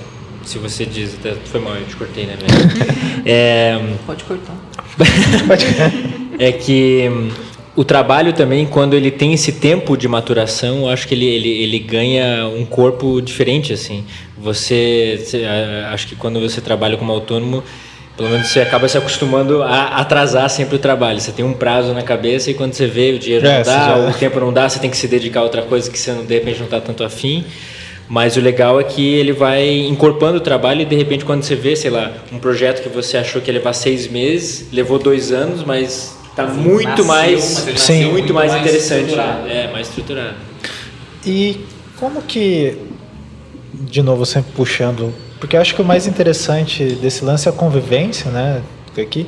se 0.45 0.59
você 0.59 0.85
diz 0.85 1.15
até 1.15 1.35
foi 1.35 1.61
mal 1.61 1.75
eu 1.75 1.87
te 1.87 1.97
cortei 1.97 2.27
né 2.27 2.37
velho? 2.37 2.95
É, 3.27 3.81
pode 4.07 4.25
cortar. 4.25 4.55
É 6.37 6.51
que 6.51 7.09
hum, 7.09 7.31
o 7.77 7.85
trabalho 7.85 8.33
também 8.33 8.67
quando 8.67 8.95
ele 8.95 9.11
tem 9.11 9.33
esse 9.33 9.53
tempo 9.53 9.97
de 9.97 10.09
maturação 10.09 10.81
eu 10.81 10.89
acho 10.89 11.07
que 11.07 11.15
ele, 11.15 11.27
ele, 11.27 11.49
ele 11.49 11.79
ganha 11.79 12.49
um 12.49 12.65
corpo 12.65 13.21
diferente 13.23 13.73
assim. 13.73 14.05
Você, 14.37 15.23
você 15.25 15.45
acho 15.91 16.09
que 16.09 16.17
quando 16.17 16.41
você 16.41 16.61
trabalha 16.61 16.97
como 16.97 17.13
autônomo 17.13 17.63
pelo 18.17 18.31
menos 18.31 18.49
você 18.49 18.61
acaba 18.61 18.89
se 18.89 18.97
acostumando 18.97 19.63
a 19.63 19.87
atrasar 19.99 20.49
sempre 20.49 20.77
o 20.77 20.79
trabalho. 20.79 21.21
Você 21.21 21.33
tem 21.33 21.45
um 21.45 21.53
prazo 21.53 21.93
na 21.93 22.03
cabeça 22.03 22.51
e 22.51 22.55
quando 22.55 22.73
você 22.73 22.87
vê 22.87 23.13
o 23.13 23.19
dinheiro 23.19 23.47
é, 23.47 23.59
não 23.59 23.63
dá, 23.65 23.87
já... 23.87 23.97
o 24.09 24.15
tempo 24.15 24.39
não 24.39 24.53
dá, 24.53 24.69
você 24.69 24.79
tem 24.79 24.89
que 24.89 24.97
se 24.97 25.09
dedicar 25.09 25.41
a 25.41 25.43
outra 25.43 25.63
coisa 25.63 25.91
que 25.91 25.99
você 25.99 26.13
não, 26.13 26.25
de 26.25 26.35
repente 26.35 26.59
não 26.59 26.67
está 26.67 26.81
tanto 26.81 27.03
afim. 27.03 27.45
Mas 28.09 28.37
o 28.37 28.41
legal 28.41 28.79
é 28.79 28.85
que 28.85 29.15
ele 29.15 29.33
vai 29.33 29.67
incorporando 29.67 30.39
o 30.39 30.41
trabalho 30.41 30.83
e 30.83 30.85
de 30.85 30.95
repente 30.95 31.25
quando 31.25 31.43
você 31.43 31.57
vê, 31.57 31.75
sei 31.75 31.91
lá, 31.91 32.13
um 32.31 32.39
projeto 32.39 32.83
que 32.83 32.89
você 32.89 33.17
achou 33.17 33.41
que 33.41 33.51
ia 33.51 33.55
levar 33.55 33.73
seis 33.73 34.07
meses, 34.07 34.69
levou 34.73 34.99
dois 34.99 35.33
anos, 35.33 35.65
mas 35.65 36.17
está 36.29 36.45
muito 36.45 36.87
nasceu, 36.87 37.05
mais, 37.05 37.45
sim, 37.77 38.01
muito, 38.01 38.13
muito 38.13 38.35
mais, 38.35 38.53
mais 38.53 38.63
interessante, 38.63 39.09
estruturado. 39.09 39.49
é 39.49 39.73
mais 39.73 39.89
estruturado. 39.89 40.35
E 41.25 41.61
como 41.99 42.23
que, 42.23 42.77
de 43.73 44.03
novo 44.03 44.27
sempre 44.27 44.53
puxando 44.53 45.15
porque 45.45 45.57
eu 45.57 45.61
acho 45.61 45.75
que 45.75 45.83
o 45.83 45.85
mais 45.85 46.07
interessante 46.07 46.83
desse 46.95 47.23
lance 47.23 47.47
é 47.47 47.51
a 47.51 47.55
convivência, 47.55 48.31
né? 48.31 48.63
Aqui. 48.97 49.27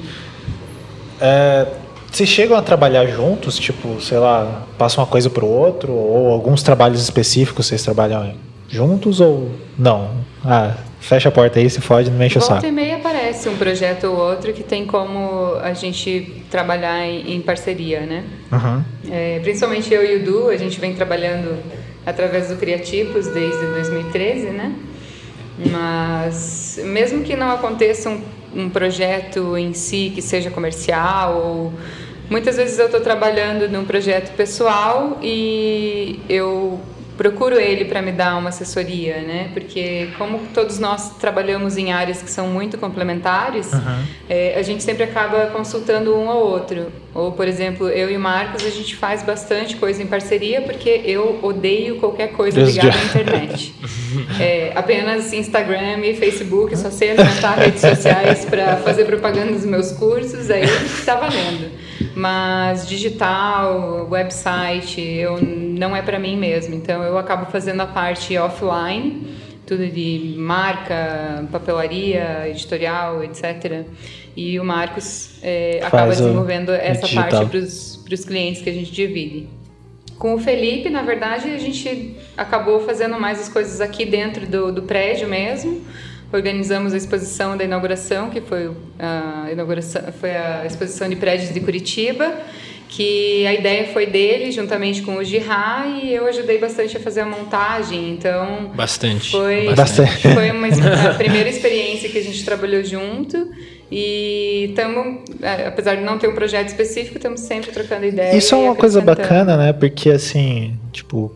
É, 1.21 1.67
vocês 2.11 2.27
chegam 2.27 2.57
a 2.57 2.63
trabalhar 2.63 3.05
juntos, 3.07 3.59
tipo, 3.59 4.01
sei 4.01 4.17
lá, 4.17 4.63
passam 4.79 5.05
uma 5.05 5.11
coisa 5.11 5.29
para 5.29 5.45
o 5.45 5.49
outro, 5.49 5.93
ou 5.93 6.33
alguns 6.33 6.63
trabalhos 6.63 7.03
específicos 7.03 7.67
vocês 7.67 7.83
trabalham 7.83 8.35
juntos 8.67 9.21
ou 9.21 9.51
não? 9.79 10.11
Ah, 10.43 10.77
fecha 11.01 11.29
a 11.29 11.33
porta 11.33 11.59
aí, 11.59 11.69
se 11.69 11.83
fode, 11.83 12.11
não 12.11 12.19
me 12.19 12.25
enche 12.25 12.39
o 12.39 12.41
saco. 12.41 12.55
Volta 12.55 12.69
e 12.69 12.73
meia 12.73 12.97
aparece 12.97 13.51
um 13.51 13.57
projeto 13.59 14.05
ou 14.05 14.17
outro 14.17 14.55
que 14.55 14.63
tem 14.63 14.87
como 14.87 15.57
a 15.61 15.75
gente 15.75 16.45
trabalhar 16.51 17.07
em, 17.07 17.35
em 17.35 17.43
parceria, 17.43 18.01
né? 18.01 18.25
Uhum. 18.51 18.83
É, 19.11 19.39
principalmente 19.41 19.93
eu 19.93 20.03
e 20.03 20.17
o 20.17 20.25
Du, 20.25 20.49
a 20.49 20.57
gente 20.57 20.81
vem 20.81 20.95
trabalhando 20.95 21.59
através 22.07 22.49
do 22.49 22.57
Criatipos 22.57 23.27
desde 23.27 23.67
2013, 23.67 24.47
né? 24.47 24.73
Mas 25.59 26.79
mesmo 26.83 27.23
que 27.23 27.35
não 27.35 27.51
aconteça 27.51 28.11
um, 28.11 28.23
um 28.55 28.71
projeto 28.71 29.57
em 29.57 29.73
si 29.73 30.13
que 30.15 30.21
seja 30.21 30.51
comercial, 30.51 31.37
ou, 31.37 31.73
muitas 32.29 32.57
vezes 32.57 32.79
eu 32.79 32.87
estou 32.87 33.01
trabalhando 33.01 33.69
num 33.69 33.85
projeto 33.85 34.35
pessoal 34.37 35.19
e 35.23 36.21
eu 36.29 36.81
procuro 37.17 37.59
ele 37.59 37.85
para 37.85 38.03
me 38.03 38.13
dar 38.13 38.37
uma 38.37 38.51
assessoria, 38.51 39.23
né? 39.23 39.51
Porque 39.53 40.09
como 40.19 40.39
todos 40.53 40.79
nós 40.79 41.17
trabalhamos 41.19 41.77
em 41.77 41.93
áreas 41.93 42.23
que 42.23 42.31
são 42.31 42.49
muito 42.49 42.79
complementares, 42.79 43.73
uhum. 43.73 44.05
é, 44.29 44.59
a 44.59 44.63
gente 44.63 44.83
sempre 44.83 45.05
acaba 45.05 45.47
consultando 45.47 46.15
um 46.15 46.31
ao 46.31 46.39
outro. 46.39 46.93
Ou, 47.15 47.33
por 47.33 47.49
exemplo, 47.49 47.89
eu 47.89 48.11
e 48.11 48.17
o 48.17 48.21
Marcos, 48.21 48.65
a 48.65 48.71
gente 48.71 48.95
faz 48.95 49.23
bastante 49.23 49.77
coisa 49.77 50.03
em 50.03 50.07
parceria 50.07 50.61
porque 50.61 51.01
eu 51.05 51.39
odeio 51.43 51.97
qualquer 51.97 52.33
coisa 52.33 52.61
ligada 52.61 52.97
à 52.97 53.05
internet. 53.05 53.75
É, 54.41 54.73
apenas 54.75 55.33
Instagram 55.33 55.99
e 55.99 56.15
Facebook, 56.15 56.75
só 56.77 56.91
sei 56.91 57.11
alimentar 57.11 57.55
redes 57.55 57.81
sociais 57.81 58.45
para 58.47 58.77
fazer 58.79 59.05
propaganda 59.05 59.53
dos 59.53 59.65
meus 59.65 59.93
cursos, 59.93 60.51
aí 60.51 60.65
está 60.65 61.17
valendo. 61.17 61.71
Mas 62.17 62.89
digital, 62.89 64.09
website, 64.11 65.03
eu, 65.03 65.39
não 65.39 65.95
é 65.95 66.01
para 66.01 66.19
mim 66.19 66.35
mesmo. 66.35 66.75
Então 66.75 67.03
eu 67.03 67.19
acabo 67.19 67.51
fazendo 67.51 67.83
a 67.83 67.87
parte 67.87 68.39
offline, 68.39 69.37
tudo 69.67 69.87
de 69.87 70.35
marca, 70.39 71.47
papelaria, 71.53 72.49
editorial, 72.49 73.23
etc. 73.23 73.85
E 74.35 74.59
o 74.59 74.65
Marcos 74.65 75.39
é, 75.43 75.83
acaba 75.85 76.09
desenvolvendo 76.09 76.73
essa 76.73 77.03
digital. 77.03 77.29
parte 77.29 77.51
para 77.51 78.15
os 78.15 78.25
clientes 78.25 78.63
que 78.63 78.71
a 78.71 78.73
gente 78.73 78.91
divide. 78.91 79.47
Com 80.19 80.37
o 80.37 80.39
Felipe, 80.39 80.89
na 80.89 81.03
verdade, 81.03 81.51
a 81.51 81.59
gente 81.59 82.17
acabou 82.35 82.81
fazendo 82.81 83.21
mais 83.21 83.41
as 83.41 83.51
coisas 83.51 83.83
aqui 83.83 84.07
dentro 84.07 84.47
do, 84.47 84.73
do 84.73 84.83
prédio 84.85 85.29
mesmo 85.29 85.83
organizamos 86.33 86.93
a 86.93 86.97
exposição 86.97 87.57
da 87.57 87.65
inauguração, 87.65 88.31
que 88.31 88.41
foi 88.41 88.71
a, 88.99 89.49
inauguração, 89.53 90.03
foi 90.21 90.31
a 90.31 90.65
exposição 90.67 91.09
de 91.09 91.17
prédios 91.17 91.53
de 91.53 91.61
Curitiba, 91.61 92.33
que 92.89 93.47
a 93.47 93.53
ideia 93.53 93.89
foi 93.89 94.07
dele, 94.07 94.53
juntamente 94.53 95.03
com 95.03 95.17
o 95.17 95.25
Girá, 95.25 95.85
e 95.87 96.13
eu 96.13 96.27
ajudei 96.27 96.59
bastante 96.59 96.97
a 96.97 97.01
fazer 97.01 97.21
a 97.21 97.27
montagem, 97.27 98.13
então... 98.13 98.71
Bastante. 98.75 99.31
Foi, 99.31 99.75
bastante. 99.75 100.23
foi 100.33 100.51
uma, 100.51 100.69
a 100.69 101.15
primeira 101.15 101.49
experiência 101.49 102.09
que 102.09 102.19
a 102.19 102.23
gente 102.23 102.45
trabalhou 102.45 102.83
junto, 102.85 103.51
e 103.91 104.67
estamos, 104.71 105.21
é, 105.43 105.67
apesar 105.67 105.97
de 105.97 106.03
não 106.03 106.19
ter 106.19 106.29
um 106.29 106.35
projeto 106.35 106.69
específico, 106.69 107.17
estamos 107.17 107.41
sempre 107.41 107.71
trocando 107.71 108.05
ideias. 108.05 108.35
Isso 108.35 108.55
é 108.55 108.59
uma 108.59 108.75
coisa 108.75 109.01
bacana, 109.01 109.57
né? 109.57 109.73
Porque, 109.73 110.11
assim, 110.11 110.75
tipo, 110.93 111.33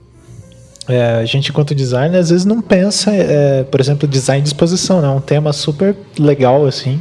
é, 0.91 1.17
a 1.17 1.25
gente, 1.25 1.51
enquanto 1.51 1.75
designer, 1.75 2.19
às 2.19 2.31
vezes 2.31 2.45
não 2.45 2.61
pensa, 2.61 3.11
é, 3.13 3.65
por 3.65 3.81
exemplo, 3.81 4.09
design 4.09 4.43
de 4.43 4.49
exposição, 4.49 5.01
né? 5.01 5.09
É 5.09 5.11
um 5.11 5.21
tema 5.21 5.53
super 5.53 5.97
legal, 6.19 6.67
assim. 6.67 7.01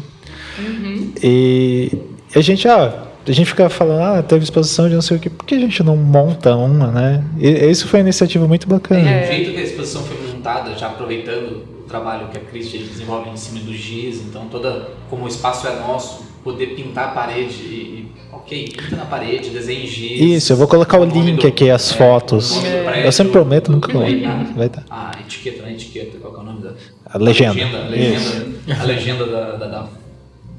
Uhum. 0.59 1.11
E 1.23 1.91
a 2.35 2.41
gente, 2.41 2.67
ah, 2.67 3.07
a 3.27 3.31
gente 3.31 3.47
fica 3.49 3.69
falando, 3.69 4.01
ah, 4.01 4.23
teve 4.23 4.43
exposição 4.43 4.87
de 4.87 4.95
não 4.95 5.01
sei 5.01 5.17
o 5.17 5.19
que, 5.19 5.29
por 5.29 5.45
que 5.45 5.55
a 5.55 5.59
gente 5.59 5.83
não 5.83 5.97
monta 5.97 6.55
uma, 6.55 6.87
né? 6.87 7.23
E 7.37 7.49
isso 7.69 7.87
foi 7.87 7.99
uma 7.99 8.05
iniciativa 8.05 8.47
muito 8.47 8.67
bacana. 8.67 9.09
É, 9.09 9.23
o 9.23 9.27
jeito 9.27 9.51
que 9.51 9.57
a 9.57 9.63
exposição 9.63 10.03
foi 10.03 10.17
montada, 10.27 10.75
já 10.75 10.87
aproveitando 10.87 11.63
o 11.79 11.83
trabalho 11.87 12.27
que 12.29 12.37
a 12.37 12.41
Christian 12.41 12.81
desenvolve 12.81 13.29
em 13.29 13.37
cima 13.37 13.59
do 13.59 13.73
giz, 13.73 14.21
então 14.21 14.45
toda, 14.49 14.89
como 15.09 15.25
o 15.25 15.27
espaço 15.27 15.67
é 15.67 15.75
nosso, 15.79 16.23
poder 16.43 16.67
pintar 16.75 17.09
a 17.09 17.11
parede 17.11 17.63
e, 17.63 17.98
ok, 18.31 18.69
pinta 18.69 18.95
na 18.95 19.05
parede, 19.05 19.49
desenhe 19.49 19.87
giz. 19.87 20.21
Isso, 20.21 20.53
eu 20.53 20.57
vou 20.57 20.67
colocar 20.67 20.99
o, 20.99 21.05
link 21.05 21.45
aqui, 21.45 21.69
as 21.69 21.91
é, 21.91 21.95
fotos. 21.95 22.61
Eu 23.03 23.11
sempre 23.11 23.33
prometo, 23.33 23.71
nunca 23.71 23.91
coloco. 23.91 24.11
Vai 24.55 24.67
estar. 24.67 24.85
A 24.89 25.11
etiqueta, 25.19 25.65
a 25.65 25.71
etiqueta, 25.71 26.17
qual 26.19 26.35
é 26.35 26.39
o 26.39 26.43
nome 26.43 26.63
da... 26.63 26.73
A 27.05 27.17
legenda. 27.17 27.51
A 27.51 27.53
legenda, 27.53 27.77
a 27.79 27.89
legenda, 27.89 28.81
a 28.81 28.83
legenda 28.83 29.25
da, 29.25 29.55
da, 29.57 29.89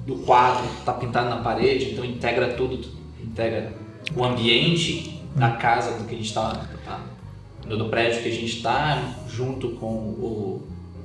do 0.06 0.16
quadro 0.16 0.64
está 0.78 0.92
pintado 0.92 1.30
na 1.30 1.36
parede, 1.36 1.92
então 1.92 2.04
integra 2.04 2.48
tudo, 2.48 2.80
integra 3.22 3.72
o 4.16 4.24
ambiente 4.24 5.20
da 5.36 5.50
casa 5.50 5.98
do 5.98 6.04
que 6.04 6.14
a 6.14 6.18
gente 6.18 6.28
está, 6.28 6.66
tá, 6.84 7.00
do 7.68 7.84
prédio 7.88 8.22
que 8.22 8.28
a 8.28 8.32
gente 8.32 8.56
está, 8.56 9.14
junto 9.28 9.70
com 9.70 9.86
o 9.86 10.49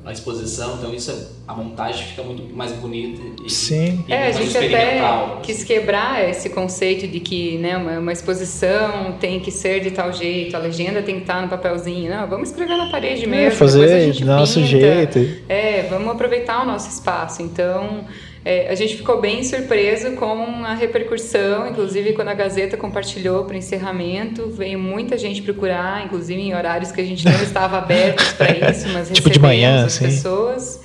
na 0.05 0.11
exposição, 0.11 0.75
então 0.77 0.93
isso 0.93 1.09
é, 1.09 1.15
a 1.47 1.55
montagem 1.55 2.05
fica 2.05 2.21
muito 2.21 2.55
mais 2.55 2.71
bonita 2.73 3.19
e, 3.43 3.49
Sim. 3.49 4.05
E 4.07 4.13
é, 4.13 4.27
a 4.27 4.31
gente 4.31 4.55
até 4.55 5.01
quis 5.41 5.63
quebrar 5.63 6.29
esse 6.29 6.51
conceito 6.51 7.07
de 7.07 7.19
que 7.19 7.57
né, 7.57 7.75
uma, 7.75 7.97
uma, 7.97 8.13
exposição 8.13 9.17
tem 9.19 9.39
que 9.39 9.49
ser 9.49 9.81
de 9.81 9.89
tal 9.89 10.13
jeito, 10.13 10.55
a 10.55 10.59
legenda 10.59 11.01
tem 11.01 11.15
que 11.15 11.21
estar 11.21 11.41
no 11.41 11.47
papelzinho. 11.47 12.11
Não, 12.11 12.27
vamos 12.27 12.49
escrever 12.49 12.77
na 12.77 12.91
parede 12.91 13.23
é, 13.23 13.27
mesmo. 13.27 13.47
É, 13.47 13.49
fazer 13.49 14.13
do 14.13 14.25
nosso 14.27 14.63
jeito. 14.63 15.17
É, 15.49 15.87
vamos 15.89 16.09
aproveitar 16.09 16.61
o 16.61 16.67
nosso 16.67 16.87
espaço. 16.87 17.41
Então, 17.41 18.05
é, 18.45 18.69
a 18.69 18.75
gente 18.75 18.95
ficou 18.95 19.19
bem 19.19 19.43
surpreso 19.43 20.11
com 20.11 20.63
a 20.63 20.75
repercussão, 20.75 21.67
inclusive 21.67 22.13
quando 22.13 22.27
a 22.27 22.33
Gazeta 22.35 22.77
compartilhou 22.77 23.43
para 23.43 23.55
o 23.55 23.57
encerramento, 23.57 24.51
veio 24.51 24.77
muita 24.77 25.17
gente 25.17 25.41
procurar, 25.41 26.05
inclusive 26.05 26.39
em 26.39 26.53
horários 26.53 26.91
que 26.91 27.01
a 27.01 27.03
gente 27.03 27.25
não 27.25 27.41
estava 27.41 27.79
abertos 27.79 28.33
para 28.33 28.51
isso, 28.69 28.87
mas 28.89 29.09
tipo 29.09 29.31
de 29.31 29.39
manhã, 29.39 29.85
as 29.85 29.97
pessoas. 29.97 30.79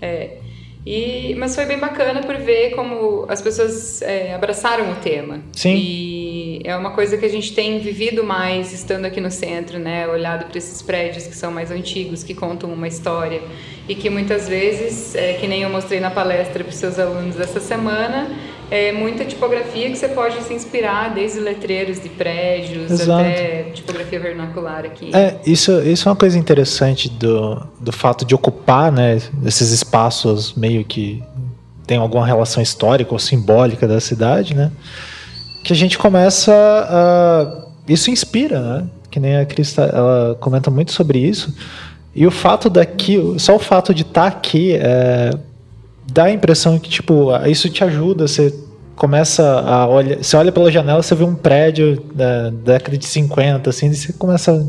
É, 0.00 0.36
e, 0.86 1.34
mas 1.36 1.56
foi 1.56 1.66
bem 1.66 1.78
bacana 1.78 2.20
por 2.20 2.36
ver 2.36 2.76
como 2.76 3.26
as 3.28 3.42
pessoas 3.42 4.00
é, 4.02 4.32
abraçaram 4.32 4.92
o 4.92 4.94
tema. 4.94 5.40
Sim. 5.52 5.74
E 5.74 6.19
é 6.70 6.76
uma 6.76 6.90
coisa 6.90 7.16
que 7.16 7.24
a 7.24 7.28
gente 7.28 7.52
tem 7.52 7.78
vivido 7.80 8.22
mais 8.22 8.72
estando 8.72 9.04
aqui 9.04 9.20
no 9.20 9.30
centro, 9.30 9.78
né? 9.78 10.06
Olhado 10.08 10.46
para 10.46 10.58
esses 10.58 10.80
prédios 10.80 11.26
que 11.26 11.36
são 11.36 11.50
mais 11.50 11.70
antigos, 11.70 12.22
que 12.22 12.34
contam 12.34 12.72
uma 12.72 12.86
história 12.86 13.42
e 13.88 13.94
que 13.94 14.08
muitas 14.08 14.48
vezes, 14.48 15.14
é, 15.14 15.34
que 15.34 15.46
nem 15.48 15.62
eu 15.62 15.70
mostrei 15.70 16.00
na 16.00 16.10
palestra 16.10 16.62
para 16.62 16.70
os 16.70 16.76
seus 16.76 16.98
alunos 16.98 17.38
essa 17.40 17.60
semana, 17.60 18.30
é 18.70 18.92
muita 18.92 19.24
tipografia 19.24 19.90
que 19.90 19.96
você 19.96 20.08
pode 20.08 20.40
se 20.44 20.54
inspirar, 20.54 21.12
desde 21.12 21.40
letreiros 21.40 22.00
de 22.00 22.08
prédios 22.08 22.90
Exato. 22.90 23.20
até 23.20 23.64
tipografia 23.74 24.20
vernacular 24.20 24.84
aqui. 24.84 25.10
É, 25.12 25.36
isso, 25.44 25.72
isso 25.82 26.08
é 26.08 26.12
uma 26.12 26.16
coisa 26.16 26.38
interessante 26.38 27.08
do, 27.08 27.60
do 27.80 27.90
fato 27.90 28.24
de 28.24 28.32
ocupar 28.32 28.92
né, 28.92 29.20
esses 29.44 29.72
espaços 29.72 30.54
meio 30.54 30.84
que 30.84 31.20
tem 31.84 31.98
alguma 31.98 32.24
relação 32.24 32.62
histórica 32.62 33.12
ou 33.12 33.18
simbólica 33.18 33.88
da 33.88 34.00
cidade, 34.00 34.54
né? 34.54 34.70
Que 35.62 35.72
a 35.72 35.76
gente 35.76 35.98
começa 35.98 36.52
a... 36.54 37.66
Isso 37.88 38.10
inspira, 38.10 38.60
né? 38.60 38.86
Que 39.10 39.18
nem 39.18 39.36
a 39.36 39.44
Crista, 39.44 39.82
ela 39.82 40.36
comenta 40.40 40.70
muito 40.70 40.92
sobre 40.92 41.18
isso 41.18 41.54
e 42.14 42.26
o 42.26 42.30
fato 42.30 42.68
daqui, 42.68 43.18
só 43.38 43.56
o 43.56 43.58
fato 43.58 43.94
de 43.94 44.02
estar 44.02 44.22
tá 44.30 44.36
aqui, 44.36 44.72
é, 44.74 45.30
dá 46.12 46.24
a 46.24 46.30
impressão 46.30 46.78
que, 46.78 46.90
tipo, 46.90 47.28
isso 47.46 47.70
te 47.70 47.84
ajuda, 47.84 48.26
você 48.26 48.52
começa 48.96 49.60
a 49.60 49.86
olhar, 49.86 50.18
você 50.18 50.36
olha 50.36 50.50
pela 50.50 50.70
janela, 50.70 51.02
você 51.02 51.14
vê 51.14 51.24
um 51.24 51.34
prédio 51.34 52.02
da 52.12 52.50
década 52.50 52.98
de 52.98 53.06
50, 53.06 53.70
assim, 53.70 53.86
e 53.88 53.94
você 53.94 54.12
começa 54.12 54.52
a 54.52 54.64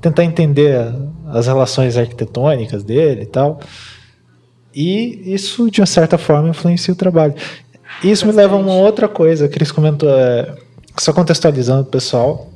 tentar 0.00 0.24
entender 0.24 0.94
as 1.26 1.48
relações 1.48 1.96
arquitetônicas 1.96 2.84
dele 2.84 3.22
e 3.22 3.26
tal. 3.26 3.60
E 4.72 5.34
isso, 5.34 5.68
de 5.68 5.80
uma 5.80 5.86
certa 5.86 6.16
forma, 6.16 6.48
influencia 6.48 6.94
o 6.94 6.96
trabalho. 6.96 7.34
Isso 8.02 8.24
Bastante. 8.24 8.26
me 8.26 8.32
leva 8.32 8.56
a 8.56 8.58
uma 8.58 8.74
outra 8.74 9.08
coisa, 9.08 9.48
que 9.48 9.58
eles 9.58 9.70
comentou, 9.70 10.08
é, 10.08 10.54
só 10.98 11.12
contextualizando 11.12 11.82
o 11.82 11.84
pessoal, 11.84 12.50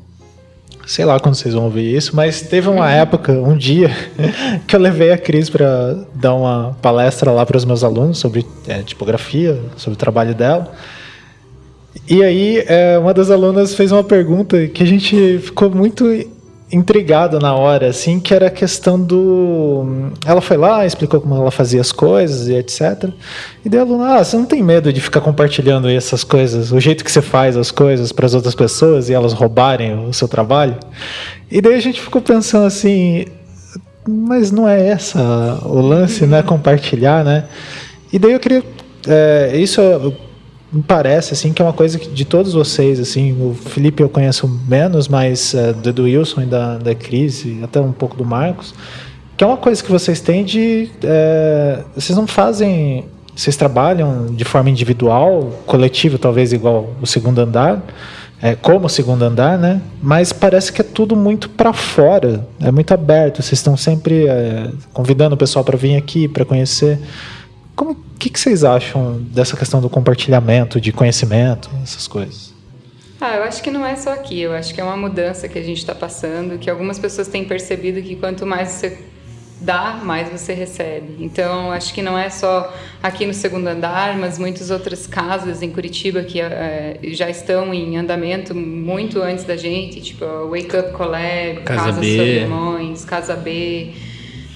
sei 0.87 1.05
lá 1.05 1.19
quando 1.19 1.35
vocês 1.35 1.55
vão 1.55 1.65
ouvir 1.65 1.95
isso, 1.95 2.15
mas 2.15 2.43
teve 2.43 2.69
uma 2.69 2.91
época, 2.91 3.33
um 3.33 3.57
dia, 3.57 3.91
que 4.67 4.77
eu 4.77 4.81
levei 4.81 5.13
a 5.13 5.19
Cris 5.19 5.49
para 5.49 6.05
dar 6.15 6.35
uma 6.35 6.77
palestra 6.81 7.31
lá 7.31 7.45
para 7.45 7.57
os 7.57 7.65
meus 7.65 7.83
alunos 7.83 8.19
sobre 8.19 8.47
é, 8.67 8.83
tipografia, 8.83 9.61
sobre 9.77 9.95
o 9.95 9.99
trabalho 9.99 10.35
dela. 10.35 10.73
E 12.09 12.23
aí, 12.23 12.65
é, 12.67 12.99
uma 12.99 13.15
das 13.15 13.31
alunas 13.31 13.75
fez 13.75 13.93
uma 13.93 14.05
pergunta 14.05 14.67
que 14.69 14.83
a 14.83 14.87
gente 14.87 15.39
ficou 15.39 15.71
muito 15.71 16.05
intrigado 16.75 17.39
na 17.39 17.55
hora, 17.55 17.89
assim, 17.89 18.18
que 18.18 18.35
era 18.35 18.49
a 18.49 18.51
questão 18.51 19.01
do. 19.01 20.11
Ela 20.27 20.41
foi 20.41 20.57
lá, 20.57 20.85
explicou 20.85 21.20
como 21.20 21.35
ela 21.37 21.51
fazia 21.51 21.81
as 21.81 21.93
coisas 21.93 22.49
e 22.49 22.55
etc. 22.55 23.11
E 23.64 23.68
daí 23.68 23.81
ela, 23.81 24.18
ah, 24.18 24.25
você 24.25 24.37
não 24.37 24.45
tem 24.45 24.62
medo 24.62 24.93
de 24.93 25.01
ficar 25.01 25.20
compartilhando 25.20 25.89
essas 25.89 26.25
coisas, 26.25 26.72
o 26.72 26.81
jeito 26.81 27.05
que 27.05 27.12
você 27.12 27.22
faz 27.22 27.57
as 27.57 27.70
coisas 27.70 28.11
para 28.11 28.27
as 28.27 28.35
outras 28.35 28.55
pessoas 28.55 29.09
e 29.09 29.14
elas 29.14 29.33
roubarem 29.33 30.09
o 30.09 30.12
seu 30.12 30.27
trabalho? 30.27 30.77
E 31.51 31.61
daí 31.61 31.75
a 31.75 31.81
gente 31.81 32.01
ficou 32.01 32.20
pensando 32.20 32.66
assim, 32.66 33.27
mas 34.07 34.51
não 34.51 34.68
é 34.68 34.89
essa 34.89 35.61
o 35.64 35.81
lance, 35.81 36.27
né? 36.27 36.43
Compartilhar, 36.43 37.25
né? 37.25 37.45
E 38.12 38.18
daí 38.18 38.33
eu 38.33 38.41
queria. 38.41 38.62
É, 39.07 39.53
isso 39.57 39.81
me 40.75 40.83
parece 40.83 41.33
assim 41.33 41.53
que 41.53 41.62
é 41.62 41.64
uma 41.64 41.72
coisa 41.72 41.99
de 41.99 42.25
todos 42.25 42.53
vocês 42.53 42.99
assim 42.99 43.33
o 43.41 43.55
Felipe 43.55 44.03
eu 44.03 44.09
conheço 44.09 44.49
menos 44.68 45.07
mas 45.07 45.55
uh, 45.55 45.72
do, 45.72 46.03
Wilson 46.03 46.43
e 46.43 46.47
da, 46.47 46.79
da 46.79 46.95
Cris 46.97 47.45
e 47.45 47.61
até 47.62 47.81
um 47.81 47.93
pouco 47.93 48.16
do 48.16 48.25
Marcos 48.25 48.75
que 49.37 49.45
é 49.45 49.47
uma 49.47 49.57
coisa 49.57 49.83
que 49.83 49.91
vocês 49.91 50.20
têm 50.20 50.45
de 50.45 50.91
uh, 50.97 51.85
vocês 51.95 52.18
não 52.18 52.27
fazem 52.27 53.05
vocês 53.37 53.57
trabalham 53.57 54.27
de 54.27 54.45
forma 54.45 54.68
individual 54.68 55.62
coletiva 55.64 56.18
talvez 56.18 56.53
igual 56.53 56.91
o 57.01 57.07
segundo 57.07 57.39
andar 57.39 57.81
é, 58.43 58.57
como 58.57 58.87
o 58.87 58.91
segundo 58.91 59.22
andar 59.22 59.57
né? 59.57 59.81
Mas 60.03 60.33
parece 60.33 60.72
que 60.72 60.81
é 60.81 60.85
tudo 60.85 61.14
muito 61.14 61.49
para 61.49 61.72
fora 61.72 62.45
é 62.61 62.72
muito 62.72 62.93
aberto 62.93 63.41
vocês 63.41 63.61
estão 63.61 63.77
sempre 63.77 64.27
é, 64.27 64.70
convidando 64.93 65.37
o 65.37 65.39
pessoal 65.39 65.64
para 65.64 65.77
vir 65.77 65.97
aqui 65.97 66.27
para 66.27 66.45
conhecer 66.45 66.99
que, 68.25 68.31
que 68.31 68.41
vocês 68.41 68.64
acham 68.64 69.20
dessa 69.20 69.55
questão 69.55 69.83
do 69.83 69.91
compartilhamento 69.91 70.81
de 70.81 70.93
conhecimento, 70.93 71.68
essas 71.83 72.09
coisas? 72.09 72.55
Ah, 73.20 73.37
eu 73.37 73.43
acho 73.45 73.62
que 73.62 73.70
não 73.70 73.85
é 73.85 73.97
só 73.97 74.12
aqui. 74.12 74.41
Eu 74.41 74.55
acho 74.55 74.72
que 74.72 74.81
é 74.81 74.85
uma 74.85 74.97
mudança 74.97 75.47
que 75.47 75.59
a 75.59 75.62
gente 75.62 75.79
está 75.79 75.95
passando, 75.95 76.59
que 76.59 76.70
algumas 76.70 76.99
pessoas 76.99 77.29
têm 77.29 77.45
percebido 77.45 78.01
que 78.01 78.16
quanto 78.16 78.47
mais 78.47 78.68
você 78.68 78.99
dá, 79.61 80.01
mais 80.03 80.29
você 80.31 80.55
recebe. 80.55 81.16
Então, 81.20 81.70
acho 81.70 81.93
que 81.93 82.01
não 82.01 82.18
é 82.18 82.31
só 82.31 82.75
aqui 83.03 83.27
no 83.27 83.35
segundo 83.35 83.66
andar, 83.66 84.16
mas 84.16 84.39
muitas 84.39 84.70
outras 84.70 85.07
casas 85.07 85.62
em 85.62 85.70
Curitiba 85.70 86.22
que 86.22 86.41
é, 86.41 86.99
já 87.03 87.29
estão 87.29 87.75
em 87.75 87.99
andamento 87.99 88.55
muito 88.55 89.20
antes 89.20 89.45
da 89.45 89.57
gente, 89.57 90.01
tipo 90.01 90.25
Wake 90.49 90.77
Up 90.77 90.93
Collab, 90.93 91.61
Casa 91.64 91.85
Casa 91.85 92.01
B. 92.01 92.16
Solimões, 92.16 93.05
Casa 93.05 93.37
B, 93.37 93.93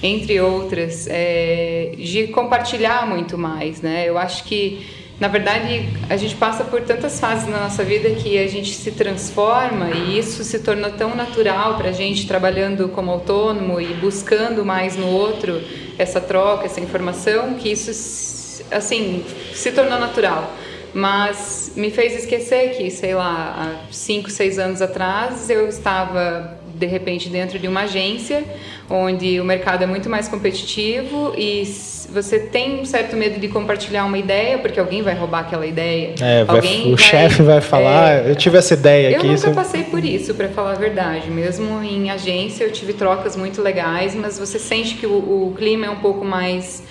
entre 0.01 0.39
outras, 0.39 1.07
é, 1.09 1.91
de 1.97 2.27
compartilhar 2.27 3.07
muito 3.07 3.37
mais, 3.37 3.81
né? 3.81 4.07
Eu 4.07 4.17
acho 4.17 4.43
que 4.45 4.85
na 5.19 5.27
verdade, 5.27 5.89
a 6.09 6.15
gente 6.15 6.33
passa 6.35 6.63
por 6.63 6.79
tantas 6.81 7.19
fases 7.19 7.45
na 7.49 7.59
nossa 7.59 7.83
vida 7.83 8.09
que 8.11 8.37
a 8.37 8.47
gente 8.47 8.73
se 8.73 8.91
transforma 8.91 9.89
e 9.91 10.17
isso 10.17 10.45
se 10.45 10.59
tornou 10.59 10.91
tão 10.91 11.13
natural 11.13 11.75
para 11.75 11.89
a 11.89 11.91
gente 11.91 12.25
trabalhando 12.25 12.87
como 12.87 13.11
autônomo 13.11 13.81
e 13.81 13.93
buscando 13.95 14.63
mais 14.63 14.95
no 14.95 15.07
outro 15.07 15.61
essa 15.97 16.21
troca, 16.21 16.65
essa 16.65 16.79
informação, 16.79 17.55
que 17.55 17.69
isso, 17.69 18.63
assim, 18.71 19.25
se 19.53 19.73
tornou 19.73 19.99
natural. 19.99 20.53
Mas 20.93 21.73
me 21.75 21.91
fez 21.91 22.15
esquecer 22.15 22.77
que, 22.77 22.89
sei 22.89 23.13
lá, 23.13 23.55
há 23.57 23.93
cinco, 23.93 24.29
seis 24.29 24.57
anos 24.57 24.81
atrás 24.81 25.49
eu 25.49 25.67
estava 25.67 26.57
de 26.79 26.85
repente 26.85 27.27
dentro 27.29 27.59
de 27.59 27.67
uma 27.67 27.81
agência 27.81 28.43
onde 28.89 29.39
o 29.39 29.43
mercado 29.43 29.83
é 29.83 29.85
muito 29.85 30.09
mais 30.09 30.27
competitivo 30.27 31.33
e 31.37 31.63
você 32.11 32.39
tem 32.39 32.79
um 32.79 32.85
certo 32.85 33.15
medo 33.15 33.39
de 33.39 33.47
compartilhar 33.49 34.05
uma 34.05 34.17
ideia, 34.17 34.57
porque 34.57 34.79
alguém 34.79 35.03
vai 35.03 35.13
roubar 35.13 35.41
aquela 35.41 35.67
ideia. 35.67 36.15
É, 36.19 36.43
vai, 36.43 36.57
o 36.59 36.95
vai, 36.95 36.97
chefe 36.97 37.43
vai 37.43 37.61
falar, 37.61 38.25
é, 38.25 38.31
eu 38.31 38.35
tive 38.35 38.57
essa 38.57 38.73
ideia 38.73 39.11
eu 39.11 39.17
aqui. 39.17 39.27
nunca 39.27 39.39
isso- 39.47 39.51
passei 39.51 39.83
por 39.83 40.03
isso, 40.03 40.33
para 40.33 40.49
falar 40.49 40.71
a 40.71 40.75
verdade. 40.75 41.29
Mesmo 41.29 41.83
em 41.83 42.09
agência, 42.09 42.63
eu 42.63 42.71
tive 42.71 42.93
trocas 42.93 43.35
muito 43.35 43.61
legais, 43.61 44.15
mas 44.15 44.39
você 44.39 44.57
sente 44.57 44.95
que 44.95 45.05
o, 45.05 45.11
o 45.49 45.53
clima 45.55 45.85
é 45.85 45.89
um 45.89 45.97
pouco 45.99 46.25
mais 46.25 46.81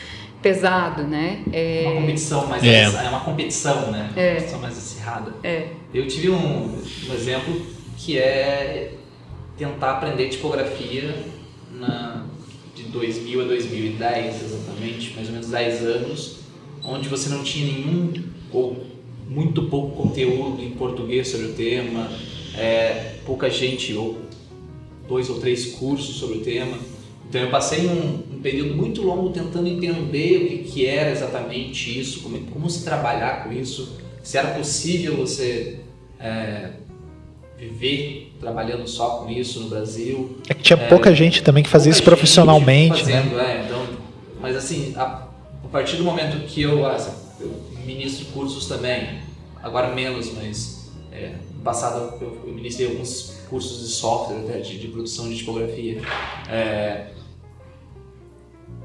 pesado, 0.41 1.03
né? 1.03 1.39
É, 1.53 1.83
Uma 1.87 2.01
competição 2.01 2.47
mais 2.47 2.63
É. 2.63 2.85
acirrada. 2.85 3.07
É 3.07 3.09
uma 3.09 3.21
competição, 3.21 3.91
né? 3.91 4.09
Uma 4.13 4.23
É. 4.23 4.35
competição 4.35 4.59
mais 4.61 4.79
acirrada. 4.79 5.33
é. 5.43 5.63
Eu 5.93 6.07
tive 6.07 6.29
um, 6.31 6.37
um 7.09 7.15
exemplo 7.15 7.61
que 7.97 8.19
é 8.19 8.91
tentar 9.59 9.93
aprender 9.93 10.29
tipografia 10.29 11.25
na, 11.73 12.25
de 12.75 12.85
2000 12.85 13.43
a 13.43 13.45
2010, 13.45 14.43
exatamente, 14.45 15.13
mais 15.15 15.27
ou 15.27 15.33
menos 15.35 15.49
10 15.49 15.83
anos, 15.83 16.39
onde 16.85 17.09
você 17.09 17.29
não 17.29 17.43
tinha 17.43 17.67
nenhum 17.67 18.13
ou 18.53 18.87
muito 19.29 19.65
pouco 19.65 20.03
conteúdo 20.03 20.63
em 20.63 20.71
português 20.71 21.29
sobre 21.29 21.49
o 21.49 21.53
tema, 21.53 22.09
é, 22.57 23.17
pouca 23.27 23.51
gente 23.51 23.93
ou 23.95 24.19
dois 25.07 25.29
ou 25.29 25.41
três 25.41 25.73
cursos 25.73 26.17
sobre 26.17 26.39
o 26.39 26.41
tema. 26.41 26.79
Então 27.29 27.41
eu 27.41 27.51
passei 27.51 27.87
um, 27.87 28.37
um 28.37 28.41
período 28.41 28.75
muito 28.75 29.03
longo 29.03 29.31
tentando 29.31 29.69
entender 29.69 30.37
o 30.37 30.49
que, 30.49 30.71
que 30.71 30.87
era 30.87 31.11
exatamente 31.11 31.99
isso, 31.99 32.21
como, 32.21 32.39
como 32.47 32.71
se 32.71 32.85
trabalhar 32.85 33.45
com 33.45 33.53
isso, 33.53 33.99
se 34.23 34.39
era 34.39 34.55
possível 34.55 35.17
você 35.17 35.81
é, 36.19 36.71
viver 37.59 38.33
trabalhando 38.41 38.87
só 38.87 39.19
com 39.19 39.31
isso 39.31 39.61
no 39.61 39.69
Brasil. 39.69 40.39
É 40.49 40.55
que 40.55 40.63
tinha 40.63 40.77
pouca 40.77 41.15
gente 41.15 41.43
também 41.43 41.63
que 41.63 41.69
fazia 41.69 41.91
isso 41.91 42.03
profissionalmente, 42.03 43.05
né? 43.05 43.21
fazendo, 43.23 43.41
é, 43.41 43.65
então, 43.65 43.87
mas 44.41 44.57
assim, 44.57 44.95
a, 44.97 45.03
a 45.03 45.69
partir 45.71 45.97
do 45.97 46.05
momento 46.05 46.47
que 46.47 46.63
eu, 46.63 46.87
ah, 46.87 46.97
eu 47.41 47.53
ministro 47.85 48.27
cursos 48.27 48.67
também, 48.67 49.19
agora 49.63 49.93
menos, 49.95 50.33
mas 50.35 50.91
é, 51.11 51.33
no 51.57 51.63
passado 51.63 52.15
eu, 52.21 52.39
eu 52.47 52.55
ministrei 52.55 52.89
alguns 52.89 53.39
cursos 53.51 53.81
de 53.89 53.93
software 53.95 54.39
até, 54.39 54.61
de, 54.61 54.79
de 54.79 54.89
produção 54.89 55.29
de 55.29 55.37
tipografia. 55.39 56.01
É, 56.49 57.07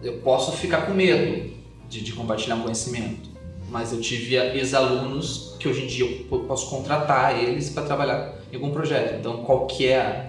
eu 0.02 0.14
posso 0.20 0.52
ficar 0.54 0.86
com 0.88 0.94
medo 0.94 1.52
de, 1.88 2.02
de 2.02 2.12
compartilhar 2.14 2.56
um 2.56 2.62
conhecimento, 2.62 3.30
mas 3.70 3.92
eu 3.94 4.02
tive 4.02 4.36
ex-alunos 4.36 5.56
que 5.60 5.68
hoje 5.68 5.84
em 5.84 5.88
dia 5.88 6.06
eu 6.06 6.26
po- 6.26 6.40
posso 6.40 6.70
contratar 6.70 7.38
eles 7.42 7.70
para 7.70 7.84
trabalhar 7.84 8.42
em 8.54 8.56
algum 8.56 8.70
projeto. 8.72 9.16
Então, 9.20 9.38
qual 9.44 9.66
que 9.66 9.88
é 9.88 10.00
a, 10.00 10.26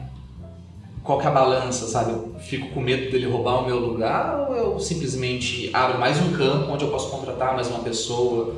qual 1.02 1.18
que 1.18 1.26
é 1.26 1.28
a 1.28 1.32
balança, 1.32 1.86
sabe? 1.86 2.12
Eu 2.12 2.34
fico 2.40 2.68
com 2.70 2.80
medo 2.80 3.10
dele 3.10 3.26
roubar 3.26 3.62
o 3.62 3.66
meu 3.66 3.78
lugar 3.78 4.48
ou 4.48 4.56
eu 4.56 4.80
simplesmente 4.80 5.68
abro 5.74 5.98
mais 5.98 6.18
um 6.20 6.32
campo 6.32 6.72
onde 6.72 6.84
eu 6.84 6.90
posso 6.90 7.10
contratar 7.10 7.54
mais 7.54 7.68
uma 7.68 7.80
pessoa, 7.80 8.54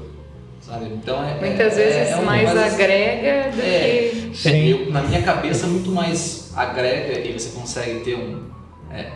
sabe? 0.61 0.87
Então 0.87 1.23
é 1.23 1.41
Muitas 1.41 1.77
é- 1.77 1.85
vezes 1.85 2.13
é 2.13 2.17
um- 2.17 2.25
mais 2.25 2.55
mas- 2.55 2.75
agrega 2.75 3.51
do 3.51 3.61
É. 3.61 4.11
que. 4.13 4.37
Sim. 4.37 4.67
eu, 4.69 4.93
na 4.93 5.03
minha 5.03 5.23
cabeça 5.23 5.67
muito 5.67 5.91
mais 5.91 6.53
agrega 6.55 7.19
e 7.27 7.33
você 7.33 7.59
consegue 7.59 8.01
ter 8.01 8.15
um 8.17 8.47
é, 8.93 9.11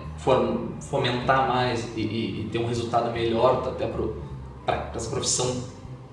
fomentar 0.81 1.49
mais 1.49 1.87
e, 1.97 2.01
e- 2.01 2.41
e 2.41 2.49
ter 2.51 2.59
um 2.59 2.67
resultado 2.67 3.13
melhor 3.13 3.63
até 3.69 3.87
para 4.67 4.91
essa 4.95 5.09
profissão 5.09 5.47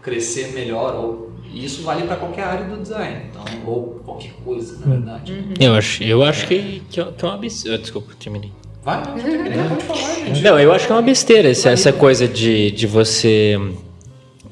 crescer 0.02 0.54
melhor 0.54 0.94
ou 0.96 1.27
e 1.54 1.66
isso 1.66 1.82
vale 1.84 2.06
para 2.06 2.16
qualquer 2.18 2.44
área 2.44 2.66
do 2.66 2.82
design 2.82 3.22
então 3.30 3.44
ou 3.66 4.02
qualquer 4.06 4.32
coisa 4.44 4.80
na 4.86 4.96
verdade 4.96 5.44
Eu 5.60 5.74
acho, 5.74 6.04
eu 6.04 6.24
acho 6.24 6.48
que, 6.48 6.82
que, 6.90 7.00
é- 7.00 7.06
que 7.18 7.26
é 7.26 7.28
uma 7.28 7.38
besteira. 7.38 7.78
Desculpa, 7.78 8.12
terminei. 8.20 8.52
vai 8.84 9.04
não, 9.04 9.14
terminei, 9.16 9.64
pode 9.70 9.84
falar 9.84 10.16
gente 10.26 10.42
Não, 10.42 10.60
eu 10.60 10.72
acho 10.74 10.86
que 10.86 10.92
é 10.92 10.96
uma 10.96 11.02
besteira 11.02 11.50
essa, 11.50 11.70
essa 11.72 11.92
coisa 11.94 12.28
de, 12.28 12.72
de 12.72 12.86
você 12.88 13.60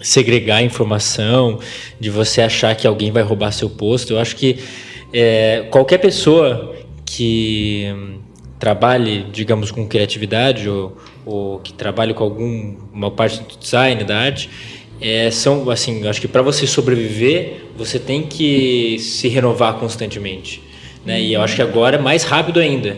segregar 0.02 0.62
informação, 0.62 1.60
de 2.00 2.10
você 2.10 2.42
achar 2.42 2.76
que 2.76 2.86
alguém 2.86 3.12
vai 3.12 3.24
roubar 3.24 3.52
seu 3.52 3.70
posto. 3.70 4.14
Eu 4.14 4.20
acho 4.20 4.36
que 4.36 4.60
é, 5.14 5.68
qualquer 5.72 5.98
pessoa 6.00 6.76
que 7.06 7.86
hum, 7.96 8.18
trabalhe, 8.60 9.26
digamos, 9.32 9.72
com 9.72 9.88
criatividade 9.88 10.70
ou, 10.70 10.98
ou 11.26 11.60
que 11.60 11.72
trabalhe 11.74 12.14
com 12.14 12.24
alguma 12.24 13.10
parte 13.12 13.40
do 13.42 13.58
design, 13.58 14.04
da 14.04 14.18
arte, 14.18 14.50
é, 15.00 15.30
são 15.32 15.70
assim, 15.70 16.08
acho 16.08 16.22
que 16.22 16.28
para 16.28 16.42
você 16.42 16.66
sobreviver, 16.66 17.66
você 17.78 18.00
tem 18.00 18.24
que 18.24 18.98
se 19.00 19.28
renovar 19.28 19.76
constantemente, 19.76 20.62
né? 21.06 21.22
E 21.22 21.34
eu 21.34 21.42
acho 21.42 21.56
que 21.56 21.62
agora 21.62 21.98
é 21.98 22.00
mais 22.00 22.24
rápido 22.24 22.60
ainda. 22.60 22.98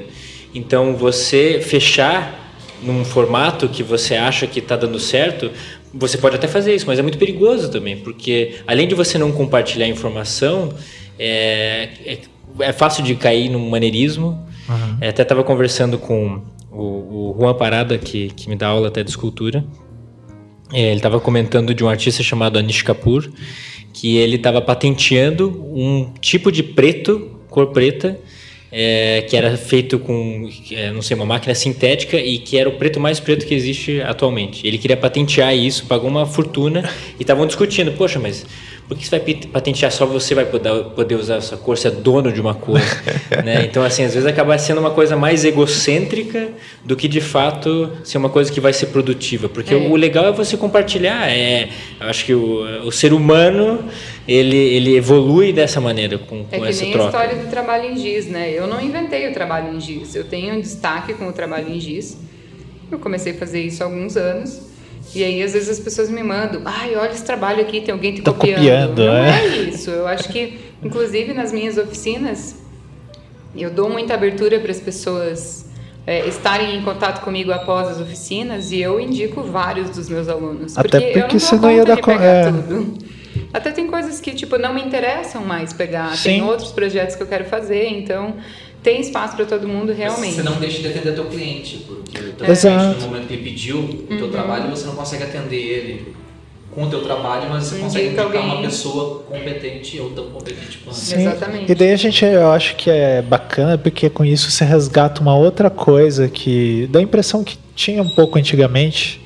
Então 0.54 0.96
você 0.96 1.60
fechar 1.62 2.54
num 2.82 3.04
formato 3.04 3.68
que 3.68 3.82
você 3.82 4.16
acha 4.16 4.46
que 4.46 4.60
está 4.60 4.76
dando 4.76 5.00
certo, 5.00 5.52
você 5.94 6.18
pode 6.18 6.36
até 6.36 6.48
fazer 6.48 6.76
isso, 6.76 6.86
mas 6.86 7.00
é 7.00 7.02
muito 7.02 7.18
perigoso 7.18 7.72
também, 7.72 7.98
porque 7.98 8.56
além 8.68 8.88
de 8.88 8.94
você 8.94 9.18
não 9.18 9.32
compartilhar 9.32 9.88
informação, 9.88 10.70
é, 11.18 11.90
é, 12.06 12.20
é 12.60 12.74
fácil 12.74 13.04
de 13.04 13.16
cair 13.16 13.50
num 13.50 13.70
maneirismo. 13.70 14.46
É, 15.02 15.10
até 15.10 15.22
estava 15.22 15.44
conversando 15.44 15.98
com 15.98 16.42
o, 16.72 17.32
o 17.32 17.36
Juan 17.40 17.54
Parada, 17.54 17.98
que, 17.98 18.30
que 18.30 18.50
me 18.50 18.56
dá 18.56 18.68
aula 18.68 18.90
até 18.90 19.04
de 19.04 19.10
escultura. 19.10 19.64
É, 20.74 20.88
ele 20.88 20.98
estava 20.98 21.20
comentando 21.20 21.74
de 21.74 21.84
um 21.84 21.90
artista 21.90 22.22
chamado 22.22 22.60
Anish 22.60 22.82
Kapoor, 22.82 23.30
que 23.94 24.18
ele 24.18 24.36
estava 24.36 24.62
patenteando 24.62 25.50
um 25.74 26.12
tipo 26.20 26.52
de 26.52 26.62
preto, 26.62 27.32
cor 27.50 27.68
preta, 27.68 28.20
é, 28.72 29.26
que 29.28 29.36
era 29.36 29.56
feito 29.56 29.98
com, 29.98 30.50
é, 30.72 30.92
não 30.92 31.02
sei, 31.02 31.16
uma 31.16 31.26
máquina 31.26 31.56
sintética 31.56 32.18
e 32.18 32.38
que 32.38 32.58
era 32.58 32.68
o 32.68 32.74
preto 32.74 33.00
mais 33.00 33.20
preto 33.20 33.46
que 33.46 33.54
existe 33.54 34.02
atualmente. 34.02 34.68
Ele 34.68 34.78
queria 34.78 34.98
patentear 34.98 35.56
isso, 35.56 35.86
pagou 35.86 36.10
uma 36.10 36.26
fortuna 36.26 36.88
e 37.18 37.24
estavam 37.24 37.48
discutindo, 37.48 37.94
poxa, 37.94 38.20
mas 38.20 38.46
por 38.88 38.98
que 38.98 39.06
você 39.06 39.20
vai 39.20 39.36
patentear 39.52 39.92
só 39.92 40.06
você 40.06 40.34
vai 40.34 40.46
poder, 40.46 40.72
poder 40.96 41.16
usar 41.16 41.36
essa 41.36 41.58
cor, 41.58 41.78
você 41.78 41.90
é 41.90 41.92
dono 41.92 42.32
de 42.32 42.40
uma 42.40 42.54
cor? 42.54 42.80
né? 43.44 43.66
Então, 43.66 43.84
assim, 43.84 44.04
às 44.04 44.14
vezes 44.14 44.28
acaba 44.28 44.58
sendo 44.58 44.80
uma 44.80 44.92
coisa 44.92 45.18
mais 45.18 45.44
egocêntrica 45.44 46.50
do 46.86 46.96
que 46.96 47.08
de 47.08 47.20
fato 47.20 47.92
ser 48.06 48.18
uma 48.18 48.30
coisa 48.30 48.50
que 48.50 48.62
vai 48.62 48.72
ser 48.72 48.88
produtiva. 48.88 49.50
Porque 49.50 49.74
É. 49.74 49.78
o 49.78 49.96
legal 49.98 50.26
é 50.28 50.32
você 50.32 50.56
compartilhar. 50.56 51.30
É, 51.30 51.68
eu 52.00 52.08
acho 52.08 52.24
que 52.24 52.34
o, 52.34 52.86
o 52.86 52.92
ser 52.92 53.12
humano 53.12 53.84
ele, 54.26 54.56
ele 54.56 54.96
evolui 54.96 55.52
dessa 55.52 55.82
maneira 55.82 56.18
com, 56.18 56.46
É 56.50 56.58
com 56.58 56.64
que 56.64 56.70
essa 56.70 56.84
nem 56.84 56.94
a 56.94 57.06
história 57.06 57.36
do 57.36 57.50
trabalho 57.50 57.92
em 57.92 57.98
giz, 57.98 58.28
né? 58.28 58.52
Eu 58.52 58.68
não 58.68 58.82
inventei 58.82 59.28
o 59.30 59.34
trabalho 59.34 59.76
em 59.76 59.82
giz. 59.82 60.16
Eu 60.16 60.24
tenho 60.24 60.56
um 60.56 60.62
destaque 60.62 61.14
com 61.14 61.28
o 61.28 61.34
trabalho 61.34 61.70
em 61.70 61.80
giz. 61.80 62.18
Eu 62.90 63.00
comecei 63.00 63.34
a 63.34 63.36
fazer 63.36 63.62
isso 63.62 63.84
há 63.84 63.86
alguns 63.86 64.16
anos. 64.16 64.62
E 65.16 65.24
aí, 65.24 65.42
às 65.42 65.54
vezes, 65.54 65.70
as 65.70 65.80
pessoas 65.80 66.10
me 66.10 66.22
mandam, 66.22 66.62
ai, 66.66 66.96
olha 66.96 67.12
esse 67.12 67.24
trabalho 67.24 67.62
aqui, 67.62 67.82
tem 67.82 67.92
alguém 67.94 68.14
te 68.14 68.22
Tá 68.22 68.32
copiando. 68.32 68.58
copiando, 68.58 69.06
não 69.06 69.14
é. 69.16 69.30
é 69.46 69.58
isso. 69.70 69.90
Eu 69.90 70.08
acho 70.08 70.30
que, 70.30 70.60
inclusive, 70.84 71.34
nas 71.34 71.52
minhas 71.52 71.78
oficinas, 71.78 72.56
eu 73.56 73.70
dou 73.70 73.90
muita 73.90 74.14
abertura 74.14 74.60
para 74.60 74.70
as 74.72 74.80
pessoas 74.80 75.66
é, 76.06 76.28
estarem 76.28 76.76
em 76.78 76.82
contato 76.84 77.22
comigo 77.24 77.52
após 77.52 77.88
as 77.88 78.00
oficinas 78.00 78.72
e 78.72 78.80
eu 78.80 79.00
indico 79.00 79.42
vários 79.42 79.90
dos 79.90 80.08
meus 80.10 80.28
alunos. 80.30 80.78
Até 80.78 81.00
porque, 81.00 81.06
eu 81.06 81.22
porque 81.22 81.34
não 81.34 81.40
você 81.40 81.58
dou 81.58 81.62
não 81.62 81.72
ia 81.72 81.78
conta 81.80 81.88
dar 81.90 81.96
de 81.96 82.02
con- 82.02 82.12
pegar 82.12 82.26
é. 82.26 82.52
tudo. 82.52 83.08
Até 83.54 83.72
tem 83.72 83.88
coisas 83.88 84.20
que, 84.20 84.32
tipo, 84.34 84.58
não 84.58 84.74
me 84.74 84.82
interessam 84.82 85.44
mais 85.44 85.72
pegar. 85.74 86.16
Sim. 86.18 86.24
Tem 86.30 86.44
outros 86.44 86.72
projetos 86.72 87.16
que 87.16 87.24
eu 87.24 87.28
quero 87.28 87.46
fazer, 87.46 87.88
então 87.88 88.36
tem 88.88 89.02
espaço 89.02 89.36
para 89.36 89.46
todo 89.46 89.68
mundo 89.68 89.88
Mas 89.88 89.98
realmente. 89.98 90.36
Você 90.36 90.44
não 90.44 90.56
deixa 90.56 90.82
de 90.82 90.88
atender 90.88 91.14
teu 91.14 91.26
cliente, 91.26 91.84
porque 91.86 92.20
o 92.20 92.32
teu 92.32 92.50
Exato. 92.50 92.78
cliente, 92.78 93.02
no 93.02 93.08
momento 93.08 93.28
que 93.28 93.34
ele 93.34 93.44
pediu 93.44 93.80
o 93.80 94.18
teu 94.18 94.32
trabalho, 94.32 94.70
você 94.70 94.86
não 94.86 94.96
consegue 94.96 95.24
atender 95.24 95.58
ele 95.58 96.16
com 96.72 96.84
o 96.84 96.90
teu 96.90 97.02
trabalho, 97.04 97.50
mas 97.50 97.66
você 97.66 97.80
consegue 97.80 98.06
indicar 98.06 98.26
alguém. 98.26 98.42
uma 98.42 98.62
pessoa 98.62 99.24
competente 99.24 100.00
ou 100.00 100.12
tão 100.12 100.30
competente 100.30 100.78
quanto. 100.78 100.96
Sim. 100.96 101.22
Exatamente. 101.22 101.70
E 101.70 101.76
daí 101.76 101.92
a 101.92 101.98
gente, 101.98 102.24
eu 102.24 102.50
acho 102.52 102.78
que 102.78 102.90
é 102.90 103.22
bacana 103.22 103.78
porque 103.78 104.10
com 104.10 104.24
isso 104.24 104.50
você 104.50 104.64
resgata 104.64 105.20
uma 105.22 105.36
outra 105.36 105.70
coisa 105.70 106.30
que 106.30 106.88
dá 106.90 107.00
a 107.00 107.02
impressão 107.02 107.44
que 107.44 107.58
tinha 107.76 108.02
um 108.02 108.10
pouco 108.10 108.38
antigamente. 108.38 109.22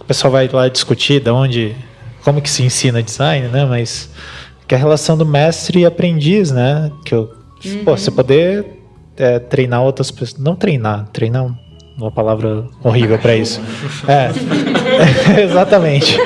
O 0.00 0.04
pessoal 0.04 0.32
vai 0.32 0.48
lá 0.48 0.68
discutir 0.68 1.20
de 1.20 1.30
onde, 1.30 1.76
como 2.24 2.40
que 2.40 2.48
se 2.48 2.62
ensina 2.62 3.02
design, 3.02 3.48
né? 3.48 3.66
Mas 3.66 4.08
que 4.66 4.74
é 4.74 4.78
a 4.78 4.80
relação 4.80 5.18
do 5.18 5.26
mestre 5.26 5.80
e 5.80 5.84
aprendiz, 5.84 6.50
né? 6.50 6.90
Que 7.04 7.14
eu, 7.14 7.30
uhum. 7.64 7.84
pô, 7.84 7.96
você 7.96 8.10
poder 8.10 8.81
é, 9.16 9.38
treinar 9.38 9.82
outras 9.82 10.10
pessoas, 10.10 10.40
não 10.40 10.54
treinar, 10.54 11.08
treinar 11.12 11.46
uma 11.96 12.10
palavra 12.10 12.66
horrível 12.82 13.18
para 13.18 13.36
isso. 13.36 13.60
É, 14.08 14.30
exatamente. 15.42 16.16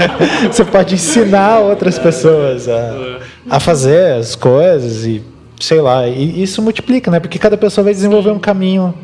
Você 0.50 0.64
pode 0.64 0.94
ensinar 0.94 1.60
outras 1.60 1.98
pessoas 1.98 2.68
a, 2.68 3.18
a 3.50 3.60
fazer 3.60 4.14
as 4.14 4.36
coisas 4.36 5.04
e 5.04 5.22
sei 5.60 5.80
lá. 5.80 6.06
E 6.06 6.42
isso 6.42 6.60
multiplica, 6.60 7.10
né? 7.10 7.20
Porque 7.20 7.38
cada 7.38 7.56
pessoa 7.56 7.84
vai 7.84 7.94
desenvolver 7.94 8.30
um 8.30 8.38
caminho 8.38 8.94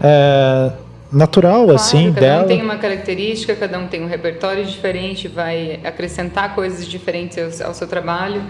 é, 0.00 0.72
natural 1.12 1.64
claro, 1.64 1.74
assim 1.74 2.08
cada 2.08 2.20
dela. 2.20 2.42
Cada 2.42 2.44
um 2.44 2.56
tem 2.56 2.62
uma 2.62 2.76
característica, 2.76 3.54
cada 3.54 3.78
um 3.78 3.86
tem 3.86 4.02
um 4.02 4.08
repertório 4.08 4.64
diferente, 4.64 5.28
vai 5.28 5.80
acrescentar 5.84 6.54
coisas 6.54 6.86
diferentes 6.86 7.60
ao, 7.60 7.68
ao 7.68 7.74
seu 7.74 7.86
trabalho. 7.86 8.42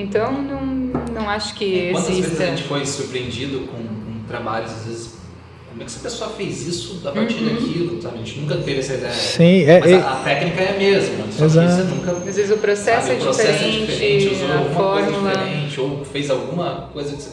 Então, 0.00 0.32
não, 0.42 0.66
não 1.12 1.28
acho 1.28 1.54
que 1.54 1.90
Quantas 1.90 2.10
exista. 2.10 2.30
vezes 2.30 2.40
a 2.40 2.46
gente 2.46 2.62
foi 2.64 2.86
surpreendido 2.86 3.60
com, 3.60 3.76
com 3.76 4.26
trabalhos, 4.28 4.70
às 4.70 4.84
vezes 4.84 5.18
como 5.68 5.82
é 5.82 5.84
que 5.84 5.90
essa 5.92 6.00
pessoa 6.00 6.30
fez 6.30 6.66
isso 6.66 7.00
a 7.06 7.12
partir 7.12 7.42
uhum. 7.42 7.54
daquilo, 7.54 8.02
sabe? 8.02 8.14
A 8.14 8.18
gente 8.18 8.40
nunca 8.40 8.56
teve 8.56 8.80
essa 8.80 8.94
ideia. 8.94 9.12
Sim, 9.12 9.62
é, 9.64 9.80
Mas 9.80 9.90
é, 9.90 9.94
a, 9.96 10.12
a, 10.12 10.16
técnica 10.16 10.60
é 10.60 10.74
a 10.74 10.78
mesma, 10.78 11.24
só 11.30 11.44
exato. 11.44 11.68
que 11.68 11.74
você 11.74 11.94
nunca... 11.94 12.10
Às 12.28 12.36
vezes 12.36 12.50
o 12.50 12.56
processo, 12.56 13.06
sabe, 13.06 13.18
é, 13.18 13.20
o 13.20 13.22
processo 13.22 13.64
diferente, 13.64 13.82
é 13.82 13.86
diferente, 13.86 14.34
usou 14.34 14.48
a 14.48 14.58
alguma 14.58 14.74
fórmula... 14.74 15.20
coisa 15.20 15.38
diferente, 15.38 15.80
ou 15.80 16.04
fez 16.04 16.30
alguma 16.30 16.88
coisa 16.92 17.16
que 17.16 17.22
você... 17.22 17.30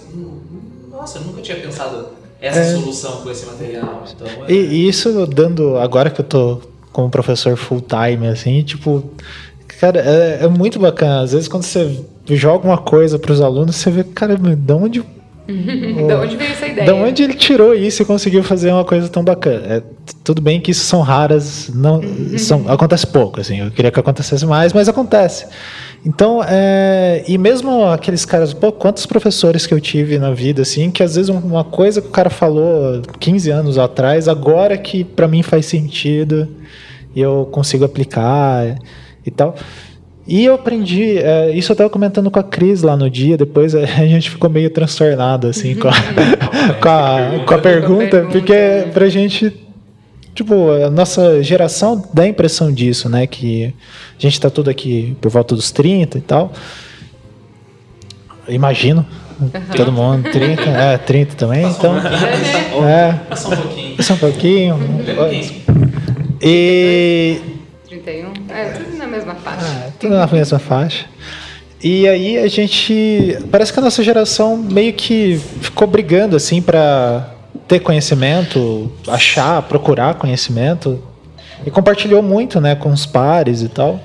Nossa, 0.91 1.17
eu 1.17 1.21
nunca 1.23 1.41
tinha 1.41 1.57
pensado 1.57 2.07
essa 2.41 2.59
é. 2.59 2.73
solução 2.75 3.21
com 3.21 3.31
esse 3.31 3.45
material. 3.45 4.03
Então, 4.13 4.27
é... 4.47 4.51
e, 4.51 4.55
e 4.55 4.89
isso 4.89 5.25
dando, 5.27 5.77
agora 5.77 6.09
que 6.09 6.21
eu 6.21 6.25
tô 6.25 6.61
como 6.91 7.09
professor 7.09 7.55
full 7.55 7.81
time, 7.81 8.27
assim, 8.27 8.61
tipo... 8.63 9.03
Cara, 9.79 9.99
é, 9.99 10.45
é 10.45 10.47
muito 10.47 10.79
bacana. 10.79 11.21
Às 11.21 11.33
vezes 11.33 11.47
quando 11.47 11.63
você 11.63 12.05
joga 12.27 12.67
uma 12.67 12.77
coisa 12.77 13.19
para 13.19 13.31
os 13.31 13.41
alunos, 13.41 13.75
você 13.75 13.91
vê, 13.91 14.03
cara, 14.03 14.35
de 14.37 14.73
onde 14.73 15.03
da 16.07 16.21
onde 16.21 16.35
veio 16.35 16.51
essa 16.51 16.65
ideia? 16.65 16.87
Da 16.87 16.95
onde 16.95 17.21
ele 17.21 17.35
tirou 17.35 17.73
isso 17.75 18.01
e 18.01 18.05
conseguiu 18.05 18.43
fazer 18.43 18.71
uma 18.71 18.83
coisa 18.83 19.07
tão 19.07 19.23
bacana? 19.23 19.61
É, 19.65 19.83
tudo 20.23 20.41
bem 20.41 20.59
que 20.59 20.71
isso 20.71 20.85
são 20.85 21.01
raras, 21.01 21.69
não 21.73 22.01
são, 22.37 22.65
acontece 22.67 23.05
pouco, 23.05 23.39
assim. 23.39 23.59
Eu 23.59 23.69
queria 23.69 23.91
que 23.91 23.99
acontecesse 23.99 24.45
mais, 24.45 24.73
mas 24.73 24.89
acontece. 24.89 25.45
Então, 26.03 26.43
é, 26.47 27.23
e 27.27 27.37
mesmo 27.37 27.85
aqueles 27.85 28.25
caras, 28.25 28.53
pô, 28.53 28.71
quantos 28.71 29.05
professores 29.05 29.67
que 29.67 29.73
eu 29.73 29.79
tive 29.79 30.17
na 30.17 30.31
vida, 30.31 30.63
assim, 30.63 30.89
que 30.89 31.03
às 31.03 31.15
vezes 31.15 31.29
uma 31.29 31.63
coisa 31.63 32.01
que 32.01 32.07
o 32.07 32.11
cara 32.11 32.29
falou 32.29 33.01
15 33.19 33.49
anos 33.51 33.77
atrás, 33.77 34.27
agora 34.27 34.77
que 34.77 35.03
para 35.03 35.27
mim 35.27 35.43
faz 35.43 35.67
sentido 35.67 36.47
e 37.15 37.21
eu 37.21 37.47
consigo 37.51 37.85
aplicar 37.85 38.77
e 39.25 39.31
tal. 39.31 39.55
E 40.27 40.43
eu 40.43 40.55
aprendi, 40.55 41.19
é, 41.19 41.51
isso 41.51 41.71
eu 41.71 41.75
estava 41.75 41.89
comentando 41.89 42.31
com 42.31 42.39
a 42.39 42.43
Cris 42.43 42.81
lá 42.81 42.97
no 42.97 43.09
dia, 43.09 43.37
depois 43.37 43.75
a 43.75 43.85
gente 43.85 44.29
ficou 44.29 44.49
meio 44.49 44.69
transtornado 44.69 45.47
assim 45.47 45.75
com 45.75 45.87
a, 45.87 45.93
com 46.81 46.89
a, 46.89 47.45
com 47.45 47.53
a 47.53 47.57
pergunta, 47.59 48.27
porque 48.31 48.87
pra 48.91 49.07
gente, 49.07 49.55
tipo, 50.33 50.71
a 50.71 50.89
nossa 50.89 51.43
geração 51.43 52.03
dá 52.11 52.23
a 52.23 52.27
impressão 52.27 52.71
disso, 52.71 53.07
né? 53.07 53.27
Que 53.27 53.65
a 54.17 54.21
gente 54.21 54.33
está 54.33 54.49
tudo 54.49 54.69
aqui 54.69 55.15
por 55.21 55.29
volta 55.29 55.55
dos 55.55 55.71
30 55.71 56.17
e 56.17 56.21
tal. 56.21 56.51
Imagino, 58.47 59.05
todo 59.75 59.91
mundo, 59.91 60.29
30, 60.31 60.61
é, 60.63 60.97
30 60.97 61.35
também, 61.35 61.65
então. 61.67 61.95
É, 62.87 63.13
passa 63.29 63.47
um 63.47 63.55
pouquinho. 63.57 63.95
Passa 63.95 64.13
um 64.13 64.17
pouquinho. 64.17 64.79
E 66.41 67.54
31. 68.05 68.33
É, 68.49 68.65
tudo 68.69 68.97
na 68.97 69.07
mesma 69.07 69.35
faixa. 69.35 69.65
Ah, 69.65 69.89
tudo 69.99 70.15
na 70.15 70.27
mesma 70.27 70.59
faixa. 70.59 71.05
E 71.83 72.07
aí 72.07 72.37
a 72.37 72.47
gente. 72.47 73.37
Parece 73.51 73.73
que 73.73 73.79
a 73.79 73.81
nossa 73.81 74.03
geração 74.03 74.55
meio 74.55 74.93
que 74.93 75.41
ficou 75.61 75.87
brigando 75.87 76.35
assim 76.35 76.61
para 76.61 77.31
ter 77.67 77.79
conhecimento, 77.79 78.91
achar, 79.07 79.61
procurar 79.63 80.13
conhecimento. 80.13 81.03
E 81.65 81.71
compartilhou 81.71 82.21
muito 82.21 82.61
né, 82.61 82.75
com 82.75 82.91
os 82.91 83.05
pares 83.05 83.61
e 83.61 83.69
tal. 83.69 83.99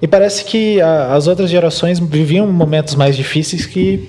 E 0.00 0.06
parece 0.06 0.44
que 0.44 0.80
a, 0.80 1.14
as 1.14 1.26
outras 1.26 1.48
gerações 1.48 1.98
viviam 1.98 2.46
momentos 2.52 2.94
mais 2.94 3.16
difíceis 3.16 3.64
que 3.64 4.08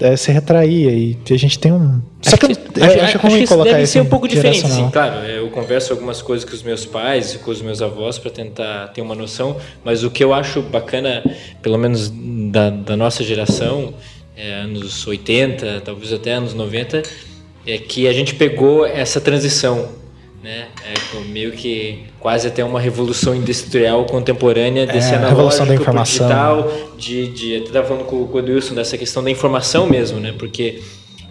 é, 0.00 0.16
se 0.16 0.32
retraía 0.32 0.90
e 0.90 1.16
a 1.30 1.36
gente 1.36 1.58
tem 1.58 1.72
um. 1.72 2.00
Só 2.22 2.36
que, 2.36 2.46
acho, 2.46 2.60
é, 2.78 3.00
acho, 3.00 3.18
acho 3.18 3.18
que 3.18 3.44
isso 3.44 3.64
deve 3.64 3.86
ser 3.86 4.00
um 4.00 4.06
pouco 4.06 4.26
diferente, 4.26 4.66
sim, 4.66 4.90
claro. 4.90 5.26
Eu 5.26 5.48
converso 5.50 5.92
algumas 5.92 6.22
coisas 6.22 6.48
com 6.48 6.54
os 6.54 6.62
meus 6.62 6.86
pais 6.86 7.34
e 7.34 7.38
com 7.38 7.50
os 7.50 7.60
meus 7.60 7.82
avós 7.82 8.18
para 8.18 8.30
tentar 8.30 8.88
ter 8.88 9.02
uma 9.02 9.14
noção, 9.14 9.56
mas 9.84 10.02
o 10.02 10.10
que 10.10 10.24
eu 10.24 10.32
acho 10.32 10.62
bacana, 10.62 11.22
pelo 11.62 11.78
menos 11.78 12.12
da, 12.50 12.70
da 12.70 12.96
nossa 12.96 13.22
geração, 13.22 13.94
é, 14.36 14.54
anos 14.54 15.06
80, 15.06 15.82
talvez 15.84 16.12
até 16.12 16.32
anos 16.32 16.54
90, 16.54 17.02
é 17.66 17.78
que 17.78 18.08
a 18.08 18.12
gente 18.12 18.34
pegou 18.34 18.86
essa 18.86 19.20
transição 19.20 19.99
né? 20.42 20.68
É 20.84 21.24
meio 21.24 21.52
que 21.52 22.04
quase 22.18 22.48
até 22.48 22.64
uma 22.64 22.80
revolução 22.80 23.34
industrial 23.34 24.04
contemporânea 24.06 24.86
desse 24.86 25.12
é, 25.12 25.16
analógico 25.16 25.36
revolução 25.36 25.66
da 25.66 25.74
informação. 25.74 26.26
digital, 26.26 26.72
de, 26.96 27.26
de 27.28 27.56
até 27.56 27.66
estava 27.66 27.86
falando 27.86 28.04
com, 28.04 28.26
com 28.26 28.36
o 28.36 28.40
Edilson 28.40 28.74
dessa 28.74 28.96
questão 28.96 29.22
da 29.22 29.30
informação 29.30 29.86
mesmo, 29.86 30.18
né? 30.18 30.34
Porque 30.38 30.80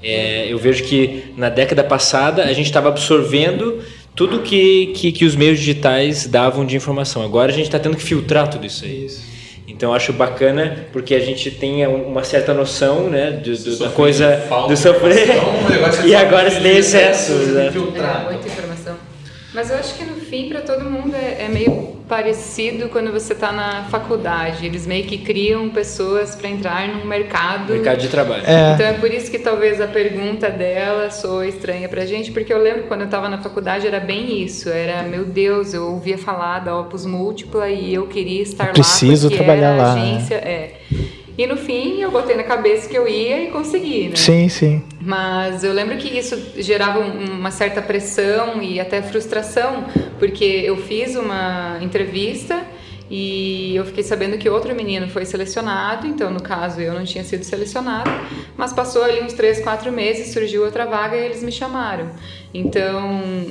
é, 0.01 0.47
eu 0.51 0.57
vejo 0.57 0.83
que 0.83 1.33
na 1.35 1.49
década 1.49 1.83
passada 1.83 2.43
a 2.43 2.53
gente 2.53 2.67
estava 2.67 2.89
absorvendo 2.89 3.79
tudo 4.15 4.39
que, 4.39 4.87
que, 4.95 5.11
que, 5.11 5.25
os 5.25 5.35
meios 5.35 5.59
digitais 5.59 6.27
davam 6.27 6.65
de 6.65 6.75
informação. 6.75 7.23
Agora 7.23 7.51
a 7.51 7.55
gente 7.55 7.65
está 7.65 7.79
tendo 7.79 7.97
que 7.97 8.03
filtrar 8.03 8.47
tudo 8.47 8.65
isso 8.65 8.85
aí. 8.85 9.05
Isso. 9.05 9.29
Então 9.67 9.93
acho 9.93 10.11
bacana 10.11 10.87
porque 10.91 11.15
a 11.15 11.19
gente 11.19 11.49
tem 11.51 11.87
uma 11.87 12.23
certa 12.23 12.53
noção, 12.53 13.09
né, 13.09 13.31
do, 13.31 13.55
do 13.55 13.77
da 13.77 13.89
coisa 13.89 14.43
do 14.67 14.75
sofrer. 14.75 15.29
e 16.05 16.13
agora 16.15 16.49
se 16.51 16.59
tem 16.59 16.77
excesso, 16.77 17.31
né? 17.31 17.71
Filtrar. 17.71 18.25
É, 18.27 18.33
muita 18.33 18.47
informação. 18.47 18.68
Mas 19.53 19.71
eu 19.71 19.77
acho 19.77 19.95
que 19.95 20.03
no 20.03 20.15
fim, 20.15 20.47
para 20.47 20.61
todo 20.61 20.85
mundo, 20.85 21.15
é, 21.15 21.45
é, 21.45 21.49
meio 21.49 21.97
parecido 22.07 22.87
quando 22.89 23.11
você 23.11 23.33
está 23.33 23.51
na 23.51 23.83
faculdade. 23.85 24.65
Eles 24.65 24.85
meio 24.85 25.05
que 25.05 25.17
criam 25.17 25.69
pessoas 25.69 26.35
para 26.35 26.49
entrar 26.49 26.87
num 26.87 27.05
mercado. 27.05 27.73
Mercado 27.73 27.99
de 27.99 28.09
trabalho. 28.09 28.43
É. 28.45 28.73
Então 28.73 28.85
é 28.85 28.93
por 28.93 29.11
isso 29.11 29.31
que 29.31 29.39
talvez 29.39 29.81
a 29.81 29.87
pergunta 29.87 30.49
dela 30.49 31.09
soa 31.09 31.47
estranha 31.47 31.89
para 31.89 32.05
gente, 32.05 32.31
porque 32.31 32.53
eu 32.53 32.61
lembro 32.61 32.83
quando 32.83 33.01
eu 33.01 33.05
estava 33.05 33.27
na 33.27 33.39
faculdade 33.39 33.87
era 33.87 33.99
bem 33.99 34.41
isso. 34.43 34.69
Era, 34.69 35.03
meu 35.03 35.25
Deus, 35.25 35.73
eu 35.73 35.87
ouvia 35.87 36.17
falar 36.17 36.59
da 36.59 36.77
Opus 36.77 37.05
Múltipla 37.05 37.69
e 37.69 37.93
eu 37.93 38.05
queria 38.07 38.43
estar 38.43 38.67
eu 38.67 38.73
preciso 38.73 39.05
lá. 39.05 39.29
Preciso 39.29 39.29
trabalhar 39.31 39.75
lá. 39.75 39.95
Né? 39.95 40.01
Agência, 40.01 40.35
é. 40.35 40.73
E 41.39 41.47
no 41.47 41.55
fim 41.55 42.01
eu 42.01 42.11
botei 42.11 42.35
na 42.35 42.43
cabeça 42.43 42.89
que 42.89 42.97
eu 42.97 43.07
ia 43.07 43.45
e 43.45 43.47
consegui, 43.49 44.09
né? 44.09 44.17
Sim, 44.17 44.49
sim. 44.49 44.83
Mas 44.99 45.63
eu 45.63 45.71
lembro 45.71 45.95
que 45.95 46.09
isso 46.09 46.37
gerava 46.57 46.99
uma 46.99 47.49
certa 47.49 47.81
pressão 47.81 48.61
e 48.61 48.77
até 48.77 49.01
frustração, 49.01 49.85
porque 50.19 50.43
eu 50.43 50.75
fiz 50.75 51.15
uma 51.15 51.79
entrevista 51.81 52.61
e 53.09 53.73
eu 53.73 53.85
fiquei 53.85 54.03
sabendo 54.03 54.37
que 54.37 54.49
outro 54.49 54.75
menino 54.75 55.07
foi 55.07 55.23
selecionado, 55.23 56.05
então 56.05 56.29
no 56.29 56.43
caso 56.43 56.81
eu 56.81 56.93
não 56.93 57.05
tinha 57.05 57.23
sido 57.23 57.45
selecionado, 57.45 58.11
mas 58.57 58.73
passou 58.73 59.01
ali 59.01 59.21
uns 59.23 59.31
três, 59.31 59.61
quatro 59.61 59.93
meses, 59.93 60.33
surgiu 60.33 60.65
outra 60.65 60.85
vaga 60.85 61.15
e 61.15 61.23
eles 61.23 61.41
me 61.41 61.53
chamaram. 61.53 62.09
Então 62.53 63.45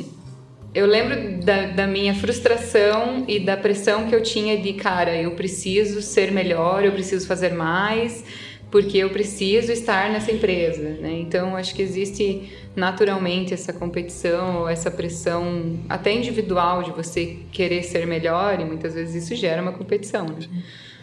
eu 0.75 0.87
lembro 0.87 1.45
da, 1.45 1.67
da, 1.69 1.87
minha 1.87 2.15
frustração 2.15 3.25
e 3.27 3.41
da 3.41 3.57
pressão 3.57 4.07
que 4.07 4.15
eu 4.15 4.23
tinha 4.23 4.59
de, 4.59 4.75
cara, 4.75 5.17
eu 5.17 5.33
preciso 5.33 6.03
ser 6.03 6.31
melhor, 6.31 6.85
eu 6.85 6.93
preciso 6.93 7.27
fazer 7.27 7.53
mais, 7.55 8.23
porque 8.71 8.99
eu 8.99 9.09
preciso 9.09 9.73
estar 9.73 10.11
nessa 10.11 10.31
empresa, 10.31 10.91
né? 11.01 11.19
Então, 11.21 11.57
acho 11.57 11.75
que 11.75 11.81
existe 11.81 12.53
naturalmente 12.77 13.55
essa 13.55 13.73
competição, 13.73 14.69
essa 14.69 14.91
pressão 14.91 15.79
até 15.89 16.13
individual 16.13 16.83
de 16.83 16.91
você 16.91 17.39
querer 17.51 17.83
ser 17.83 18.07
melhor 18.07 18.61
e 18.61 18.65
muitas 18.65 18.95
vezes 18.95 19.25
isso 19.25 19.35
gera 19.35 19.63
uma 19.63 19.73
competição, 19.73 20.27
né? 20.27 20.47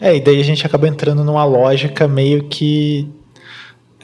É, 0.00 0.16
e 0.16 0.20
daí 0.20 0.40
a 0.40 0.44
gente 0.44 0.64
acaba 0.64 0.86
entrando 0.86 1.24
numa 1.24 1.44
lógica 1.44 2.06
meio 2.06 2.44
que 2.44 3.08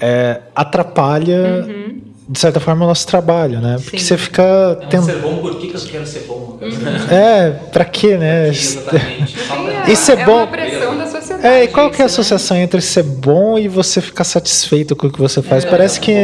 é, 0.00 0.40
atrapalha 0.54 1.66
uhum 1.66 1.81
de 2.28 2.38
certa 2.38 2.60
forma, 2.60 2.84
o 2.84 2.88
nosso 2.88 3.06
trabalho, 3.06 3.60
né? 3.60 3.76
Porque 3.82 3.98
Sim. 3.98 4.06
você 4.06 4.18
fica. 4.18 4.78
Não, 4.80 4.88
tendo... 4.88 5.04
ser 5.04 5.16
bom, 5.16 5.38
por 5.38 5.58
que, 5.58 5.68
que 5.68 5.74
eu 5.74 5.80
quero 5.80 6.06
ser 6.06 6.20
bom? 6.20 6.58
É, 7.10 7.50
pra 7.50 7.84
quê, 7.84 8.16
né? 8.16 8.48
exatamente. 8.48 9.36
e 9.88 9.96
ser 9.96 10.18
é 10.18 10.24
bom. 10.24 10.36
Uma 10.36 10.46
pressão 10.46 10.96
da 10.96 11.06
sociedade. 11.06 11.46
É, 11.46 11.64
e 11.64 11.68
qual 11.68 11.90
que 11.90 11.96
é 11.96 12.04
a 12.04 12.06
né? 12.06 12.12
associação 12.12 12.56
né? 12.56 12.62
entre 12.62 12.80
ser 12.80 13.02
bom 13.02 13.58
e 13.58 13.66
você 13.66 14.00
ficar 14.00 14.24
satisfeito 14.24 14.94
com 14.94 15.08
o 15.08 15.12
que 15.12 15.18
você 15.18 15.42
faz? 15.42 15.64
É, 15.64 15.68
Parece 15.70 16.00
que. 16.00 16.14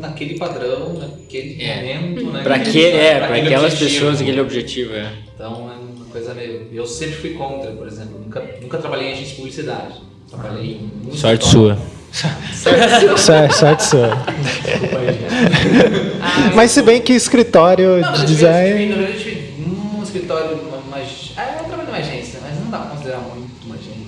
Naquele 0.00 0.38
padrão, 0.38 0.94
naquele 0.94 1.62
é. 1.62 1.94
momento, 1.98 2.30
né? 2.30 2.42
Pra, 2.42 2.58
que, 2.58 2.84
é, 2.84 3.18
pra 3.18 3.36
aquelas 3.36 3.72
objetivo. 3.72 3.90
pessoas, 3.90 4.20
aquele 4.20 4.40
objetivo, 4.40 4.94
é. 4.94 5.12
Então 5.34 5.70
é 5.70 5.96
uma 5.96 6.06
coisa 6.12 6.34
meio. 6.34 6.68
Eu 6.72 6.86
sempre 6.86 7.16
fui 7.16 7.30
contra, 7.30 7.70
por 7.72 7.86
exemplo. 7.86 8.20
Nunca, 8.22 8.44
nunca 8.60 8.78
trabalhei 8.78 9.08
em 9.08 9.12
agência 9.12 9.30
de 9.30 9.36
publicidade. 9.36 9.94
Trabalhei 10.30 10.80
em. 11.06 11.16
Sorte 11.16 11.46
sua. 11.46 11.78
Sorte, 12.12 13.54
sorte 13.54 13.84
sua. 13.84 14.08
Desculpa 14.64 14.98
aí, 14.98 15.06
gente. 15.12 16.54
Mas 16.54 16.70
se 16.70 16.82
bem 16.82 17.00
que 17.00 17.12
escritório 17.12 18.00
Não, 18.00 18.12
de 18.12 18.20
eu 18.20 18.26
tive- 18.26 18.26
design. 18.26 18.86
Na 18.86 18.96
verdade, 18.96 19.12
eu 19.18 19.22
tive 19.22 19.54
um 19.98 20.02
escritório, 20.02 20.56
uma, 20.56 20.78
ah, 21.36 21.56
eu 21.58 21.64
trabalho 21.64 21.86
numa 21.88 21.98
agência, 21.98 22.40
mas 22.42 22.58
não 22.58 22.70
dá 22.70 22.78
pra 22.78 22.90
considerar 22.90 23.18
muito 23.18 23.48
uma 23.66 23.74
agência. 23.74 23.98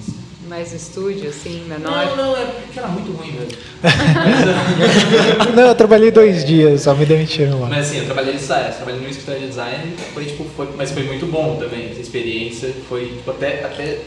Mais 0.49 0.73
estúdio, 0.73 1.29
assim, 1.31 1.63
Não, 1.69 1.79
menor. 1.79 2.17
não, 2.17 2.37
é 2.37 2.45
porque 2.45 2.79
era 2.81 2.89
muito 2.89 3.13
ruim, 3.13 3.31
velho. 3.33 3.49
Não, 5.55 5.63
eu 5.69 5.75
trabalhei 5.77 6.11
dois 6.11 6.45
dias, 6.45 6.83
só 6.83 6.93
me 6.95 7.07
demitiram 7.07 7.61
lá. 7.61 7.69
Mas 7.69 7.87
assim, 7.87 7.99
eu 7.99 8.05
trabalhei 8.07 8.33
nisso, 8.35 8.53
é, 8.53 8.65
trabalhei 8.65 9.01
no 9.01 9.09
escritório 9.09 9.43
de 9.43 9.47
design, 9.47 9.95
foi, 10.13 10.25
tipo, 10.25 10.45
foi, 10.57 10.69
mas 10.77 10.91
foi 10.91 11.05
muito 11.05 11.27
bom 11.27 11.57
também. 11.57 11.91
Essa 11.93 12.01
experiência 12.01 12.71
foi 12.89 13.05
tipo, 13.07 13.31
até, 13.31 13.65
até 13.65 13.99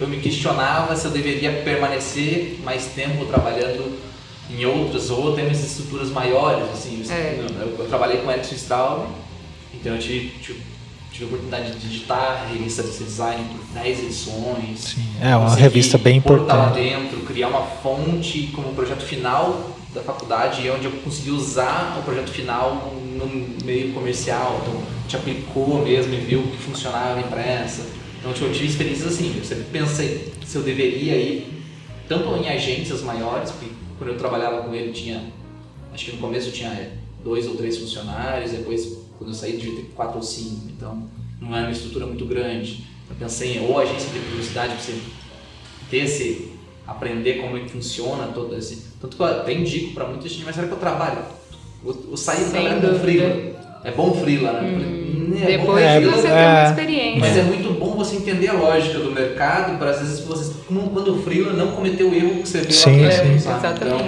eu 0.00 0.08
me 0.08 0.18
questionava 0.18 0.96
se 0.96 1.04
eu 1.06 1.10
deveria 1.10 1.52
permanecer 1.62 2.58
mais 2.64 2.86
tempo 2.86 3.24
trabalhando 3.26 3.98
em 4.50 4.64
outras 4.64 5.10
ou 5.10 5.32
até 5.32 5.42
em 5.42 5.50
estruturas 5.50 6.10
maiores. 6.10 6.64
Assim, 6.72 7.02
É. 7.10 7.38
eu, 7.60 7.76
eu 7.78 7.88
trabalhei 7.88 8.18
com 8.18 8.30
Erickson 8.30 8.54
Straub, 8.54 9.06
então 9.74 9.94
eu 9.94 9.98
tive, 9.98 10.28
tive, 10.40 10.62
tive 11.12 11.24
a 11.24 11.28
oportunidade 11.28 11.78
de 11.78 11.86
editar 11.86 12.42
a 12.44 12.52
revista 12.52 12.82
de 12.82 12.90
design 12.90 13.44
por 13.52 13.80
10 13.82 13.98
edições. 14.04 14.78
Sim, 14.78 15.04
é 15.20 15.36
uma 15.36 15.54
revista 15.54 15.98
bem 15.98 16.14
lá 16.14 16.18
importante. 16.18 16.74
dentro, 16.74 17.20
criar 17.20 17.48
uma 17.48 17.62
fonte 17.62 18.50
como 18.54 18.72
projeto 18.74 19.02
final 19.02 19.72
da 19.94 20.02
faculdade, 20.02 20.62
e 20.62 20.68
é 20.68 20.72
onde 20.72 20.84
eu 20.84 20.92
consegui 20.92 21.30
usar 21.30 21.96
o 21.98 22.02
projeto 22.02 22.30
final 22.30 22.92
no 23.16 23.26
meio 23.64 23.92
comercial. 23.92 24.60
Então, 24.62 24.80
a 24.80 25.02
gente 25.02 25.16
aplicou 25.16 25.82
mesmo 25.82 26.12
e 26.14 26.18
viu 26.18 26.42
que 26.42 26.56
funcionava 26.58 27.18
a 27.18 27.20
imprensa. 27.20 27.82
Então, 28.26 28.34
tipo, 28.34 28.46
eu 28.46 28.52
tive 28.52 28.66
experiências 28.66 29.14
assim. 29.14 29.36
Eu 29.38 29.44
sempre 29.44 29.66
pensei 29.70 30.32
se 30.44 30.56
eu 30.56 30.62
deveria 30.62 31.16
ir 31.16 31.62
tanto 32.08 32.34
em 32.36 32.48
agências 32.48 33.02
maiores, 33.02 33.52
porque 33.52 33.72
quando 33.98 34.10
eu 34.10 34.18
trabalhava 34.18 34.62
com 34.62 34.74
ele 34.74 34.92
tinha, 34.92 35.32
acho 35.94 36.06
que 36.06 36.12
no 36.12 36.18
começo 36.18 36.48
eu 36.48 36.52
tinha 36.52 36.90
dois 37.22 37.46
ou 37.46 37.54
três 37.54 37.78
funcionários, 37.78 38.50
depois 38.50 38.98
quando 39.16 39.30
eu 39.30 39.34
saí 39.34 39.56
devia 39.56 39.76
ter 39.76 39.92
quatro 39.94 40.16
ou 40.16 40.22
cinco. 40.24 40.68
Então, 40.76 41.08
não 41.40 41.54
era 41.54 41.66
uma 41.66 41.70
estrutura 41.70 42.04
muito 42.04 42.24
grande. 42.24 42.84
Eu 43.08 43.14
pensei 43.14 43.58
em 43.58 43.68
ou 43.68 43.78
agência 43.78 44.10
de 44.10 44.18
publicidade 44.18 44.74
para 44.74 44.82
você 44.82 45.00
ter 45.88 45.98
esse 45.98 46.50
aprender 46.84 47.34
como 47.34 47.56
é 47.56 47.60
que 47.60 47.68
funciona 47.68 48.26
todo 48.32 48.56
esse 48.56 48.88
tanto 49.00 49.16
que 49.16 49.22
eu 49.22 49.26
até 49.26 49.52
indico 49.52 49.92
para 49.92 50.06
muita 50.06 50.28
gente 50.28 50.44
mas 50.44 50.54
será 50.54 50.68
que 50.68 50.72
eu 50.72 50.78
trabalho 50.78 51.18
eu, 51.84 52.06
eu 52.10 52.16
saí 52.16 52.48
trabalhando 52.48 52.92
com 52.92 53.00
freela 53.00 53.55
é 53.86 53.90
bom 53.92 54.12
freela 54.14 54.52
né 54.52 54.70
falei, 54.72 55.16
"Né, 55.28 55.42
é 55.54 55.58
Depois 55.58 55.84
É, 55.84 56.00
você 56.00 56.28
é. 56.28 56.30
tem 56.30 56.46
uma 56.46 56.64
experiência. 56.68 57.20
mas 57.20 57.36
é 57.38 57.42
muito 57.42 57.72
bom 57.78 57.90
você 57.96 58.16
entender 58.16 58.48
a 58.48 58.52
lógica 58.54 58.98
do 58.98 59.10
mercado 59.12 59.78
para 59.78 59.90
às 59.90 60.00
vezes 60.00 60.20
você 60.20 60.52
quando 60.68 61.14
o 61.14 61.22
freela 61.22 61.52
não 61.52 61.68
cometeu 61.72 62.10
o 62.10 62.14
erro 62.14 62.42
que 62.42 62.48
você 62.48 62.60
viu 62.62 62.72
Sim, 62.72 63.04
lá 63.04 63.10
sim. 63.10 63.18
atrás, 63.18 63.42
sabe? 63.42 63.58
Exatamente. 63.58 64.02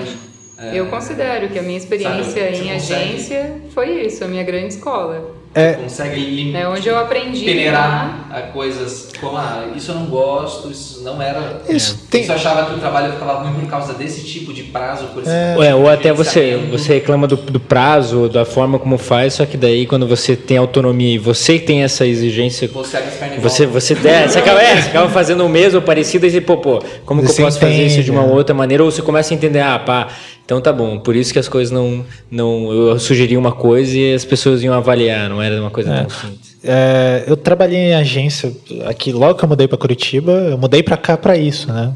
Então, 0.57 0.69
é, 0.73 0.79
Eu 0.81 0.87
considero 0.87 1.49
que 1.49 1.59
a 1.59 1.63
minha 1.63 1.79
experiência 1.79 2.25
Sabe, 2.25 2.57
em 2.69 2.73
consegue- 2.73 2.75
agência 2.75 3.57
foi 3.75 4.07
isso, 4.07 4.25
a 4.25 4.29
minha 4.29 4.43
grande 4.43 4.75
escola. 4.75 5.38
É, 5.55 5.73
consegue 5.73 6.21
lim- 6.21 6.55
É 6.55 6.69
onde 6.69 6.87
eu 6.89 6.99
aprendi 6.99 7.45
peneirar 7.45 8.27
a 8.31 8.41
coisas 8.43 9.09
como 9.19 9.37
ah, 9.37 9.65
isso 9.75 9.91
eu 9.91 9.95
não 9.97 10.07
gosto 10.07 10.71
isso 10.71 11.03
não 11.03 11.21
era 11.21 11.63
Isso 11.69 12.07
tem- 12.11 12.21
isso 12.21 12.31
eu 12.31 12.37
achava 12.37 12.67
que 12.67 12.75
o 12.75 12.79
trabalho 12.79 13.13
ficava 13.15 13.43
ruim 13.43 13.59
por 13.61 13.69
causa 13.69 13.95
desse 13.95 14.23
tipo 14.25 14.53
de 14.53 14.65
prazo 14.65 15.07
por 15.15 15.23
esse 15.23 15.33
É. 15.33 15.55
tipo 15.57 15.77
ou 15.79 15.89
até 15.89 16.13
você, 16.13 16.57
você 16.71 16.95
reclama 16.95 17.27
do, 17.27 17.37
do 17.37 17.59
prazo, 17.59 18.29
da 18.29 18.45
forma 18.45 18.79
como 18.79 18.99
faz, 18.99 19.35
só 19.35 19.47
que 19.47 19.57
daí 19.57 19.87
quando 19.87 20.07
você 20.07 20.37
tem 20.37 20.59
autonomia 20.59 21.15
e 21.15 21.19
você 21.19 21.59
tem 21.59 21.83
essa 21.83 22.07
exigência, 22.07 22.69
você 22.69 22.99
você, 23.41 23.67
você, 23.67 23.95
é, 24.07 24.29
você, 24.29 24.39
acaba, 24.39 24.63
é, 24.63 24.81
você 24.83 24.89
acaba 24.91 25.09
fazendo 25.09 25.45
o 25.45 25.49
mesmo 25.49 25.77
ou 25.81 25.83
parecido 25.83 26.27
e 26.27 26.31
você, 26.31 26.41
pô, 26.41 26.59
pô, 26.59 26.83
como 27.07 27.23
que 27.23 27.29
eu 27.29 27.33
Você 27.33 27.43
posso 27.43 27.59
fazer 27.59 27.87
isso 27.87 28.03
de 28.03 28.11
uma 28.11 28.21
entende, 28.21 28.35
é. 28.35 28.37
outra 28.37 28.55
maneira? 28.55 28.85
Ou 28.85 28.91
você 28.91 29.03
começa 29.03 29.33
a 29.33 29.35
entender, 29.35 29.61
ah, 29.61 29.79
pá, 29.79 30.09
então 30.49 30.63
tá 30.63 30.73
bom, 30.73 30.99
por 30.99 31.15
isso 31.15 31.31
que 31.31 31.39
as 31.39 31.47
coisas 31.47 31.71
não. 31.71 32.07
não 32.31 32.73
eu 32.73 32.99
sugeri 32.99 33.37
uma 33.37 33.53
coisa 33.53 33.95
e 33.99 34.15
as 34.15 34.25
pessoas 34.25 34.63
iam 34.63 34.73
avaliar, 34.73 35.29
não 35.29 35.43
era 35.43 35.61
uma 35.61 35.69
coisa 35.69 35.93
tão 35.95 36.09
simples. 36.09 36.57
É, 36.65 37.25
eu 37.27 37.37
trabalhei 37.37 37.79
em 37.79 37.95
agência 37.95 38.51
aqui 38.87 39.13
logo 39.13 39.39
que 39.39 39.45
eu 39.45 39.49
mudei 39.51 39.69
para 39.69 39.77
Curitiba, 39.77 40.33
eu 40.33 40.57
mudei 40.57 40.83
para 40.83 40.97
cá 40.97 41.19
para 41.19 41.37
isso, 41.37 41.71
né? 41.71 41.93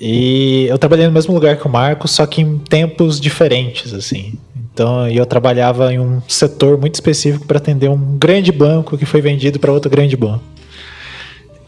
E 0.00 0.66
eu 0.66 0.76
trabalhei 0.78 1.06
no 1.06 1.12
mesmo 1.12 1.32
lugar 1.32 1.58
que 1.58 1.64
o 1.64 1.70
Marco, 1.70 2.08
só 2.08 2.26
que 2.26 2.40
em 2.40 2.58
tempos 2.58 3.20
diferentes, 3.20 3.94
assim. 3.94 4.34
Então, 4.74 5.08
eu 5.08 5.24
trabalhava 5.24 5.94
em 5.94 6.00
um 6.00 6.20
setor 6.26 6.76
muito 6.76 6.96
específico 6.96 7.46
para 7.46 7.58
atender 7.58 7.88
um 7.88 8.18
grande 8.18 8.50
banco 8.50 8.98
que 8.98 9.06
foi 9.06 9.20
vendido 9.20 9.60
para 9.60 9.70
outro 9.70 9.88
grande 9.88 10.16
banco. 10.16 10.42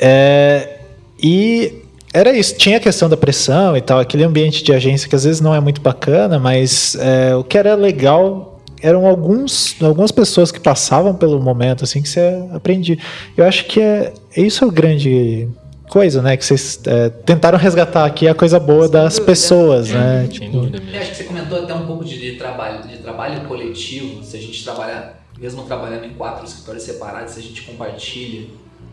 É, 0.01 0.81
e 1.23 1.82
era 2.13 2.33
isso, 2.37 2.57
tinha 2.57 2.77
a 2.77 2.81
questão 2.81 3.09
da 3.09 3.17
pressão 3.17 3.77
e 3.77 3.81
tal, 3.81 3.99
aquele 3.99 4.23
ambiente 4.25 4.63
de 4.63 4.73
agência 4.73 5.09
que 5.09 5.15
às 5.15 5.25
vezes 5.25 5.41
não 5.41 5.55
é 5.55 5.61
muito 5.61 5.81
bacana, 5.81 6.39
mas 6.39 6.95
é, 6.97 7.35
o 7.35 7.43
que 7.43 7.57
era 7.57 7.75
legal 7.75 8.61
eram 8.83 9.07
alguns, 9.07 9.77
algumas 9.81 10.11
pessoas 10.11 10.51
que 10.51 10.59
passavam 10.61 11.15
pelo 11.15 11.41
momento 11.41 11.85
assim 11.85 12.03
que 12.03 12.09
você 12.09 12.43
aprendia. 12.53 12.99
Eu 13.37 13.45
acho 13.47 13.65
que 13.67 13.81
é 13.81 14.13
isso 14.37 14.65
é 14.65 14.69
a 14.69 14.71
grande 14.71 15.49
coisa, 15.89 16.21
né? 16.21 16.37
Que 16.37 16.45
vocês 16.45 16.81
é, 16.87 17.09
tentaram 17.11 17.57
resgatar 17.59 18.05
aqui 18.05 18.27
a 18.27 18.35
coisa 18.35 18.59
boa 18.59 18.85
Sem 18.85 18.93
das 18.93 19.13
dúvida. 19.15 19.27
pessoas, 19.27 19.89
né? 19.91 20.21
Sem 20.23 20.29
Tipo, 20.31 20.53
dúvida 20.53 20.79
Eu 20.79 20.85
mesmo. 20.85 20.99
acho 21.01 21.11
que 21.11 21.17
você 21.17 21.25
comentou 21.25 21.63
até 21.63 21.75
um 21.75 21.87
pouco 21.87 22.05
de, 22.05 22.19
de 22.19 22.33
trabalho, 22.39 22.83
de 22.89 22.97
trabalho 22.99 23.41
coletivo, 23.47 24.25
se 24.25 24.37
a 24.37 24.41
gente 24.41 24.65
trabalhar, 24.65 25.23
mesmo 25.39 25.63
trabalhando 25.63 26.05
em 26.07 26.11
quatro 26.15 26.45
escritórios 26.45 26.83
separados, 26.83 27.35
se 27.35 27.39
a 27.41 27.43
gente 27.43 27.63
compartilha. 27.63 28.47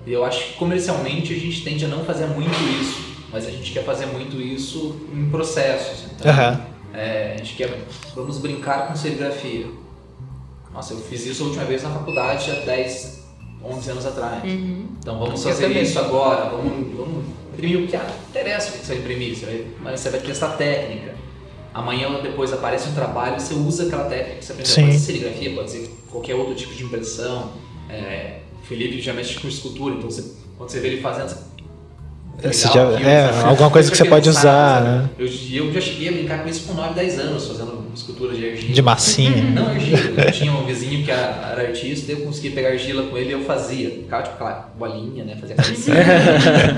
E 0.10 0.14
eu 0.14 0.26
acho 0.26 0.44
que 0.44 0.54
comercialmente 0.54 1.32
a 1.32 1.38
gente 1.38 1.64
tende 1.64 1.86
a 1.86 1.88
não 1.88 2.04
fazer 2.04 2.26
muito 2.26 2.50
isso, 2.82 3.00
mas 3.32 3.46
a 3.46 3.52
gente 3.52 3.72
quer 3.72 3.84
fazer 3.84 4.08
muito 4.08 4.42
isso 4.42 5.00
em 5.14 5.30
processos. 5.30 6.10
Então, 6.12 6.32
Aham. 6.32 6.66
é, 6.96 7.34
a 7.36 7.38
gente 7.38 7.54
quer, 7.54 7.78
vamos 8.16 8.40
brincar 8.40 8.88
com 8.88 8.96
serigrafia. 8.96 9.68
Nossa, 10.74 10.96
eu 10.96 11.00
fiz 11.00 11.28
isso 11.28 11.44
a 11.44 11.46
última 11.46 11.64
vez 11.66 11.84
na 11.84 11.92
faculdade 11.92 12.50
há 12.50 12.56
10, 12.56 13.24
11 13.64 13.92
anos 13.92 14.06
atrás. 14.08 14.42
Então 14.44 15.20
vamos 15.20 15.46
Eu 15.46 15.52
fazer 15.52 15.68
também. 15.68 15.84
isso 15.84 16.00
agora, 16.00 16.50
vamos, 16.50 16.98
vamos 16.98 17.26
imprimir 17.54 17.84
o 17.84 17.88
que 17.88 17.96
ah, 17.96 18.12
interessa 18.30 18.70
o 18.70 18.80
que 18.80 18.86
você 18.88 18.94
vai 18.96 19.02
imprimir, 19.04 19.36
você 19.36 19.46
vai, 19.46 19.68
mas 19.80 20.00
você 20.00 20.10
vai 20.10 20.22
testar 20.22 20.50
técnica. 20.58 21.14
Amanhã 21.72 22.10
ou 22.10 22.24
depois 22.24 22.52
aparece 22.52 22.90
um 22.90 22.96
trabalho 22.96 23.38
e 23.38 23.42
você 23.42 23.54
usa 23.54 23.86
aquela 23.86 24.06
técnica 24.06 24.40
que 24.40 24.46
você 24.46 24.54
aprendeu. 24.54 24.74
Sim. 24.74 24.82
Pode 24.88 24.94
ser 24.98 25.06
serigrafia, 25.06 25.54
pode 25.54 25.70
ser 25.70 25.90
qualquer 26.10 26.34
outro 26.34 26.56
tipo 26.56 26.74
de 26.74 26.84
impressão. 26.84 27.52
É, 27.88 28.39
Felipe 28.70 29.02
já 29.02 29.14
mexe 29.14 29.38
com 29.40 29.48
escultura, 29.50 29.96
então 29.96 30.10
você, 30.10 30.24
quando 30.58 30.70
você 30.70 30.80
vê 30.80 30.90
ele 30.90 31.02
fazendo, 31.02 31.36
Legal, 32.42 32.98
já- 32.98 33.00
é, 33.02 33.42
alguma 33.44 33.70
coisa 33.70 33.92
que 33.92 33.98
você 33.98 34.06
pode 34.06 34.30
usar, 34.30 34.42
sabe, 34.42 34.88
né? 34.88 35.10
Eu, 35.20 35.26
eu 35.66 35.74
já 35.74 35.82
cheguei 35.82 36.08
a 36.08 36.12
brincar 36.14 36.42
com 36.44 36.48
isso 36.50 36.68
com 36.68 36.74
9, 36.74 36.94
10 36.94 37.20
anos, 37.20 37.46
fazendo 37.48 37.80
escultura 37.94 38.34
de 38.34 38.50
argila. 38.50 38.74
de 38.74 38.82
massinha. 38.82 39.44
Não 39.52 39.68
argila, 39.68 40.00
eu 40.26 40.32
tinha 40.32 40.54
um 40.54 40.66
vizinho 40.66 41.04
que 41.04 41.12
era, 41.12 41.50
era 41.52 41.68
artista, 41.68 42.10
eu 42.14 42.22
conseguia 42.22 42.52
pegar 42.52 42.70
argila 42.70 43.04
com 43.08 43.18
ele 43.18 43.30
e 43.30 43.32
eu 43.34 43.42
fazia. 43.44 43.90
Ficava 43.90 44.24
tipo 44.24 44.36
aquela 44.36 44.72
bolinha, 44.80 45.26
né? 45.26 45.36
Fazia 45.36 45.56
cabecinha, 45.58 45.98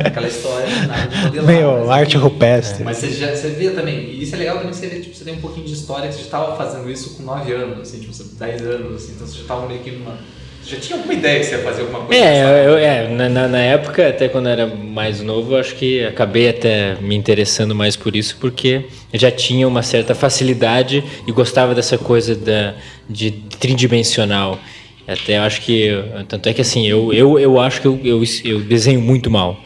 aquela 0.03 0.27
história, 0.27 0.67
nada 0.87 1.07
de 1.07 1.21
modelar. 1.25 1.45
Meio 1.45 1.71
mas, 1.81 1.89
arte 1.89 2.17
enfim. 2.17 2.23
rupestre. 2.23 2.83
Mas 2.83 2.97
você 2.97 3.11
já 3.11 3.35
você 3.35 3.49
vê 3.49 3.69
também, 3.69 3.99
e 3.99 4.23
isso 4.23 4.33
é 4.33 4.39
legal 4.39 4.55
também 4.57 4.71
que 4.71 4.77
você 4.77 4.87
vê, 4.87 4.99
tipo, 4.99 5.15
você 5.15 5.23
tem 5.25 5.35
um 5.35 5.41
pouquinho 5.41 5.67
de 5.67 5.73
história 5.73 6.07
que 6.07 6.13
você 6.15 6.21
já 6.21 6.25
estava 6.25 6.55
fazendo 6.57 6.89
isso 6.89 7.15
com 7.17 7.21
9 7.23 7.53
anos, 7.53 7.81
assim, 7.81 7.99
tipo, 7.99 8.11
você- 8.11 8.23
10 8.39 8.63
anos, 8.63 8.95
assim, 9.03 9.11
então 9.13 9.27
você 9.27 9.35
já 9.35 9.41
estava 9.41 9.67
meio 9.67 9.81
que 9.81 9.91
numa. 9.91 10.17
Já 10.65 10.77
tinha 10.77 10.95
alguma 10.97 11.13
ideia 11.13 11.39
que 11.39 11.45
você 11.45 11.55
ia 11.55 11.63
fazer 11.63 11.81
alguma 11.81 12.01
coisa? 12.01 12.21
É, 12.23 12.65
eu, 12.67 12.77
é 12.77 13.07
na, 13.07 13.47
na- 13.47 13.59
época, 13.59 14.07
até 14.07 14.29
quando 14.29 14.45
eu 14.47 14.51
era 14.51 14.67
mais 14.67 15.21
novo, 15.21 15.53
eu 15.53 15.57
acho 15.59 15.75
que 15.75 16.03
acabei 16.05 16.49
até 16.49 16.95
me 17.01 17.15
interessando 17.15 17.73
mais 17.75 17.95
por 17.95 18.15
isso, 18.15 18.37
porque 18.39 18.85
já 19.13 19.31
tinha 19.31 19.67
uma 19.67 19.81
certa 19.81 20.13
facilidade 20.15 21.03
e 21.27 21.31
gostava 21.31 21.73
dessa 21.75 21.97
coisa 21.97 22.35
da, 22.35 22.75
de 23.09 23.31
tridimensional. 23.31 24.59
Até 25.07 25.39
eu 25.39 25.41
acho 25.43 25.61
que. 25.61 25.89
Tanto 26.27 26.47
é 26.47 26.53
que 26.53 26.61
assim, 26.61 26.87
eu, 26.87 27.11
eu, 27.11 27.39
eu 27.39 27.59
acho 27.59 27.81
que 27.81 27.87
eu, 27.87 27.99
eu, 28.03 28.23
eu 28.45 28.59
desenho 28.61 29.01
muito 29.01 29.29
mal. 29.29 29.59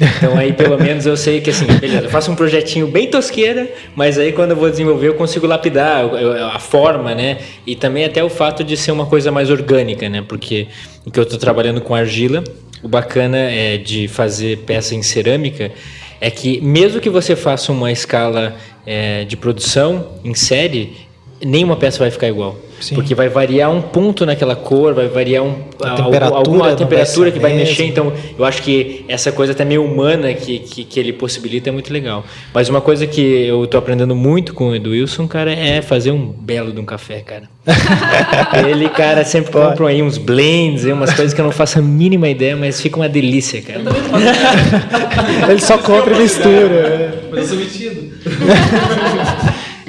Então 0.00 0.36
aí 0.36 0.52
pelo 0.52 0.78
menos 0.78 1.06
eu 1.06 1.16
sei 1.16 1.40
que 1.40 1.50
assim, 1.50 1.66
beleza, 1.66 2.04
eu 2.04 2.10
faço 2.10 2.30
um 2.30 2.34
projetinho 2.34 2.86
bem 2.86 3.08
tosqueira, 3.08 3.70
mas 3.94 4.18
aí 4.18 4.32
quando 4.32 4.50
eu 4.50 4.56
vou 4.56 4.70
desenvolver 4.70 5.08
eu 5.08 5.14
consigo 5.14 5.46
lapidar 5.46 6.04
a 6.54 6.58
forma, 6.58 7.14
né? 7.14 7.38
E 7.66 7.74
também 7.74 8.04
até 8.04 8.22
o 8.22 8.28
fato 8.28 8.62
de 8.62 8.76
ser 8.76 8.92
uma 8.92 9.06
coisa 9.06 9.32
mais 9.32 9.50
orgânica, 9.50 10.08
né? 10.08 10.22
Porque 10.26 10.68
o 11.04 11.10
que 11.10 11.18
eu 11.18 11.24
estou 11.24 11.38
trabalhando 11.38 11.80
com 11.80 11.94
argila, 11.94 12.44
o 12.82 12.88
bacana 12.88 13.38
é 13.38 13.78
de 13.78 14.06
fazer 14.08 14.58
peça 14.58 14.94
em 14.94 15.02
cerâmica 15.02 15.72
é 16.20 16.30
que 16.30 16.60
mesmo 16.60 17.00
que 17.00 17.10
você 17.10 17.36
faça 17.36 17.72
uma 17.72 17.92
escala 17.92 18.56
é, 18.86 19.24
de 19.24 19.36
produção 19.36 20.14
em 20.24 20.34
série, 20.34 21.05
nenhuma 21.42 21.76
peça 21.76 21.98
vai 21.98 22.10
ficar 22.10 22.28
igual. 22.28 22.56
Sim. 22.80 22.94
Porque 22.94 23.14
vai 23.14 23.28
variar 23.28 23.70
um 23.70 23.80
ponto 23.80 24.26
naquela 24.26 24.54
cor, 24.54 24.92
vai 24.92 25.08
variar 25.08 25.42
um, 25.42 25.54
a 25.82 25.94
temperatura 25.94 26.36
alguma 26.36 26.76
temperatura 26.76 27.30
que 27.30 27.38
vai 27.38 27.54
mexer. 27.54 27.84
Então, 27.84 28.12
eu 28.38 28.44
acho 28.44 28.62
que 28.62 29.04
essa 29.08 29.32
coisa 29.32 29.52
até 29.52 29.64
meio 29.64 29.82
humana 29.82 30.34
que, 30.34 30.58
que, 30.58 30.84
que, 30.84 31.00
ele 31.00 31.12
possibilita 31.12 31.70
é 31.70 31.72
muito 31.72 31.90
legal. 31.92 32.24
Mas 32.52 32.68
uma 32.68 32.80
coisa 32.80 33.06
que 33.06 33.20
eu 33.20 33.64
estou 33.64 33.78
aprendendo 33.78 34.14
muito 34.14 34.52
com 34.52 34.68
o 34.68 34.74
Edu 34.74 34.90
Wilson, 34.90 35.26
cara, 35.26 35.52
é 35.52 35.80
fazer 35.80 36.10
um 36.10 36.26
belo 36.26 36.70
de 36.70 36.78
um 36.78 36.84
café, 36.84 37.20
cara. 37.20 37.48
ele, 38.68 38.88
cara, 38.90 39.24
sempre 39.24 39.50
compra 39.50 39.88
aí 39.88 40.02
uns 40.02 40.18
blends, 40.18 40.84
umas 40.84 41.14
coisas 41.14 41.32
que 41.32 41.40
eu 41.40 41.44
não 41.44 41.52
faço 41.52 41.78
a 41.78 41.82
mínima 41.82 42.28
ideia, 42.28 42.56
mas 42.56 42.80
fica 42.80 42.96
uma 42.96 43.08
delícia, 43.08 43.62
cara. 43.62 43.80
ele 45.50 45.60
só 45.60 45.78
compra 45.78 46.14
e 46.14 46.18
mistura. 46.18 47.22
Mas 47.36 47.40
eu 47.40 47.48
sou 47.48 47.58
metido. 47.58 48.12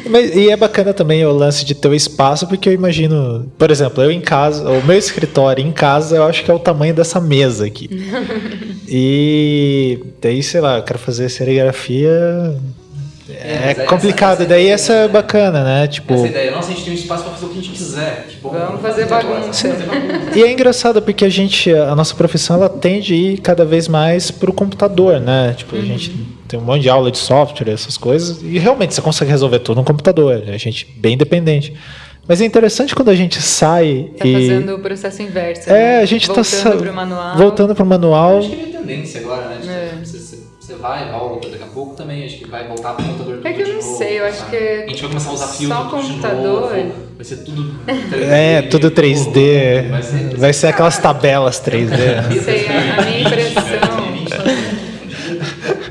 Mas, 0.10 0.36
e 0.36 0.50
é 0.50 0.56
bacana 0.56 0.94
também 0.94 1.26
o 1.26 1.32
lance 1.32 1.66
de 1.66 1.76
ter 1.76 1.88
o 1.88 1.96
espaço, 1.96 2.48
porque 2.48 2.70
eu 2.70 2.74
imagino, 2.74 3.52
por 3.58 3.72
exemplo, 3.72 4.04
eu 4.04 4.12
em 4.12 4.22
casa, 4.22 4.70
o 4.70 4.86
meu 4.86 4.98
escritório 4.98 5.66
em 5.66 5.72
casa, 5.72 6.18
eu 6.18 6.24
acho 6.24 6.44
que 6.44 6.52
é 6.52 6.54
o 6.54 6.60
tamanho 6.60 6.94
dessa 6.94 7.20
mesa 7.20 7.66
aqui. 7.66 7.90
e 8.88 10.00
daí, 10.22 10.42
sei 10.44 10.62
lá, 10.62 10.78
eu 10.78 10.84
quero 10.84 11.00
fazer 11.00 11.30
serigrafia. 11.30 12.56
É, 13.30 13.72
é 13.72 13.74
complicado, 13.86 14.42
essa, 14.42 14.50
daí 14.50 14.68
essa 14.68 14.94
é 14.94 15.08
bacana, 15.08 15.64
né? 15.64 15.88
Tipo, 15.88 16.14
essa 16.14 16.28
ideia, 16.28 16.52
nossa, 16.52 16.72
a 16.72 16.74
gente 16.74 16.86
tem 16.86 16.94
um 16.94 16.96
espaço 16.96 17.24
para 17.24 17.34
fazer 17.34 17.46
o 17.46 17.50
que 17.50 17.60
a 17.60 17.62
gente 17.62 17.72
quiser. 17.72 18.26
Tipo, 18.30 18.50
vamos 18.50 18.82
fazer 18.82 19.06
bagunça. 19.06 19.68
E 20.34 20.44
é 20.44 20.52
engraçado 20.52 21.02
porque 21.02 21.26
a 21.26 21.30
gente, 21.30 21.74
a 21.74 21.94
nossa 21.94 22.16
profissão, 22.16 22.56
ela 22.56 22.70
tende 22.70 23.14
a 23.14 23.18
ir 23.18 23.38
cada 23.40 23.66
vez 23.66 23.88
mais 23.88 24.32
para 24.32 24.50
o 24.50 24.54
computador, 24.54 25.20
né? 25.20 25.54
Tipo, 25.58 25.76
uhum. 25.76 25.82
a 25.82 25.86
gente 25.86 26.37
tem 26.48 26.60
um 26.60 26.64
monte 26.64 26.84
de 26.84 26.90
aula 26.90 27.12
de 27.12 27.18
software, 27.18 27.70
essas 27.72 27.98
coisas, 27.98 28.42
e 28.42 28.58
realmente 28.58 28.94
você 28.94 29.02
consegue 29.02 29.30
resolver 29.30 29.60
tudo 29.60 29.78
no 29.78 29.84
computador, 29.84 30.44
a 30.48 30.58
gente 30.58 30.86
bem 30.98 31.14
independente. 31.14 31.74
Mas 32.28 32.42
é 32.42 32.46
interessante 32.46 32.94
quando 32.94 33.10
a 33.10 33.16
gente 33.16 33.42
sai 33.42 34.10
tá 34.18 34.28
e... 34.28 34.34
fazendo 34.34 34.76
o 34.76 34.80
processo 34.80 35.22
inverso. 35.22 35.70
É, 35.70 35.74
né? 35.74 36.00
a 36.00 36.06
gente 36.06 36.30
está 36.30 36.42
voltando 36.42 36.78
para 36.84 36.92
o 36.92 36.96
manual. 36.96 37.38
Voltando 37.38 37.76
para 37.76 37.84
o 37.84 37.88
manual. 37.88 38.38
Acho 38.40 38.50
que 38.50 38.62
é 38.62 38.78
tendência 38.78 39.22
agora, 39.22 39.48
né? 39.48 39.92
É. 39.94 40.06
Você, 40.06 40.38
você 40.60 40.76
vai, 40.76 41.10
volta, 41.10 41.48
daqui 41.48 41.64
a 41.64 41.68
pouco 41.68 41.96
também 41.96 42.26
acho 42.26 42.40
que 42.40 42.50
vai 42.50 42.68
voltar 42.68 42.94
para 42.94 43.06
o 43.06 43.08
computador 43.08 43.40
É 43.46 43.54
que 43.54 43.62
eu 43.62 43.68
não 43.68 43.76
novo, 43.76 43.98
sei, 43.98 44.20
eu 44.20 44.26
acho 44.26 44.50
que 44.50 44.58
a 44.58 44.88
gente 44.88 45.02
vai 45.02 45.10
começar 45.10 45.30
a 45.30 45.34
usar 45.34 45.48
filtro 45.48 45.78
só 45.78 45.86
computador. 45.86 46.76
Novo, 46.76 46.94
vai 47.16 47.24
ser 47.24 47.38
tudo 47.38 47.76
3D. 47.88 48.24
É, 48.30 48.62
tudo 48.64 48.92
3D. 48.92 49.90
Vai 49.90 50.04
ser, 50.04 50.38
vai 50.38 50.54
ser 50.54 50.68
aquelas 50.68 50.98
tabelas 50.98 51.62
3D. 51.62 52.36
Não 52.36 52.44
sei, 52.44 52.68
a 52.68 53.02
minha 53.06 53.22
impressão 53.22 54.07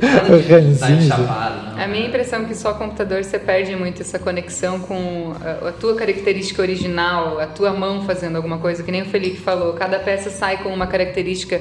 Tá 0.06 1.84
a 1.84 1.86
minha 1.86 2.06
impressão 2.06 2.42
é 2.42 2.44
que 2.44 2.54
só 2.54 2.74
computador 2.74 3.22
você 3.22 3.38
perde 3.38 3.74
muito 3.76 4.02
essa 4.02 4.18
conexão 4.18 4.80
com 4.80 5.34
a, 5.40 5.68
a, 5.68 5.72
tua 5.72 5.94
característica 5.94 6.62
original, 6.62 7.38
a 7.38 7.46
tua 7.46 7.72
mão 7.72 8.04
fazendo 8.04 8.36
alguma 8.36 8.58
coisa, 8.58 8.82
que 8.82 8.90
nem 8.90 9.02
o 9.02 9.06
Felipe 9.06 9.38
falou. 9.38 9.72
Cada 9.74 9.98
peça 9.98 10.30
sai 10.30 10.62
com 10.62 10.70
uma 10.70 10.86
característica 10.86 11.60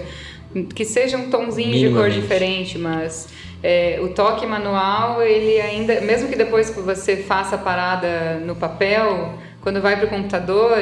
que 0.73 0.85
seja 0.85 1.17
um 1.17 1.29
tomzinho 1.29 1.77
de 1.77 1.93
cor 1.93 2.09
diferente, 2.09 2.77
mas 2.77 3.27
é, 3.61 3.99
o 4.01 4.09
toque 4.09 4.45
manual, 4.45 5.21
ele 5.21 5.59
ainda, 5.59 5.99
mesmo 6.01 6.29
que 6.29 6.35
depois 6.35 6.69
que 6.69 6.79
você 6.79 7.17
faça 7.17 7.55
a 7.55 7.57
parada 7.57 8.35
no 8.45 8.55
papel, 8.55 9.33
quando 9.61 9.81
vai 9.81 9.97
para 9.97 10.05
o 10.05 10.09
computador 10.09 10.77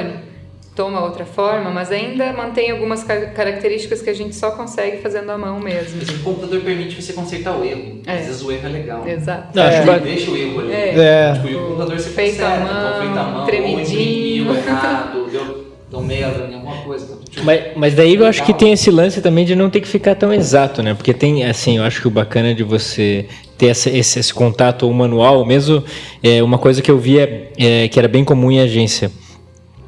toma 0.76 1.04
outra 1.04 1.26
forma, 1.26 1.70
mas 1.70 1.92
ainda 1.92 2.34
mantém 2.34 2.72
algumas 2.72 3.04
características 3.04 4.02
que 4.02 4.10
a 4.10 4.14
gente 4.14 4.36
só 4.36 4.52
consegue 4.52 4.98
fazendo 4.98 5.32
à 5.32 5.38
mão 5.38 5.60
mesmo. 5.60 6.02
O 6.02 6.24
computador 6.24 6.62
permite 6.62 7.00
você 7.00 7.14
consertar 7.14 7.56
o 7.56 7.64
erro. 7.64 8.02
É. 8.06 8.14
Às 8.14 8.26
vezes 8.26 8.42
o 8.42 8.52
erro 8.52 8.68
é 8.68 8.70
legal. 8.70 9.08
Exato. 9.08 9.50
Não, 9.56 9.64
é. 9.64 10.00
Deixa 10.00 10.32
o 10.32 10.38
erro 10.38 10.62
ali. 10.62 10.72
É. 10.72 10.96
é. 10.98 11.34
Tipo, 11.34 11.48
o 11.48 11.62
computador 11.68 12.00
você 12.00 12.10
feito 12.10 12.38
conserta, 12.38 12.56
à 12.56 12.74
mão, 12.74 13.02
feito 13.02 13.18
à 13.20 13.24
mão, 13.24 13.46
tremidinho. 13.46 14.50
ou 14.50 14.56
errado, 14.56 15.30
deu, 15.32 15.74
deu 15.92 16.02
merda 16.02 16.48
em 16.50 16.56
alguma 16.56 16.78
coisa. 16.78 17.20
Tipo, 17.30 17.46
mas, 17.46 17.62
mas 17.76 17.94
daí 17.94 18.16
eu 18.16 18.26
acho 18.26 18.44
que 18.44 18.54
tem 18.54 18.74
esse 18.74 18.90
lance 18.90 19.22
também 19.22 19.46
de 19.46 19.56
não 19.56 19.70
ter 19.70 19.80
que 19.80 19.88
ficar 19.88 20.16
tão 20.16 20.34
exato, 20.34 20.82
né? 20.82 20.96
Porque 20.96 21.14
tem, 21.14 21.44
assim, 21.46 21.78
eu 21.78 21.84
acho 21.84 22.02
que 22.02 22.08
o 22.08 22.12
bacana 22.12 22.54
de 22.56 22.64
você 22.64 23.28
ter 23.60 23.68
esse, 23.68 23.92
esse, 23.92 24.20
esse 24.20 24.34
contato 24.34 24.88
ou 24.88 24.94
manual, 24.94 25.46
mesmo 25.46 25.84
é, 26.24 26.42
uma 26.42 26.58
coisa 26.58 26.82
que 26.82 26.90
eu 26.90 26.98
via 26.98 27.52
é, 27.60 27.88
que 27.88 28.00
era 28.00 28.08
bem 28.08 28.24
comum 28.24 28.52
em 28.52 28.60
agência 28.60 29.12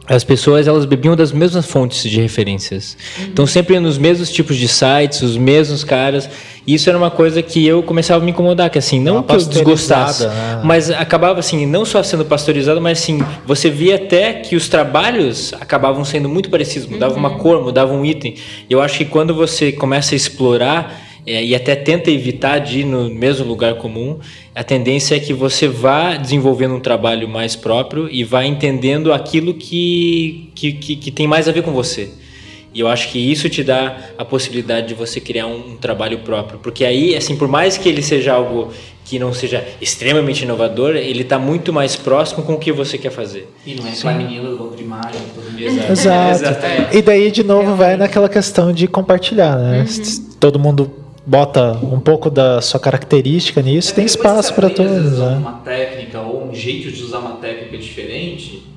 as 0.07 0.23
pessoas 0.23 0.67
elas 0.67 0.85
bebiam 0.85 1.15
das 1.15 1.31
mesmas 1.31 1.65
fontes 1.65 2.09
de 2.09 2.21
referências. 2.21 2.97
Então 3.21 3.45
sempre 3.47 3.79
nos 3.79 3.97
mesmos 3.97 4.31
tipos 4.31 4.55
de 4.55 4.67
sites, 4.67 5.21
os 5.21 5.37
mesmos 5.37 5.83
caras. 5.83 6.29
E 6.67 6.73
isso 6.73 6.89
era 6.89 6.97
uma 6.97 7.11
coisa 7.11 7.41
que 7.41 7.65
eu 7.65 7.83
começava 7.83 8.21
a 8.21 8.25
me 8.25 8.31
incomodar, 8.31 8.69
que 8.69 8.77
assim, 8.77 8.99
não 8.99 9.21
que 9.21 9.33
eu 9.33 9.37
desgostasse, 9.37 10.25
né? 10.25 10.61
mas 10.63 10.89
acabava 10.89 11.39
assim, 11.39 11.65
não 11.65 11.85
só 11.85 12.01
sendo 12.01 12.25
pasteurizado, 12.25 12.81
mas 12.81 12.99
assim, 12.99 13.19
você 13.45 13.69
via 13.69 13.95
até 13.95 14.33
que 14.33 14.55
os 14.55 14.67
trabalhos 14.67 15.53
acabavam 15.53 16.03
sendo 16.03 16.27
muito 16.27 16.49
parecidos, 16.49 16.87
mudava 16.87 17.13
uhum. 17.13 17.19
uma 17.19 17.37
cor, 17.37 17.63
mudava 17.63 17.93
um 17.93 18.03
item. 18.03 18.35
Eu 18.67 18.81
acho 18.81 18.97
que 18.97 19.05
quando 19.05 19.33
você 19.33 19.71
começa 19.71 20.15
a 20.15 20.17
explorar 20.17 21.04
é, 21.25 21.43
e 21.43 21.55
até 21.55 21.75
tenta 21.75 22.11
evitar 22.11 22.59
de 22.59 22.81
ir 22.81 22.85
no 22.85 23.09
mesmo 23.09 23.45
lugar 23.47 23.75
comum, 23.75 24.19
a 24.53 24.63
tendência 24.63 25.15
é 25.15 25.19
que 25.19 25.33
você 25.33 25.67
vá 25.67 26.15
desenvolvendo 26.15 26.75
um 26.75 26.79
trabalho 26.79 27.27
mais 27.27 27.55
próprio 27.55 28.07
e 28.11 28.23
vá 28.23 28.45
entendendo 28.45 29.11
aquilo 29.11 29.55
que, 29.55 30.51
que, 30.53 30.73
que, 30.73 30.95
que 30.95 31.11
tem 31.11 31.27
mais 31.27 31.47
a 31.49 31.51
ver 31.51 31.63
com 31.63 31.71
você. 31.71 32.09
E 32.75 32.81
eu 32.81 32.89
acho 32.89 33.09
que 33.09 33.17
isso 33.17 33.49
te 33.49 33.63
dá 33.63 33.97
a 34.17 34.25
possibilidade 34.25 34.89
de 34.89 34.93
você 34.93 35.21
criar 35.21 35.47
um, 35.47 35.71
um, 35.71 35.77
trabalho 35.77 36.19
próprio. 36.19 36.59
Porque 36.59 36.83
aí, 36.83 37.15
assim, 37.15 37.37
por 37.37 37.47
mais 37.47 37.77
que 37.77 37.87
ele 37.87 38.01
seja 38.01 38.33
algo 38.33 38.69
que 39.05 39.17
não 39.17 39.33
seja 39.33 39.65
extremamente 39.79 40.43
inovador, 40.43 40.95
ele 40.97 41.21
está 41.21 41.39
muito 41.39 41.71
mais 41.71 41.95
próximo 41.95 42.43
com 42.43 42.55
o 42.55 42.59
que 42.59 42.73
você 42.73 42.97
quer 42.97 43.11
fazer. 43.11 43.49
E 43.65 43.75
não 43.75 44.11
é 44.11 44.13
menina 44.13 44.49
do 44.49 44.57
banco 44.57 44.75
de 44.75 44.83
imagem. 44.83 45.21
Exato. 45.57 45.91
Exato. 45.91 46.65
Exato. 46.65 46.97
E 46.97 47.01
daí, 47.01 47.31
de 47.31 47.43
novo, 47.43 47.75
vai 47.75 47.95
naquela 47.95 48.27
questão 48.27 48.73
de 48.73 48.87
compartilhar, 48.87 49.57
né? 49.57 49.85
Uhum. 49.87 50.29
Todo 50.37 50.59
mundo 50.59 51.04
bota 51.25 51.71
um 51.73 51.99
pouco 51.99 52.29
da 52.29 52.61
sua 52.61 52.79
característica 52.79 53.61
nisso, 53.61 53.91
é, 53.91 53.95
tem 53.95 54.05
espaço 54.05 54.53
para 54.53 54.69
todos. 54.69 55.17
Né? 55.17 55.37
Uma 55.37 55.59
técnica 55.59 56.21
ou 56.21 56.47
um 56.47 56.53
jeito 56.53 56.91
de 56.91 57.01
usar 57.01 57.19
uma 57.19 57.37
técnica 57.37 57.77
diferente, 57.77 58.67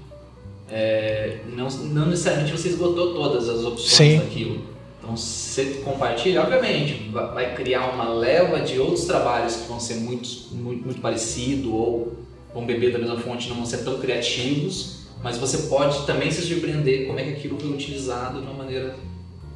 é, 0.71 1.39
não, 1.55 1.69
não 1.69 2.07
necessariamente 2.07 2.53
você 2.53 2.69
esgotou 2.69 3.15
todas 3.15 3.49
as 3.49 3.65
opções 3.65 3.91
Sim. 3.91 4.19
daquilo. 4.19 4.79
Então, 4.99 5.17
você 5.17 5.65
compartilha, 5.85 6.43
obviamente, 6.43 7.11
vai 7.13 7.55
criar 7.55 7.87
uma 7.87 8.09
leva 8.09 8.61
de 8.61 8.79
outros 8.79 9.05
trabalhos 9.05 9.57
que 9.57 9.69
vão 9.69 9.81
ser 9.81 9.95
muito, 9.95 10.29
muito, 10.53 10.85
muito 10.85 11.01
parecidos 11.01 11.67
ou 11.67 12.13
vão 12.53 12.67
beber 12.67 12.93
da 12.93 12.99
mesma 12.99 13.19
fonte, 13.19 13.49
não 13.49 13.57
vão 13.57 13.67
ser 13.67 13.79
tão 13.79 13.99
criativos, 13.99 15.07
mas 15.23 15.39
você 15.39 15.69
pode 15.69 16.05
também 16.07 16.31
se 16.31 16.43
surpreender 16.43 17.07
como 17.07 17.19
é 17.19 17.25
que 17.25 17.31
aquilo 17.31 17.59
foi 17.59 17.71
utilizado 17.71 18.41
de 18.41 18.47
uma 18.47 18.55
maneira 18.55 18.97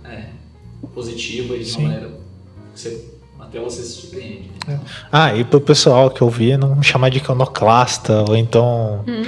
é, 0.04 0.26
positiva 0.94 1.54
e 1.54 1.64
de 1.64 1.72
uma 1.72 1.88
maneira 1.88 2.21
você, 2.74 3.04
até 3.38 3.58
você 3.58 3.82
se 3.82 3.92
surpreende. 3.92 4.50
É. 4.68 4.76
Ah, 5.10 5.34
e 5.34 5.44
pro 5.44 5.60
pessoal 5.60 6.10
que 6.10 6.22
ouvia 6.22 6.56
não 6.56 6.76
me 6.76 6.84
chamar 6.84 7.10
de 7.10 7.18
iconoclasta 7.18 8.24
ou 8.28 8.36
então. 8.36 9.04
Hum. 9.06 9.24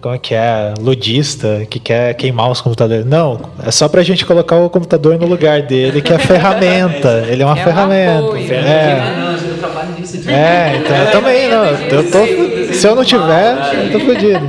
Como 0.00 0.14
é 0.14 0.18
que 0.18 0.34
é? 0.34 0.74
Ludista, 0.78 1.66
que 1.68 1.80
quer 1.80 2.14
queimar 2.14 2.48
os 2.50 2.60
computadores. 2.60 3.04
Não, 3.04 3.40
é 3.64 3.72
só 3.72 3.88
pra 3.88 4.04
gente 4.04 4.24
colocar 4.24 4.56
o 4.56 4.70
computador 4.70 5.18
no 5.18 5.26
lugar 5.26 5.62
dele, 5.62 6.00
que 6.00 6.12
é 6.12 6.18
ferramenta. 6.20 7.24
Ele 7.28 7.42
é 7.42 7.46
uma 7.46 7.58
é 7.58 7.64
ferramenta. 7.64 8.22
Um 8.22 8.26
apoio, 8.28 8.52
é. 8.52 9.35
Eu 9.56 9.58
trabalho 9.58 9.90
nisso. 9.98 10.16
É, 10.30 10.76
então 10.76 10.96
eu 10.96 11.10
também 11.10 11.48
não. 11.50 11.64
Eu 11.64 12.10
tô, 12.10 12.72
se 12.72 12.86
eu 12.86 12.94
não 12.94 13.04
tiver, 13.04 13.56
eu 13.86 13.92
tô 13.92 14.00
fodido. 14.00 14.48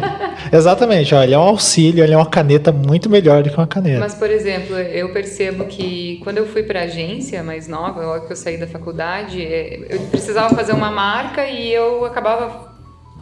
Exatamente, 0.52 1.14
ó, 1.14 1.24
ele 1.24 1.34
é 1.34 1.38
um 1.38 1.42
auxílio, 1.42 2.04
ele 2.04 2.14
é 2.14 2.18
uma 2.18 2.26
caneta 2.26 2.72
muito 2.72 3.10
melhor 3.10 3.44
do 3.44 3.50
que 3.50 3.58
uma 3.58 3.68
caneta. 3.68 4.00
Mas, 4.00 4.14
por 4.14 4.30
exemplo, 4.30 4.78
eu 4.78 5.12
percebo 5.12 5.66
que 5.66 6.22
quando 6.24 6.38
eu 6.38 6.46
fui 6.46 6.64
para 6.64 6.82
a 6.82 6.84
agência 6.84 7.44
mais 7.44 7.68
nova, 7.68 8.02
logo 8.02 8.28
que 8.28 8.32
eu 8.32 8.38
saí 8.38 8.58
da 8.58 8.68
faculdade, 8.68 9.42
é, 9.42 9.80
eu 9.90 10.00
precisava 10.12 10.56
fazer 10.56 10.72
uma 10.72 10.90
marca 10.92 11.46
e 11.48 11.74
eu 11.74 12.06
acabava 12.06 12.76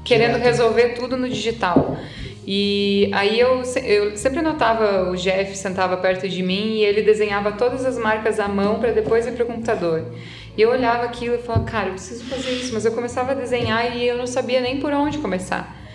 querendo 0.03 0.37
resolver 0.37 0.89
tudo 0.89 1.17
no 1.17 1.27
digital. 1.27 1.97
E 2.47 3.09
aí 3.11 3.39
eu, 3.39 3.63
eu 3.83 4.15
sempre 4.15 4.39
notava 4.41 5.09
o 5.09 5.15
Jeff 5.15 5.57
sentava 5.57 5.97
perto 5.97 6.29
de 6.29 6.43
mim 6.43 6.75
e 6.75 6.85
ele 6.85 7.01
desenhava 7.01 7.53
todas 7.53 7.83
as 7.83 7.97
marcas 7.97 8.39
à 8.39 8.47
mão 8.47 8.79
para 8.79 8.91
depois 8.91 9.25
ir 9.25 9.31
para 9.31 9.43
o 9.43 9.47
computador. 9.47 10.05
E 10.57 10.61
eu 10.61 10.69
olhava 10.69 11.03
aquilo 11.03 11.35
e 11.35 11.39
falava, 11.39 11.65
cara, 11.65 11.87
eu 11.87 11.93
preciso 11.93 12.23
fazer 12.25 12.51
isso, 12.51 12.73
mas 12.73 12.85
eu 12.85 12.91
começava 12.93 13.31
a 13.31 13.35
desenhar 13.35 13.95
e 13.95 14.07
eu 14.07 14.17
não 14.17 14.27
sabia 14.27 14.61
nem 14.61 14.79
por 14.79 14.93
onde 14.93 15.17
começar 15.17 15.85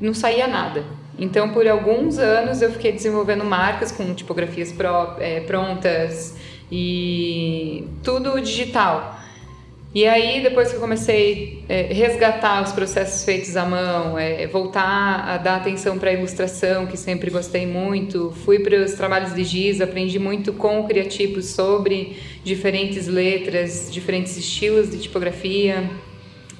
não 0.00 0.14
saía 0.14 0.46
nada. 0.46 0.84
Então, 1.18 1.50
por 1.50 1.68
alguns 1.68 2.18
anos, 2.18 2.62
eu 2.62 2.72
fiquei 2.72 2.92
desenvolvendo 2.92 3.44
marcas 3.44 3.92
com 3.92 4.14
tipografias 4.14 4.72
pró, 4.72 5.16
é, 5.20 5.40
prontas 5.40 6.34
e 6.72 7.86
tudo 8.02 8.40
digital. 8.40 9.19
E 9.92 10.06
aí, 10.06 10.40
depois 10.40 10.68
que 10.68 10.76
eu 10.76 10.80
comecei 10.80 11.64
a 11.68 11.72
é, 11.72 11.82
resgatar 11.92 12.62
os 12.62 12.70
processos 12.70 13.24
feitos 13.24 13.56
à 13.56 13.64
mão, 13.64 14.16
é, 14.16 14.46
voltar 14.46 15.28
a 15.28 15.36
dar 15.36 15.56
atenção 15.56 15.98
para 15.98 16.10
a 16.10 16.12
ilustração, 16.12 16.86
que 16.86 16.96
sempre 16.96 17.28
gostei 17.28 17.66
muito, 17.66 18.30
fui 18.44 18.60
para 18.60 18.76
os 18.76 18.92
trabalhos 18.92 19.34
de 19.34 19.42
giz, 19.42 19.80
aprendi 19.80 20.16
muito 20.16 20.52
com 20.52 20.78
o 20.78 20.86
criativo 20.86 21.42
sobre 21.42 22.16
diferentes 22.44 23.08
letras, 23.08 23.88
diferentes 23.90 24.36
estilos 24.36 24.92
de 24.92 24.98
tipografia. 24.98 25.90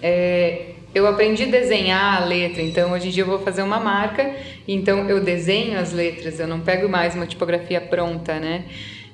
É, 0.03 0.71
eu 0.93 1.07
aprendi 1.07 1.45
a 1.45 1.47
desenhar 1.47 2.21
a 2.21 2.25
letra, 2.25 2.61
então 2.61 2.91
hoje 2.91 3.09
em 3.09 3.11
dia 3.13 3.23
eu 3.23 3.29
vou 3.29 3.39
fazer 3.39 3.63
uma 3.63 3.79
marca, 3.79 4.35
então 4.67 5.09
eu 5.09 5.23
desenho 5.23 5.79
as 5.79 5.93
letras, 5.93 6.41
eu 6.41 6.49
não 6.49 6.59
pego 6.59 6.89
mais 6.89 7.15
uma 7.15 7.29
tipografia 7.29 7.81
pronta, 7.81 8.41
né? 8.41 8.65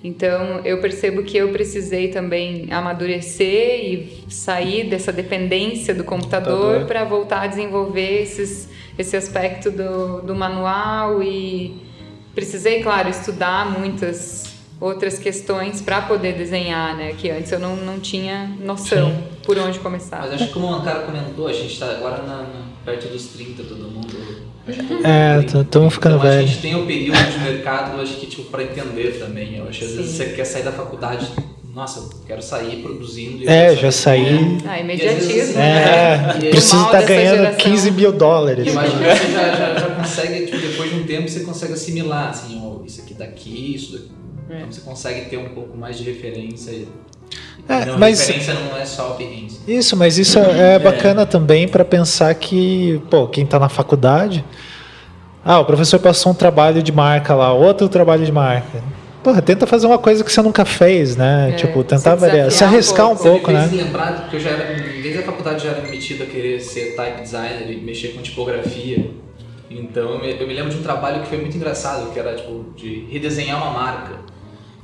Então 0.05 0.61
eu 0.64 0.80
percebo 0.80 1.22
que 1.22 1.36
eu 1.36 1.51
precisei 1.51 2.09
também 2.09 2.68
amadurecer 2.70 3.84
e 3.84 4.24
sair 4.28 4.88
dessa 4.88 5.12
dependência 5.12 5.94
do 5.94 6.05
computador 6.05 6.84
para 6.84 7.05
voltar 7.05 7.42
a 7.42 7.47
desenvolver 7.47 8.22
esses, 8.22 8.68
esse 8.99 9.16
aspecto 9.16 9.70
do, 9.70 10.22
do 10.22 10.34
manual 10.34 11.22
e 11.22 11.80
precisei, 12.34 12.82
claro, 12.82 13.09
estudar 13.09 13.78
muitas 13.78 14.55
outras 14.80 15.18
questões 15.18 15.80
para 15.80 16.03
poder 16.03 16.34
desenhar, 16.34 16.97
né? 16.97 17.14
Que 17.14 17.30
antes 17.30 17.51
eu 17.51 17.59
não, 17.59 17.76
não 17.76 17.99
tinha 17.99 18.55
noção 18.61 19.11
Sim. 19.11 19.24
por 19.42 19.59
onde 19.59 19.78
começar. 19.78 20.20
Mas 20.20 20.34
acho 20.34 20.49
que 20.49 20.53
como 20.53 20.66
o 20.66 20.74
Ankara 20.74 21.01
comentou, 21.01 21.49
a 21.49 21.53
gente 21.53 21.72
está 21.72 21.90
agora 21.90 22.22
na, 22.22 22.42
na, 22.42 22.66
perto 22.84 23.09
dos 23.09 23.28
30, 23.28 23.62
todo 23.64 23.90
mundo. 23.90 24.45
É, 24.69 25.45
estamos 25.45 25.95
ficando 25.95 26.17
então, 26.17 26.29
velho. 26.29 26.45
A 26.45 26.47
gente 26.47 26.61
tem 26.61 26.75
o 26.75 26.87
período 26.87 27.19
de 27.31 27.39
mercado, 27.39 28.01
acho 28.01 28.14
que 28.14 28.27
tipo 28.27 28.45
para 28.45 28.64
entender 28.64 29.19
também. 29.19 29.57
Eu 29.57 29.69
acho 29.69 29.79
que 29.79 29.85
às 29.85 29.93
vezes 29.93 30.12
você 30.12 30.27
quer 30.27 30.45
sair 30.45 30.64
da 30.64 30.73
faculdade, 30.73 31.31
nossa, 31.73 32.09
quero 32.27 32.43
sair 32.43 32.83
produzindo. 32.83 33.49
É, 33.49 33.77
já 33.77 33.93
saí. 33.93 34.59
Ah, 34.67 34.81
imediatismo. 34.81 35.61
É, 35.61 36.17
né? 36.19 36.51
preciso 36.51 36.85
estar 36.85 37.01
tá 37.01 37.03
ganhando 37.03 37.37
geração. 37.37 37.59
15 37.59 37.91
mil 37.93 38.12
dólares. 38.12 38.67
Imagina 38.67 39.14
que 39.14 39.21
você 39.21 39.33
já, 39.33 39.55
já, 39.55 39.79
já, 39.79 39.91
consegue, 39.91 40.47
tipo, 40.47 40.59
depois 40.59 40.91
de 40.91 40.97
um 40.97 41.05
tempo, 41.05 41.29
você 41.29 41.41
consegue 41.41 41.73
assimilar, 41.75 42.31
assim, 42.31 42.61
oh, 42.64 42.85
isso 42.85 43.03
aqui 43.03 43.14
daqui, 43.14 43.75
isso 43.75 43.93
daqui 43.93 44.17
é. 44.49 44.59
Então 44.59 44.73
você 44.73 44.81
consegue 44.81 45.29
ter 45.29 45.37
um 45.37 45.49
pouco 45.49 45.77
mais 45.77 45.99
de 45.99 46.05
referência. 46.05 46.87
É, 47.68 47.87
não, 47.87 47.99
mas 47.99 48.20
referência 48.20 48.55
não 48.55 48.77
é 48.77 48.85
só 48.85 49.14
Behance. 49.14 49.61
Isso, 49.66 49.97
mas 49.97 50.18
isso 50.18 50.39
é, 50.39 50.74
é 50.74 50.79
bacana 50.79 51.27
também 51.27 51.66
para 51.66 51.85
pensar 51.85 52.33
que, 52.35 53.03
pô, 53.11 53.27
quem 53.27 53.45
está 53.45 53.59
na 53.59 53.68
faculdade, 53.68 54.45
ah, 55.45 55.59
o 55.59 55.64
professor 55.64 55.99
passou 55.99 56.33
um 56.33 56.35
trabalho 56.35 56.83
de 56.83 56.93
marca 56.93 57.35
lá, 57.35 57.53
outro 57.53 57.89
trabalho 57.89 58.24
de 58.24 58.33
marca. 58.33 58.83
Porra, 59.22 59.43
tenta 59.43 59.66
fazer 59.66 59.89
uma 59.89 59.99
coisa 59.99 60.22
que 60.22 60.31
você 60.31 60.41
nunca 60.41 60.64
fez, 60.64 61.16
né? 61.16 61.51
É, 61.51 61.53
tipo, 61.57 61.83
tentar 61.83 62.14
se 62.14 62.20
variar, 62.20 62.49
se 62.49 62.62
arriscar 62.62 63.11
um 63.11 63.16
pouco, 63.16 63.29
um 63.29 63.33
pouco 63.33 63.51
né? 63.51 63.68
lembrar 63.72 64.29
que 64.31 64.37
eu 64.37 64.41
já 64.41 64.51
era, 64.51 64.74
desde 64.74 65.18
a 65.18 65.22
faculdade 65.22 65.64
já 65.64 65.70
era 65.70 65.83
metido 65.83 66.22
a 66.22 66.27
querer 66.27 66.61
ser 66.61 66.95
type 66.95 67.22
designer 67.22 67.68
e 67.68 67.81
mexer 67.81 68.09
com 68.09 68.22
tipografia. 68.22 69.11
Então 69.68 70.11
eu 70.11 70.20
me, 70.20 70.41
eu 70.41 70.47
me 70.47 70.55
lembro 70.55 70.70
de 70.70 70.77
um 70.77 70.83
trabalho 70.83 71.22
que 71.22 71.29
foi 71.29 71.39
muito 71.39 71.57
engraçado, 71.57 72.12
que 72.12 72.18
era 72.20 72.37
tipo 72.37 72.66
de 72.77 73.07
redesenhar 73.11 73.61
uma 73.61 73.72
marca. 73.72 74.12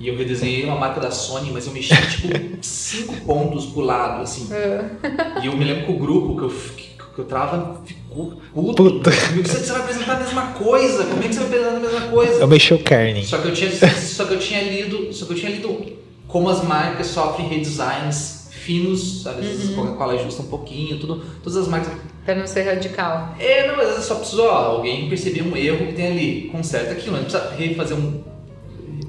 E 0.03 0.09
eu 0.09 0.16
redesenhei 0.16 0.64
uma 0.64 0.74
marca 0.74 1.00
da 1.00 1.12
Sony, 1.12 1.53
mas 1.53 1.64
eu 1.64 1.72
mexi 1.72 1.94
tipo 1.94 2.36
cinco 2.61 3.14
pontos 3.24 3.66
pro 3.66 3.82
lado, 3.82 4.22
assim. 4.22 4.53
É. 4.53 4.84
E 5.40 5.46
eu 5.46 5.57
me 5.57 5.64
lembro 5.64 5.86
que 5.86 5.92
o 5.92 5.96
grupo 5.96 6.36
que 6.36 6.42
eu, 6.42 6.48
que, 6.50 7.14
que 7.14 7.18
eu 7.20 7.24
trava 7.24 7.80
ficou 7.84 8.32
puto. 8.53 8.82
Puta. 8.82 9.12
Você 9.12 9.72
vai 9.72 9.82
apresentar 9.82 10.16
a 10.16 10.18
mesma 10.18 10.46
coisa. 10.55 11.05
Como 11.05 11.22
é 11.22 11.28
que 11.28 11.34
você 11.34 11.44
vai 11.44 11.48
apresentar 11.50 11.76
a 11.76 11.80
mesma 11.80 12.00
coisa? 12.09 12.32
Eu 12.40 12.48
mexi 12.48 12.74
o 12.74 12.82
kerning. 12.82 13.24
Só 13.24 13.38
que 13.38 13.46
eu 13.46 13.55
tinha, 13.55 13.70
só 13.94 14.24
que 14.24 14.34
eu 14.34 14.40
tinha 14.40 14.61
lido, 14.61 15.12
só 15.12 15.24
que 15.24 15.34
eu 15.34 15.36
tinha 15.36 15.53
lido 15.53 15.92
como 16.26 16.50
as 16.50 16.64
marcas 16.64 17.07
sofrem 17.07 17.46
redesigns 17.46 18.48
finos, 18.50 19.22
sabe? 19.22 19.46
Uhum. 19.46 19.74
Coca-Cola 19.76 20.14
ajusta 20.14 20.42
um 20.42 20.46
pouquinho, 20.46 20.98
tudo, 20.98 21.24
todas 21.44 21.57
as 21.57 21.68
marcas. 21.68 21.92
Pra 22.24 22.34
não 22.34 22.46
ser 22.48 22.62
radical. 22.62 23.36
É, 23.38 23.68
não, 23.68 23.80
às 23.80 23.88
vezes 23.88 24.05
só 24.05 24.16
precisou, 24.16 24.46
ó, 24.46 24.76
alguém 24.76 25.09
perceber 25.09 25.42
um 25.42 25.57
erro 25.57 25.86
que 25.86 25.92
tem 25.92 26.07
ali, 26.09 26.48
conserta 26.50 26.90
aquilo, 26.92 27.16
não 27.16 27.24
precisa 27.24 27.53
refazer 27.57 27.96
um 27.96 28.32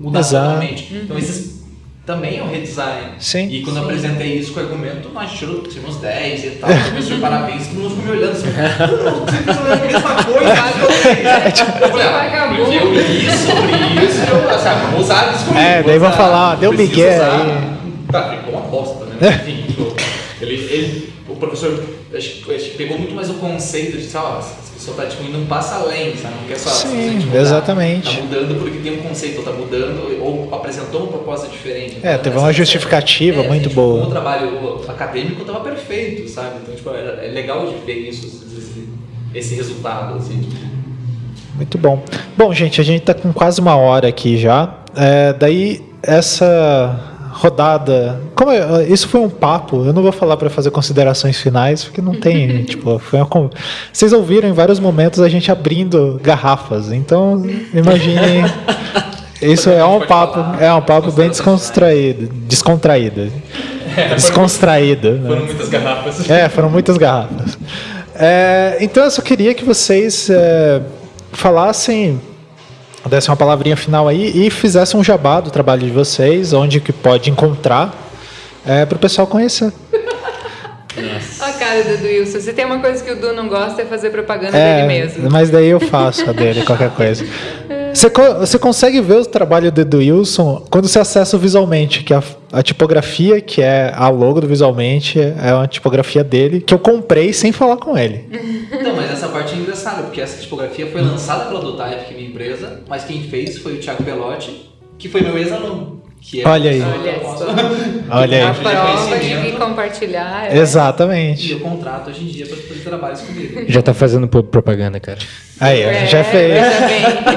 mudar 0.04 0.20
Exato. 0.20 0.46
totalmente. 0.46 0.94
Uhum. 0.94 1.02
Então 1.04 1.18
esses 1.18 1.64
também 2.06 2.38
é 2.38 2.44
um 2.44 2.50
redesign. 2.50 3.12
Sim. 3.18 3.48
E 3.50 3.62
quando 3.62 3.76
Sim. 3.76 3.82
eu 3.82 3.86
apresentei 3.86 4.38
isso 4.38 4.54
com 4.54 4.60
o 4.60 4.64
argumento, 4.64 5.10
nós 5.14 5.32
tiramos, 5.32 5.74
tiramos 5.74 5.96
10 5.98 6.44
e 6.44 6.50
tal. 6.52 6.70
Professor, 6.92 7.20
parabéns. 7.20 7.68
Todo 7.68 7.80
mundo 7.80 7.90
ficou 7.92 8.06
me 8.06 8.12
olhando 8.12 8.32
assim. 8.34 8.48
Você 9.26 9.38
fez 9.38 9.58
a 9.58 9.76
mesma 9.76 10.24
coisa 10.26 10.54
que 11.52 11.84
eu 11.84 11.90
falei, 11.90 12.08
ah, 12.08 12.56
eu 12.58 12.94
li 12.94 13.32
sobre 13.32 14.06
isso, 14.06 14.20
eu 14.30 14.50
assim, 14.50 14.68
ah, 14.68 14.90
vou 14.92 15.00
usar 15.00 15.34
isso 15.34 15.46
comigo. 15.46 15.64
É, 15.64 15.84
daí 15.84 15.98
vão 15.98 16.12
falar, 16.12 16.56
deu 16.56 16.74
Miguel 16.74 17.24
aí. 17.24 17.74
Tá, 18.12 18.38
ficou 18.38 18.60
uma 18.60 18.70
bosta, 18.70 19.06
né? 19.06 19.42
Enfim, 19.42 19.64
tipo, 19.68 19.96
ele, 20.42 20.56
ele, 20.56 21.14
o 21.30 21.36
professor 21.38 21.82
acho, 22.14 22.52
acho, 22.52 22.72
pegou 22.72 22.98
muito 22.98 23.16
mais 23.16 23.30
o 23.30 23.36
conceito 23.36 23.98
de, 23.98 24.18
ó, 24.18 24.42
pessoa 24.84 24.98
tá 24.98 25.06
tipo, 25.06 25.24
indo 25.24 25.38
um 25.38 25.46
passo 25.46 25.74
além, 25.76 26.16
sabe? 26.18 26.36
Não 26.42 26.48
quer 26.48 26.60
só 26.60 26.70
Sim, 26.70 27.20
tipo, 27.20 27.38
exatamente. 27.38 28.10
Tá, 28.10 28.16
tá, 28.18 28.22
mudando 28.24 28.60
porque 28.60 28.80
tem 28.80 29.00
um 29.00 29.02
conceito, 29.02 29.38
ou 29.38 29.44
tá 29.46 29.52
mudando, 29.52 30.22
ou 30.22 30.54
apresentou 30.54 31.04
uma 31.04 31.12
proposta 31.14 31.48
diferente. 31.48 32.00
É, 32.04 32.18
teve 32.18 32.38
uma 32.38 32.52
justificativa 32.52 33.44
é, 33.44 33.48
muito 33.48 33.68
assim, 33.68 33.76
boa. 33.76 34.00
Tipo, 34.00 34.08
o 34.08 34.12
trabalho 34.12 34.82
acadêmico 34.88 35.42
estava 35.42 35.62
perfeito, 35.62 36.30
sabe? 36.30 36.58
Então, 36.62 36.76
tipo, 36.76 36.90
é, 36.90 37.28
é 37.28 37.32
legal 37.32 37.66
de 37.66 37.76
ver 37.86 38.10
isso, 38.10 38.26
esse, 38.26 38.90
esse 39.34 39.56
resultado, 39.56 40.16
assim. 40.16 40.50
Muito 41.56 41.78
bom. 41.78 42.04
Bom, 42.36 42.54
gente, 42.54 42.82
a 42.82 42.84
gente 42.84 43.02
está 43.02 43.14
com 43.14 43.32
quase 43.32 43.62
uma 43.62 43.78
hora 43.78 44.08
aqui 44.10 44.38
já. 44.38 44.80
É, 44.96 45.32
daí, 45.34 45.82
essa 46.02 47.13
rodada. 47.34 48.22
Como 48.36 48.52
é, 48.52 48.86
isso 48.88 49.08
foi 49.08 49.20
um 49.20 49.30
papo, 49.30 49.86
eu 49.86 49.94
não 49.94 50.02
vou 50.02 50.12
falar 50.12 50.38
para 50.38 50.50
fazer 50.50 50.72
considerações 50.72 51.38
finais, 51.38 51.84
porque 51.84 52.02
não 52.02 52.14
tem, 52.14 52.64
tipo, 52.66 53.00
foi 53.00 53.20
uma, 53.20 53.50
vocês 53.92 54.14
ouviram 54.14 54.48
em 54.48 54.54
vários 54.54 54.80
momentos 54.80 55.20
a 55.20 55.28
gente 55.28 55.52
abrindo 55.52 56.20
garrafas. 56.24 56.92
Então, 56.92 57.44
imaginem 57.74 58.46
isso 59.42 59.70
é 59.70 59.84
um 59.84 60.06
papo, 60.06 60.64
é 60.64 60.74
um 60.74 60.82
papo 60.82 61.12
bem 61.12 61.30
descontraído, 61.30 62.30
descontraído. 62.48 63.32
É, 63.96 64.16
descontraído. 64.16 65.20
Foram, 65.22 65.36
né? 65.36 65.46
muitas 65.46 65.70
garrafas. 65.70 66.30
É, 66.30 66.50
foram 66.50 66.70
muitas 66.72 66.98
garrafas. 66.98 67.60
É, 68.16 68.78
então 68.82 69.04
eu 69.04 69.12
só 69.12 69.22
queria 69.22 69.54
que 69.54 69.64
vocês 69.64 70.32
é, 70.32 70.82
falassem 71.32 72.20
desse 73.10 73.30
uma 73.30 73.36
palavrinha 73.36 73.76
final 73.76 74.08
aí 74.08 74.46
e 74.46 74.50
fizesse 74.50 74.96
um 74.96 75.04
jabá 75.04 75.40
do 75.40 75.52
trabalho 75.52 75.82
de 75.82 75.92
vocês, 75.92 76.54
onde 76.54 76.80
que 76.80 76.94
pode 76.94 77.30
encontrar, 77.30 77.94
é, 78.66 78.86
para 78.86 78.96
o 78.96 79.00
pessoal 79.00 79.28
conhecer. 79.28 79.72
Nossa. 80.96 81.46
A 81.46 81.54
cara 81.54 81.84
do 81.98 82.06
Wilson. 82.06 82.40
Se 82.40 82.54
tem 82.54 82.66
uma 82.66 82.80
coisa 82.80 83.04
que 83.04 83.12
o 83.12 83.16
Du 83.16 83.34
não 83.34 83.48
gosta 83.48 83.82
é 83.82 83.86
fazer 83.86 84.12
propaganda 84.12 84.56
é, 84.56 84.76
dele 84.76 84.88
mesmo. 84.88 85.30
Mas 85.30 85.50
daí 85.50 85.68
eu 85.68 85.80
faço 85.80 86.30
a 86.30 86.34
dele, 86.34 86.64
qualquer 86.64 86.92
coisa. 86.92 87.26
Você, 87.94 88.10
você 88.40 88.58
consegue 88.58 89.00
ver 89.02 89.18
o 89.18 89.26
trabalho 89.26 89.72
do, 89.72 89.98
Wilson 89.98 90.66
quando 90.72 90.88
você 90.88 90.98
acessa 90.98 91.38
visualmente, 91.38 92.04
que 92.04 92.12
a, 92.12 92.24
a, 92.54 92.64
tipografia, 92.64 93.42
que 93.42 93.62
é 93.62 93.92
a 93.96 94.10
logo 94.10 94.42
do 94.42 94.48
visualmente, 94.48 95.20
é 95.20 95.54
uma 95.54 95.68
tipografia 95.68 96.24
dele, 96.24 96.62
que 96.62 96.74
eu 96.74 96.80
comprei 96.80 97.34
sem 97.34 97.52
falar 97.52 97.78
com 97.78 97.98
ele. 97.98 98.26
Não, 98.84 98.96
mas 98.96 99.12
essa 99.12 99.28
parte 99.28 99.56
é 99.56 99.58
engraçada, 99.58 100.04
porque 100.04 100.22
essa 100.22 100.42
tipografia 100.42 100.88
foi 100.88 101.02
lançada 101.02 101.46
pela 101.46 101.60
Dotype, 101.60 102.06
que 102.06 102.14
é 102.14 102.18
minha 102.18 102.30
empresa, 102.30 102.82
mas 102.88 103.04
quem 103.04 103.24
fez 103.24 103.58
foi 103.58 103.74
o 103.74 103.80
Thiago 103.80 104.04
Belotti, 104.04 104.70
que 104.98 105.10
foi 105.10 105.22
meu 105.22 105.38
ex-aluno. 105.38 106.04
É 106.34 106.48
Olha 106.48 106.72
aí. 106.72 106.82
Olha 108.10 108.38
aí. 108.38 108.44
A 108.44 108.54
prova 108.54 109.20
de 109.20 109.36
vir 109.36 109.58
compartilhar. 109.58 110.48
É... 110.50 110.58
Exatamente. 110.58 111.52
E 111.52 111.56
o 111.56 111.60
contrato 111.60 112.10
hoje 112.10 112.24
em 112.24 112.28
dia 112.28 112.46
para 112.46 112.56
fazer 112.56 112.80
trabalhos 112.80 113.22
comigo. 113.22 113.66
Já 113.68 113.82
está 113.82 113.94
fazendo 113.94 114.28
propaganda, 114.28 115.02
cara. 115.02 115.20
Aí, 115.60 115.82
é, 115.82 116.08
já 116.08 116.24
fez. 116.24 116.64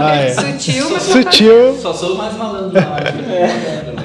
Ah, 0.01 0.17
é. 0.17 0.33
Sutil, 0.33 0.91
mas 0.91 1.03
Sutil. 1.03 1.77
Só 1.81 1.93
sou 1.93 2.17
mais 2.17 2.37
malandro 2.37 2.81
na 2.81 2.93
hora 2.93 3.13
de 3.13 3.33
é. 3.33 3.96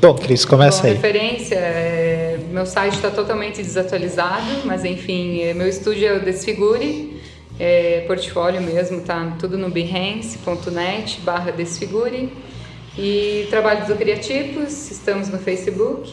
Bom, 0.00 0.14
Cris, 0.14 0.44
começa 0.44 0.82
Bom, 0.82 0.88
aí. 0.88 0.94
Referência, 0.94 1.56
é, 1.56 2.38
meu 2.50 2.64
site 2.64 2.94
está 2.94 3.10
totalmente 3.10 3.56
desatualizado, 3.62 4.62
mas 4.64 4.84
enfim, 4.84 5.42
é, 5.42 5.54
meu 5.54 5.68
estúdio 5.68 6.06
é 6.06 6.12
o 6.12 6.20
Desfigure, 6.20 7.20
é, 7.58 8.04
portfólio 8.06 8.60
mesmo, 8.60 9.00
tá 9.00 9.36
tudo 9.38 9.58
no 9.58 9.70
behance.net 9.70 11.20
barra 11.22 11.50
Desfigure. 11.50 12.30
E 12.96 13.46
trabalhos 13.48 13.86
do 13.86 13.94
Criativos, 13.94 14.90
estamos 14.90 15.28
no 15.28 15.38
Facebook. 15.38 16.12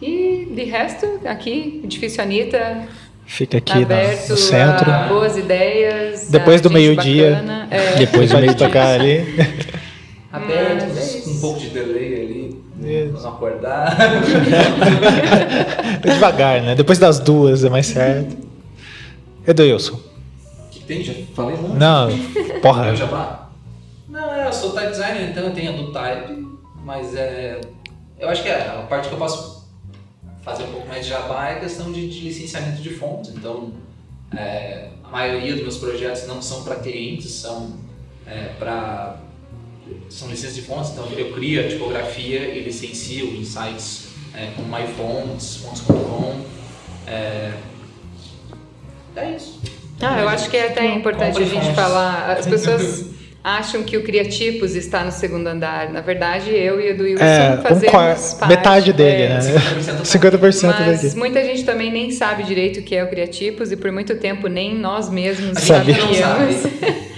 E 0.00 0.48
de 0.54 0.64
resto, 0.64 1.20
aqui, 1.24 1.80
Edifício 1.82 2.22
Anitta. 2.22 2.86
Fica 3.26 3.58
aqui 3.58 3.82
aberto 3.82 4.30
no 4.30 4.36
centro. 4.36 4.90
boas 5.08 5.36
ideias. 5.36 6.28
Depois 6.28 6.60
do 6.60 6.70
meio-dia. 6.70 7.42
É. 7.70 7.96
Depois 7.96 8.30
do 8.30 8.38
meio 8.38 8.54
tocar 8.54 9.00
ali. 9.00 9.24
Aberto, 10.32 10.84
é 10.84 10.86
pouco 11.42 11.58
de 11.58 11.70
delay 11.70 12.14
ali. 12.14 12.62
Isso. 12.80 13.22
Não 13.22 13.30
acordar. 13.30 13.96
Devagar, 16.00 16.62
né? 16.62 16.74
Depois 16.74 16.98
das 16.98 17.18
duas 17.18 17.64
é 17.64 17.68
mais 17.68 17.86
certo. 17.86 18.36
Edilson. 19.46 19.94
O 19.94 20.68
que 20.70 20.80
tem? 20.84 21.02
Já 21.02 21.12
falei, 21.34 21.56
não? 21.56 21.74
Não, 21.74 22.08
porra. 22.60 22.88
Eu 22.88 22.96
já 22.96 23.48
não, 24.08 24.32
é, 24.32 24.46
eu 24.46 24.52
sou 24.52 24.72
type 24.72 24.90
designer, 24.90 25.30
então 25.30 25.44
eu 25.44 25.54
tenho 25.54 25.72
a 25.72 25.76
do 25.76 25.90
type, 25.90 26.46
mas 26.84 27.16
é, 27.16 27.60
eu 28.18 28.28
acho 28.28 28.42
que 28.42 28.48
é, 28.48 28.68
a 28.68 28.82
parte 28.82 29.08
que 29.08 29.14
eu 29.14 29.18
posso 29.18 29.66
fazer 30.42 30.64
um 30.64 30.72
pouco 30.72 30.86
mais 30.86 31.04
de 31.04 31.10
Java 31.10 31.48
é 31.48 31.54
a 31.54 31.60
questão 31.60 31.90
de, 31.90 32.08
de 32.08 32.20
licenciamento 32.20 32.82
de 32.82 32.90
fontes. 32.90 33.32
Então, 33.34 33.72
é, 34.36 34.90
a 35.02 35.08
maioria 35.08 35.54
dos 35.54 35.62
meus 35.62 35.78
projetos 35.78 36.26
não 36.26 36.42
são 36.42 36.62
para 36.62 36.76
clientes, 36.76 37.32
são 37.32 37.72
é, 38.26 38.50
para 38.58 39.16
são 40.10 40.28
licenças 40.28 40.54
de 40.54 40.62
fontes. 40.62 40.90
Então, 40.92 41.06
eu 41.16 41.32
crio 41.32 41.64
a 41.64 41.68
tipografia 41.68 42.40
e 42.54 42.60
licencio 42.62 43.26
em 43.34 43.44
sites 43.44 44.08
é, 44.34 44.48
como 44.56 44.68
MyFonts, 44.74 45.56
fontes.com 45.56 46.40
É, 47.06 47.52
é 49.16 49.30
isso. 49.36 49.60
Ah, 50.00 50.20
eu 50.20 50.28
acho 50.28 50.50
que 50.50 50.56
é 50.56 50.68
até 50.68 50.86
importante 50.86 51.40
a 51.42 51.46
gente 51.46 51.72
falar. 51.74 52.36
As 52.38 52.46
pessoas 52.46 53.06
acham 53.44 53.82
que 53.82 53.96
o 53.96 54.02
Criatipos 54.02 54.74
está 54.74 55.04
no 55.04 55.12
segundo 55.12 55.46
andar. 55.46 55.90
Na 55.90 56.00
verdade, 56.00 56.50
eu 56.50 56.80
e 56.80 56.92
o 56.92 56.96
do 56.96 57.04
Wilson 57.04 57.24
É, 57.24 57.54
um 57.58 57.62
fazemos 57.62 57.90
quarto, 57.90 58.38
parte. 58.38 58.48
metade 58.48 58.92
dele, 58.92 59.22
é, 59.22 59.28
né? 59.28 59.40
50% 59.40 60.38
50% 60.38 60.62
Mas 60.86 61.02
daqui. 61.02 61.16
muita 61.16 61.44
gente 61.44 61.64
também 61.64 61.90
nem 61.92 62.10
sabe 62.10 62.42
direito 62.44 62.80
o 62.80 62.82
que 62.82 62.94
é 62.94 63.04
o 63.04 63.08
Criatipos 63.08 63.70
e 63.70 63.76
por 63.76 63.92
muito 63.92 64.14
tempo 64.16 64.48
nem 64.48 64.74
nós 64.76 65.08
mesmos 65.10 65.58
sabíamos. 65.58 66.12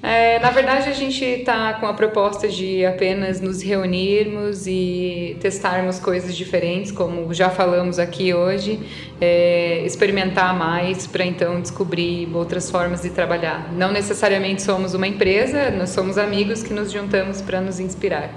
É, 0.00 0.38
na 0.38 0.50
verdade, 0.50 0.88
a 0.88 0.92
gente 0.92 1.24
está 1.24 1.74
com 1.74 1.86
a 1.86 1.92
proposta 1.92 2.48
de 2.48 2.86
apenas 2.86 3.40
nos 3.40 3.60
reunirmos 3.62 4.64
e 4.66 5.36
testarmos 5.40 5.98
coisas 5.98 6.36
diferentes, 6.36 6.92
como 6.92 7.34
já 7.34 7.50
falamos 7.50 7.98
aqui 7.98 8.32
hoje, 8.32 8.78
é, 9.20 9.82
experimentar 9.84 10.56
mais 10.56 11.04
para 11.06 11.24
então 11.24 11.60
descobrir 11.60 12.28
outras 12.32 12.70
formas 12.70 13.02
de 13.02 13.10
trabalhar. 13.10 13.72
Não 13.72 13.90
necessariamente 13.90 14.62
somos 14.62 14.94
uma 14.94 15.06
empresa, 15.06 15.70
nós 15.72 15.90
somos 15.90 16.16
amigos 16.16 16.62
que 16.62 16.72
nos 16.72 16.92
juntamos 16.92 17.42
para 17.42 17.60
nos 17.60 17.80
inspirar. 17.80 18.32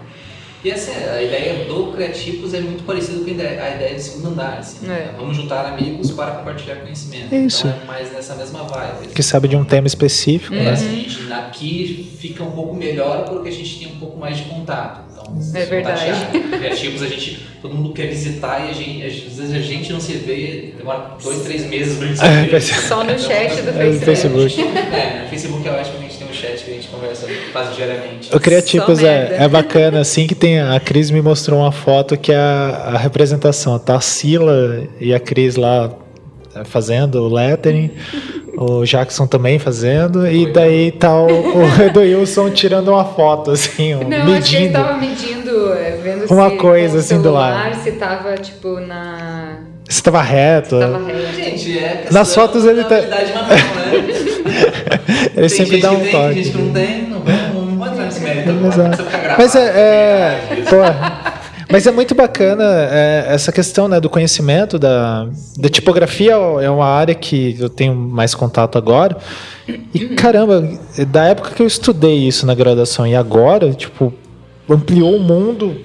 E 0.64 0.70
essa, 0.70 0.92
a 0.92 1.22
ideia 1.24 1.66
do 1.66 1.92
Criatipos 1.92 2.54
é 2.54 2.60
muito 2.60 2.84
parecida 2.84 3.18
com 3.24 3.30
a 3.30 3.34
ideia, 3.34 3.96
de 3.96 4.02
segundo 4.02 4.28
andar. 4.30 4.60
Assim, 4.60 4.86
É. 4.86 4.90
né? 4.90 5.14
Vamos 5.18 5.36
juntar 5.36 5.66
amigos 5.66 6.12
para 6.12 6.32
compartilhar 6.32 6.76
conhecimento. 6.76 7.34
Isso. 7.34 7.66
Então 7.68 7.80
é 7.82 7.86
mais 7.86 8.12
nessa 8.14 8.36
mesma 8.36 8.64
vibe. 8.64 9.08
Que 9.08 9.24
sabe 9.24 9.48
de 9.48 9.56
um 9.56 9.64
tema 9.66 9.88
específico, 9.88 10.54
É, 10.54 10.64
né? 10.64 10.70
assim, 10.72 10.88
a 10.88 10.94
gente, 10.94 11.34
aqui 11.34 12.12
fica 12.20 12.44
um 12.44 12.52
pouco 12.52 12.76
melhor 12.76 13.26
porque 13.26 13.50
a 13.50 13.52
gente 13.52 13.80
tem 13.80 13.88
um 13.88 13.96
pouco 14.00 14.20
mais 14.20 14.38
de 14.38 14.44
contato. 14.44 15.02
Então, 15.12 15.34
É 15.56 15.66
verdade. 15.66 16.02
Criativos, 16.60 17.02
a 17.02 17.08
gente, 17.08 17.40
todo 17.62 17.74
mundo 17.74 17.94
quer 17.94 18.08
visitar 18.08 18.66
e 18.68 18.70
a 18.70 18.74
gente, 18.74 19.04
às 19.04 19.14
vezes 19.14 19.54
a 19.54 19.60
gente 19.60 19.92
não 19.92 20.00
se 20.00 20.14
vê, 20.14 20.74
demora 20.78 21.16
dois, 21.24 21.42
três 21.44 21.66
meses 21.66 21.98
pra 21.98 22.08
gente 22.08 22.20
se 22.20 22.26
É, 22.26 22.42
ver. 22.44 22.52
vai 22.52 22.62
ser- 22.62 22.82
Só 22.82 23.04
no 23.04 23.18
chat 23.18 23.62
do 23.62 23.70
É, 23.70 23.86
no 23.86 24.00
Facebook. 24.00 24.56
Facebook. 24.56 24.62
É, 24.62 25.22
no 25.24 25.30
Facebook 25.30 25.68
é 25.68 25.72
ótimo 25.72 26.04
um 26.32 26.34
chat 26.34 26.64
que 26.64 26.72
a 26.72 26.74
gente 26.74 26.88
conversa 26.88 27.28
quase 27.52 27.76
diariamente. 27.76 28.36
O 28.36 28.40
Criativos 28.40 29.04
é, 29.04 29.36
é 29.40 29.48
bacana, 29.48 30.00
assim, 30.00 30.26
que 30.26 30.34
tem. 30.36 30.60
A 30.60 30.80
Cris 30.80 31.12
me 31.12 31.22
mostrou 31.22 31.60
uma 31.60 31.72
foto 31.72 32.18
que 32.18 32.32
é 32.32 32.36
a, 32.38 32.92
a 32.94 32.98
representação. 32.98 33.78
Tá 33.78 33.96
a 33.96 34.02
Sila 34.02 34.84
e 35.00 35.14
a 35.14 35.20
Cris 35.20 35.56
lá 35.56 35.92
é, 36.56 36.64
fazendo 36.64 37.24
o 37.24 37.34
lettering, 37.34 37.92
o 38.58 38.84
Jackson 38.86 39.26
também 39.28 39.58
fazendo, 39.60 40.28
e 40.28 40.52
daí 40.52 40.92
tá 40.92 41.14
o, 41.18 41.28
o 41.28 41.64
Edoilson 41.84 42.50
tirando 42.50 42.90
uma 42.90 43.06
foto, 43.06 43.52
assim, 43.52 43.94
ó, 43.96 44.00
Não, 44.00 44.08
acho 44.08 44.10
que 44.10 44.16
ele 44.16 44.32
medindo. 44.34 44.66
estava 44.68 44.98
medindo, 44.98 45.74
é, 45.74 45.92
vendo 46.04 46.26
Uma 46.34 46.50
se 46.50 46.56
coisa, 46.58 47.00
assim, 47.00 47.18
do 47.18 47.24
celular, 47.24 47.70
lado. 47.70 47.84
se 47.84 47.92
tava 47.94 48.36
tipo 48.36 48.80
na 48.82 49.60
Se 49.88 50.04
tava 50.04 50.22
reto. 50.22 50.78
tava 50.80 51.06
reto. 51.06 51.36
Gente, 51.36 51.78
é 51.80 52.08
Nas 52.12 52.34
fotos 52.36 52.66
ele 52.66 52.84
tá-? 52.84 53.02
Ele 55.36 55.48
Tem 55.48 55.50
sempre 55.50 55.82
dá 55.82 55.92
um 55.92 56.00
tem, 56.00 56.12
toque. 56.12 56.34
Tem 56.34 56.44
gente 56.44 56.56
que 56.56 56.62
não 56.62 56.74
tem, 56.74 57.08
não 57.08 57.20
vamos, 57.20 57.54
não 57.54 57.78
vamos 57.78 57.88
entrar 57.88 58.06
nesse 58.06 58.20
mérito 58.20 58.50
Exato. 58.68 59.06
Mas 59.38 59.56
é, 59.56 59.60
é, 59.60 60.64
pô, 60.70 60.78
mas 61.72 61.88
é 61.88 61.92
muito 61.92 62.14
bacana 62.14 62.64
é, 62.92 63.26
essa 63.30 63.52
questão 63.52 63.88
né, 63.88 64.00
do 64.00 64.10
conhecimento 64.10 64.78
da, 64.78 65.28
da 65.58 65.70
tipografia 65.70 66.34
é 66.34 66.70
uma 66.70 66.86
área 66.86 67.16
que 67.16 67.56
eu 67.60 67.70
tenho 67.70 67.96
mais 67.96 68.36
contato 68.36 68.78
agora 68.78 69.18
e 69.94 70.10
caramba 70.10 70.68
da 71.08 71.26
época 71.26 71.52
que 71.52 71.62
eu 71.62 71.68
estudei 71.68 72.28
isso 72.28 72.46
na 72.46 72.54
graduação 72.54 73.08
e 73.08 73.16
agora 73.16 73.72
tipo 73.72 74.14
ampliou 74.70 75.16
o 75.16 75.20
mundo 75.20 75.78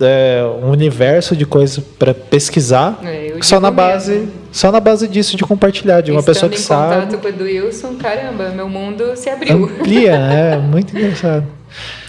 é, 0.00 0.42
um 0.62 0.70
universo 0.70 1.34
de 1.34 1.44
coisas 1.44 1.82
para 1.98 2.14
pesquisar 2.14 3.00
É, 3.02 3.36
só 3.40 3.58
na 3.58 3.70
base 3.70 4.12
mesmo. 4.12 4.32
Só 4.56 4.72
na 4.72 4.80
base 4.80 5.06
disso 5.06 5.36
de 5.36 5.44
compartilhar 5.44 6.00
de 6.00 6.10
uma 6.10 6.20
Estando 6.20 6.34
pessoa 6.34 6.50
que 6.50 6.56
em 6.56 6.60
sabe 6.60 6.94
contato 6.94 7.18
com 7.20 7.26
o 7.26 7.28
Edwilson, 7.28 7.94
caramba, 7.96 8.48
meu 8.48 8.66
mundo 8.68 9.14
se 9.14 9.28
abriu. 9.28 9.64
amplia 9.64 10.14
é 10.16 10.56
muito 10.56 10.96
engraçado 10.96 11.44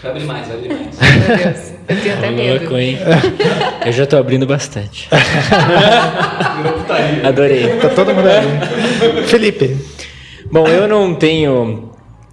Vai 0.01 0.11
abrir 0.11 0.23
mais, 0.23 0.47
vai 0.47 0.55
abrir 0.55 0.69
mais. 0.69 0.97
Meu 1.27 1.37
Deus, 1.37 1.73
eu 1.89 2.01
tenho 2.01 2.15
até 2.15 2.31
medo. 2.31 2.59
Louco, 2.61 2.77
hein? 2.77 2.97
Eu 3.85 3.91
já 3.91 4.05
tô 4.05 4.15
abrindo 4.15 4.47
bastante. 4.47 5.09
Adorei. 7.27 7.67
tá 7.81 7.89
todo 7.89 8.13
mundo 8.13 8.29
ali 8.29 9.27
Felipe 9.27 9.75
Bom, 10.49 10.65
eu 10.67 10.87
não 10.87 11.13
tenho 11.15 11.86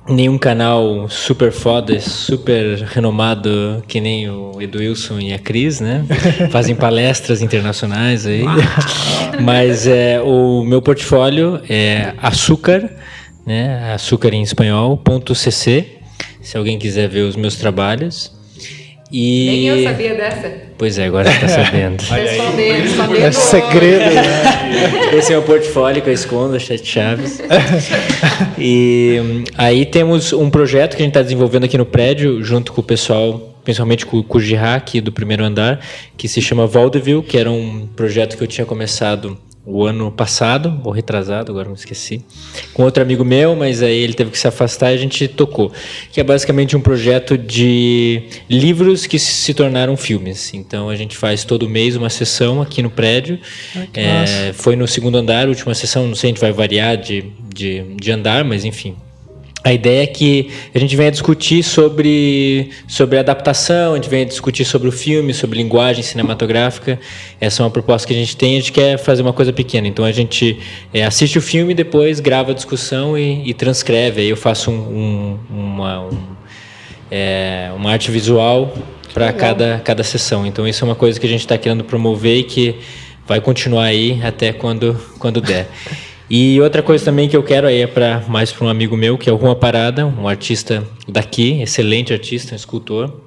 nenhum 0.08 0.36
canal 0.36 1.08
super 1.08 1.50
foda, 1.50 1.98
super 2.00 2.78
renomado 2.82 3.82
que 3.88 4.00
nem 4.00 4.28
o 4.28 4.60
Edwilson 4.60 5.18
e 5.18 5.32
a 5.32 5.38
Cris, 5.38 5.80
né? 5.80 6.04
Fazem 6.50 6.74
palestras 6.74 7.40
internacionais 7.40 8.26
aí. 8.26 8.44
Mas 9.42 9.86
é, 9.86 10.20
o 10.20 10.62
meu 10.64 10.82
portfólio 10.82 11.60
é 11.68 12.12
açúcar, 12.18 12.90
né? 13.46 13.92
Açúcar 13.94 14.32
em 14.34 14.42
espanhol, 14.42 14.96
ponto 14.96 15.34
.cc, 15.34 15.86
se 16.40 16.56
alguém 16.56 16.78
quiser 16.78 17.08
ver 17.08 17.22
os 17.22 17.36
meus 17.36 17.56
trabalhos. 17.56 18.32
E... 19.10 19.46
Nem 19.46 19.66
eu 19.66 19.82
sabia 19.84 20.14
dessa. 20.14 20.63
Pois 20.76 20.98
é, 20.98 21.04
agora 21.06 21.30
você 21.30 21.38
tá 21.38 21.48
sabendo. 21.48 22.02
É 23.16 23.26
no- 23.26 23.32
segredo 23.32 24.14
né? 24.14 25.14
Esse 25.16 25.32
é 25.32 25.38
o 25.38 25.42
portfólio 25.42 26.02
que 26.02 26.08
eu 26.10 26.14
escondo, 26.14 26.56
as 26.56 26.64
sete 26.64 26.86
chaves. 26.86 27.40
E 28.58 29.44
aí 29.56 29.86
temos 29.86 30.32
um 30.32 30.50
projeto 30.50 30.96
que 30.96 31.02
a 31.02 31.04
gente 31.04 31.10
está 31.12 31.22
desenvolvendo 31.22 31.64
aqui 31.64 31.76
no 31.78 31.86
prédio, 31.86 32.42
junto 32.42 32.72
com 32.72 32.80
o 32.80 32.84
pessoal, 32.84 33.54
principalmente 33.64 34.04
com, 34.06 34.22
com 34.22 34.38
o 34.38 34.40
Girá, 34.40 34.74
aqui 34.74 35.00
do 35.00 35.12
primeiro 35.12 35.44
andar, 35.44 35.80
que 36.16 36.28
se 36.28 36.40
chama 36.40 36.66
Vaudeville, 36.66 37.22
que 37.22 37.36
era 37.38 37.50
um 37.50 37.86
projeto 37.94 38.36
que 38.36 38.42
eu 38.42 38.46
tinha 38.48 38.64
começado 38.66 39.36
o 39.66 39.84
ano 39.84 40.12
passado, 40.12 40.80
ou 40.84 40.92
retrasado, 40.92 41.50
agora 41.50 41.68
me 41.68 41.74
esqueci, 41.74 42.22
com 42.74 42.82
outro 42.82 43.02
amigo 43.02 43.24
meu, 43.24 43.56
mas 43.56 43.82
aí 43.82 43.96
ele 43.96 44.12
teve 44.12 44.30
que 44.30 44.38
se 44.38 44.46
afastar 44.46 44.92
e 44.92 44.94
a 44.94 44.98
gente 44.98 45.26
tocou. 45.26 45.72
Que 46.12 46.20
é 46.20 46.24
basicamente 46.24 46.76
um 46.76 46.80
projeto 46.80 47.38
de 47.38 48.24
livros 48.48 49.06
que 49.06 49.18
se 49.18 49.54
tornaram 49.54 49.96
filmes. 49.96 50.52
Então 50.52 50.90
a 50.90 50.96
gente 50.96 51.16
faz 51.16 51.44
todo 51.44 51.68
mês 51.68 51.96
uma 51.96 52.10
sessão 52.10 52.60
aqui 52.60 52.82
no 52.82 52.90
prédio. 52.90 53.38
É, 53.94 54.52
foi 54.52 54.76
no 54.76 54.86
segundo 54.86 55.16
andar, 55.16 55.48
última 55.48 55.74
sessão, 55.74 56.06
não 56.06 56.14
sei, 56.14 56.28
a 56.28 56.32
gente 56.32 56.40
vai 56.40 56.52
variar 56.52 56.96
de, 56.96 57.32
de, 57.54 57.82
de 57.96 58.10
andar, 58.12 58.44
mas 58.44 58.64
enfim. 58.64 58.96
A 59.64 59.72
ideia 59.72 60.02
é 60.02 60.06
que 60.06 60.50
a 60.74 60.78
gente 60.78 60.94
venha 60.94 61.10
discutir 61.10 61.62
sobre, 61.62 62.68
sobre 62.86 63.18
adaptação, 63.18 63.92
a 63.92 63.96
gente 63.96 64.10
venha 64.10 64.26
discutir 64.26 64.62
sobre 64.62 64.88
o 64.88 64.92
filme, 64.92 65.32
sobre 65.32 65.56
linguagem 65.56 66.02
cinematográfica. 66.02 67.00
Essa 67.40 67.62
é 67.62 67.64
uma 67.64 67.70
proposta 67.70 68.06
que 68.06 68.12
a 68.12 68.16
gente 68.16 68.36
tem, 68.36 68.58
a 68.58 68.60
gente 68.60 68.72
quer 68.72 68.98
fazer 68.98 69.22
uma 69.22 69.32
coisa 69.32 69.54
pequena. 69.54 69.88
Então 69.88 70.04
a 70.04 70.12
gente 70.12 70.60
é, 70.92 71.02
assiste 71.02 71.38
o 71.38 71.40
filme, 71.40 71.72
depois 71.72 72.20
grava 72.20 72.50
a 72.50 72.54
discussão 72.54 73.16
e, 73.16 73.48
e 73.48 73.54
transcreve. 73.54 74.20
Aí 74.20 74.28
eu 74.28 74.36
faço 74.36 74.70
um, 74.70 75.38
um, 75.50 75.58
uma, 75.58 76.00
um, 76.08 76.22
é, 77.10 77.70
uma 77.74 77.90
arte 77.90 78.10
visual 78.10 78.70
para 79.14 79.32
cada, 79.32 79.80
cada 79.82 80.02
sessão. 80.02 80.44
Então 80.44 80.68
isso 80.68 80.84
é 80.84 80.86
uma 80.86 80.94
coisa 80.94 81.18
que 81.18 81.24
a 81.24 81.30
gente 81.30 81.40
está 81.40 81.56
querendo 81.56 81.84
promover 81.84 82.36
e 82.36 82.44
que 82.44 82.74
vai 83.26 83.40
continuar 83.40 83.84
aí 83.84 84.20
até 84.22 84.52
quando, 84.52 84.94
quando 85.18 85.40
der. 85.40 85.70
E 86.36 86.60
outra 86.60 86.82
coisa 86.82 87.04
também 87.04 87.28
que 87.28 87.36
eu 87.36 87.44
quero 87.44 87.64
aí 87.64 87.82
é 87.82 87.86
para 87.86 88.24
mais 88.26 88.50
para 88.50 88.66
um 88.66 88.68
amigo 88.68 88.96
meu, 88.96 89.16
que 89.16 89.30
é 89.30 89.32
o 89.32 89.38
Juan 89.38 89.54
Parada, 89.54 90.04
um 90.04 90.26
artista 90.26 90.84
daqui, 91.06 91.62
excelente 91.62 92.12
artista, 92.12 92.54
um 92.54 92.56
escultor. 92.56 93.20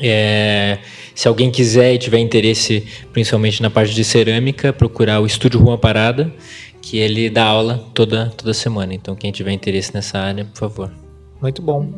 É, 0.00 0.78
se 1.14 1.28
alguém 1.28 1.50
quiser 1.50 1.92
e 1.92 1.98
tiver 1.98 2.20
interesse, 2.20 2.86
principalmente 3.12 3.60
na 3.60 3.68
parte 3.68 3.94
de 3.94 4.02
cerâmica, 4.02 4.72
procurar 4.72 5.20
o 5.20 5.26
Estúdio 5.26 5.60
Juan 5.60 5.76
Parada, 5.76 6.32
que 6.80 6.96
ele 6.96 7.28
dá 7.28 7.44
aula 7.44 7.84
toda, 7.92 8.32
toda 8.34 8.54
semana. 8.54 8.94
Então, 8.94 9.14
quem 9.14 9.30
tiver 9.30 9.52
interesse 9.52 9.92
nessa 9.92 10.18
área, 10.18 10.46
por 10.46 10.58
favor. 10.58 11.01
Muito 11.42 11.60
bom. 11.60 11.88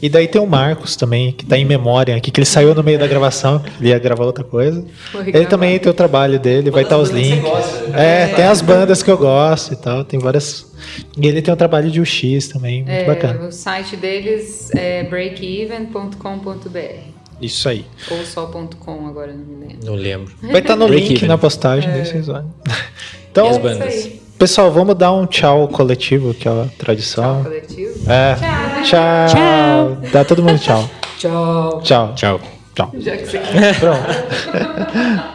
E 0.00 0.08
daí 0.08 0.26
tem 0.26 0.40
o 0.40 0.46
Marcos 0.46 0.96
também, 0.96 1.30
que 1.30 1.44
tá 1.44 1.58
em 1.58 1.64
memória 1.66 2.16
aqui, 2.16 2.30
que 2.30 2.40
ele 2.40 2.46
saiu 2.46 2.74
no 2.74 2.82
meio 2.82 2.98
da 2.98 3.06
gravação, 3.06 3.62
ele 3.78 3.90
ia 3.90 3.98
gravar 3.98 4.24
outra 4.24 4.42
coisa. 4.42 4.82
Ele 5.14 5.30
gravar. 5.30 5.46
também 5.48 5.78
tem 5.78 5.90
o 5.90 5.94
trabalho 5.94 6.40
dele, 6.40 6.70
vai 6.70 6.84
estar 6.84 6.96
os 6.96 7.10
que 7.10 7.14
você 7.16 7.20
links. 7.22 7.42
gosta, 7.50 7.86
né? 7.88 8.22
É, 8.22 8.26
tem 8.28 8.44
as 8.46 8.62
bandas 8.62 9.02
que 9.02 9.10
eu 9.10 9.18
gosto 9.18 9.74
e 9.74 9.76
tal, 9.76 10.04
tem 10.04 10.18
várias. 10.18 10.72
E 11.20 11.26
ele 11.26 11.42
tem 11.42 11.52
um 11.52 11.56
trabalho 11.56 11.90
de 11.90 12.00
UX 12.00 12.48
também, 12.48 12.78
muito 12.78 12.90
É, 12.90 13.04
bacana. 13.04 13.46
o 13.46 13.52
site 13.52 13.94
deles 13.96 14.70
é 14.74 15.02
breakeven.com.br 15.04 16.78
Isso 17.40 17.68
aí. 17.68 17.84
ou 18.10 18.24
só 18.24 18.46
.com 18.46 19.06
agora, 19.06 19.32
não 19.32 19.44
me 19.44 19.66
lembro. 19.66 19.84
Não 19.86 19.94
lembro. 19.94 20.32
Vai 20.42 20.60
estar 20.60 20.76
no 20.76 20.88
Break 20.88 21.08
link 21.08 21.26
na 21.26 21.36
postagem, 21.36 21.90
daí 21.90 22.04
vocês 22.06 22.28
olham. 22.28 22.52
Então, 23.34 23.46
E 23.46 23.50
as 23.50 23.56
É 23.56 23.58
bandas? 23.58 24.08
Pessoal, 24.38 24.70
vamos 24.70 24.94
dar 24.94 25.12
um 25.12 25.26
tchau 25.26 25.68
coletivo, 25.68 26.34
que 26.34 26.48
é 26.48 26.50
a 26.50 26.66
tradição. 26.78 27.42
Tchau, 27.42 27.44
coletivo. 27.44 28.10
É. 28.10 28.34
Tchau. 28.82 29.26
Tchau. 29.28 29.96
Dá 30.12 30.24
todo 30.24 30.42
mundo 30.42 30.58
tchau. 30.58 30.88
Tchau. 31.18 31.80
Tchau. 31.82 32.14
Tchau. 32.14 32.40
Tchau. 32.74 32.90
Já 32.98 33.16
que 33.16 33.26
você 33.26 33.38
Pronto. 33.80 35.24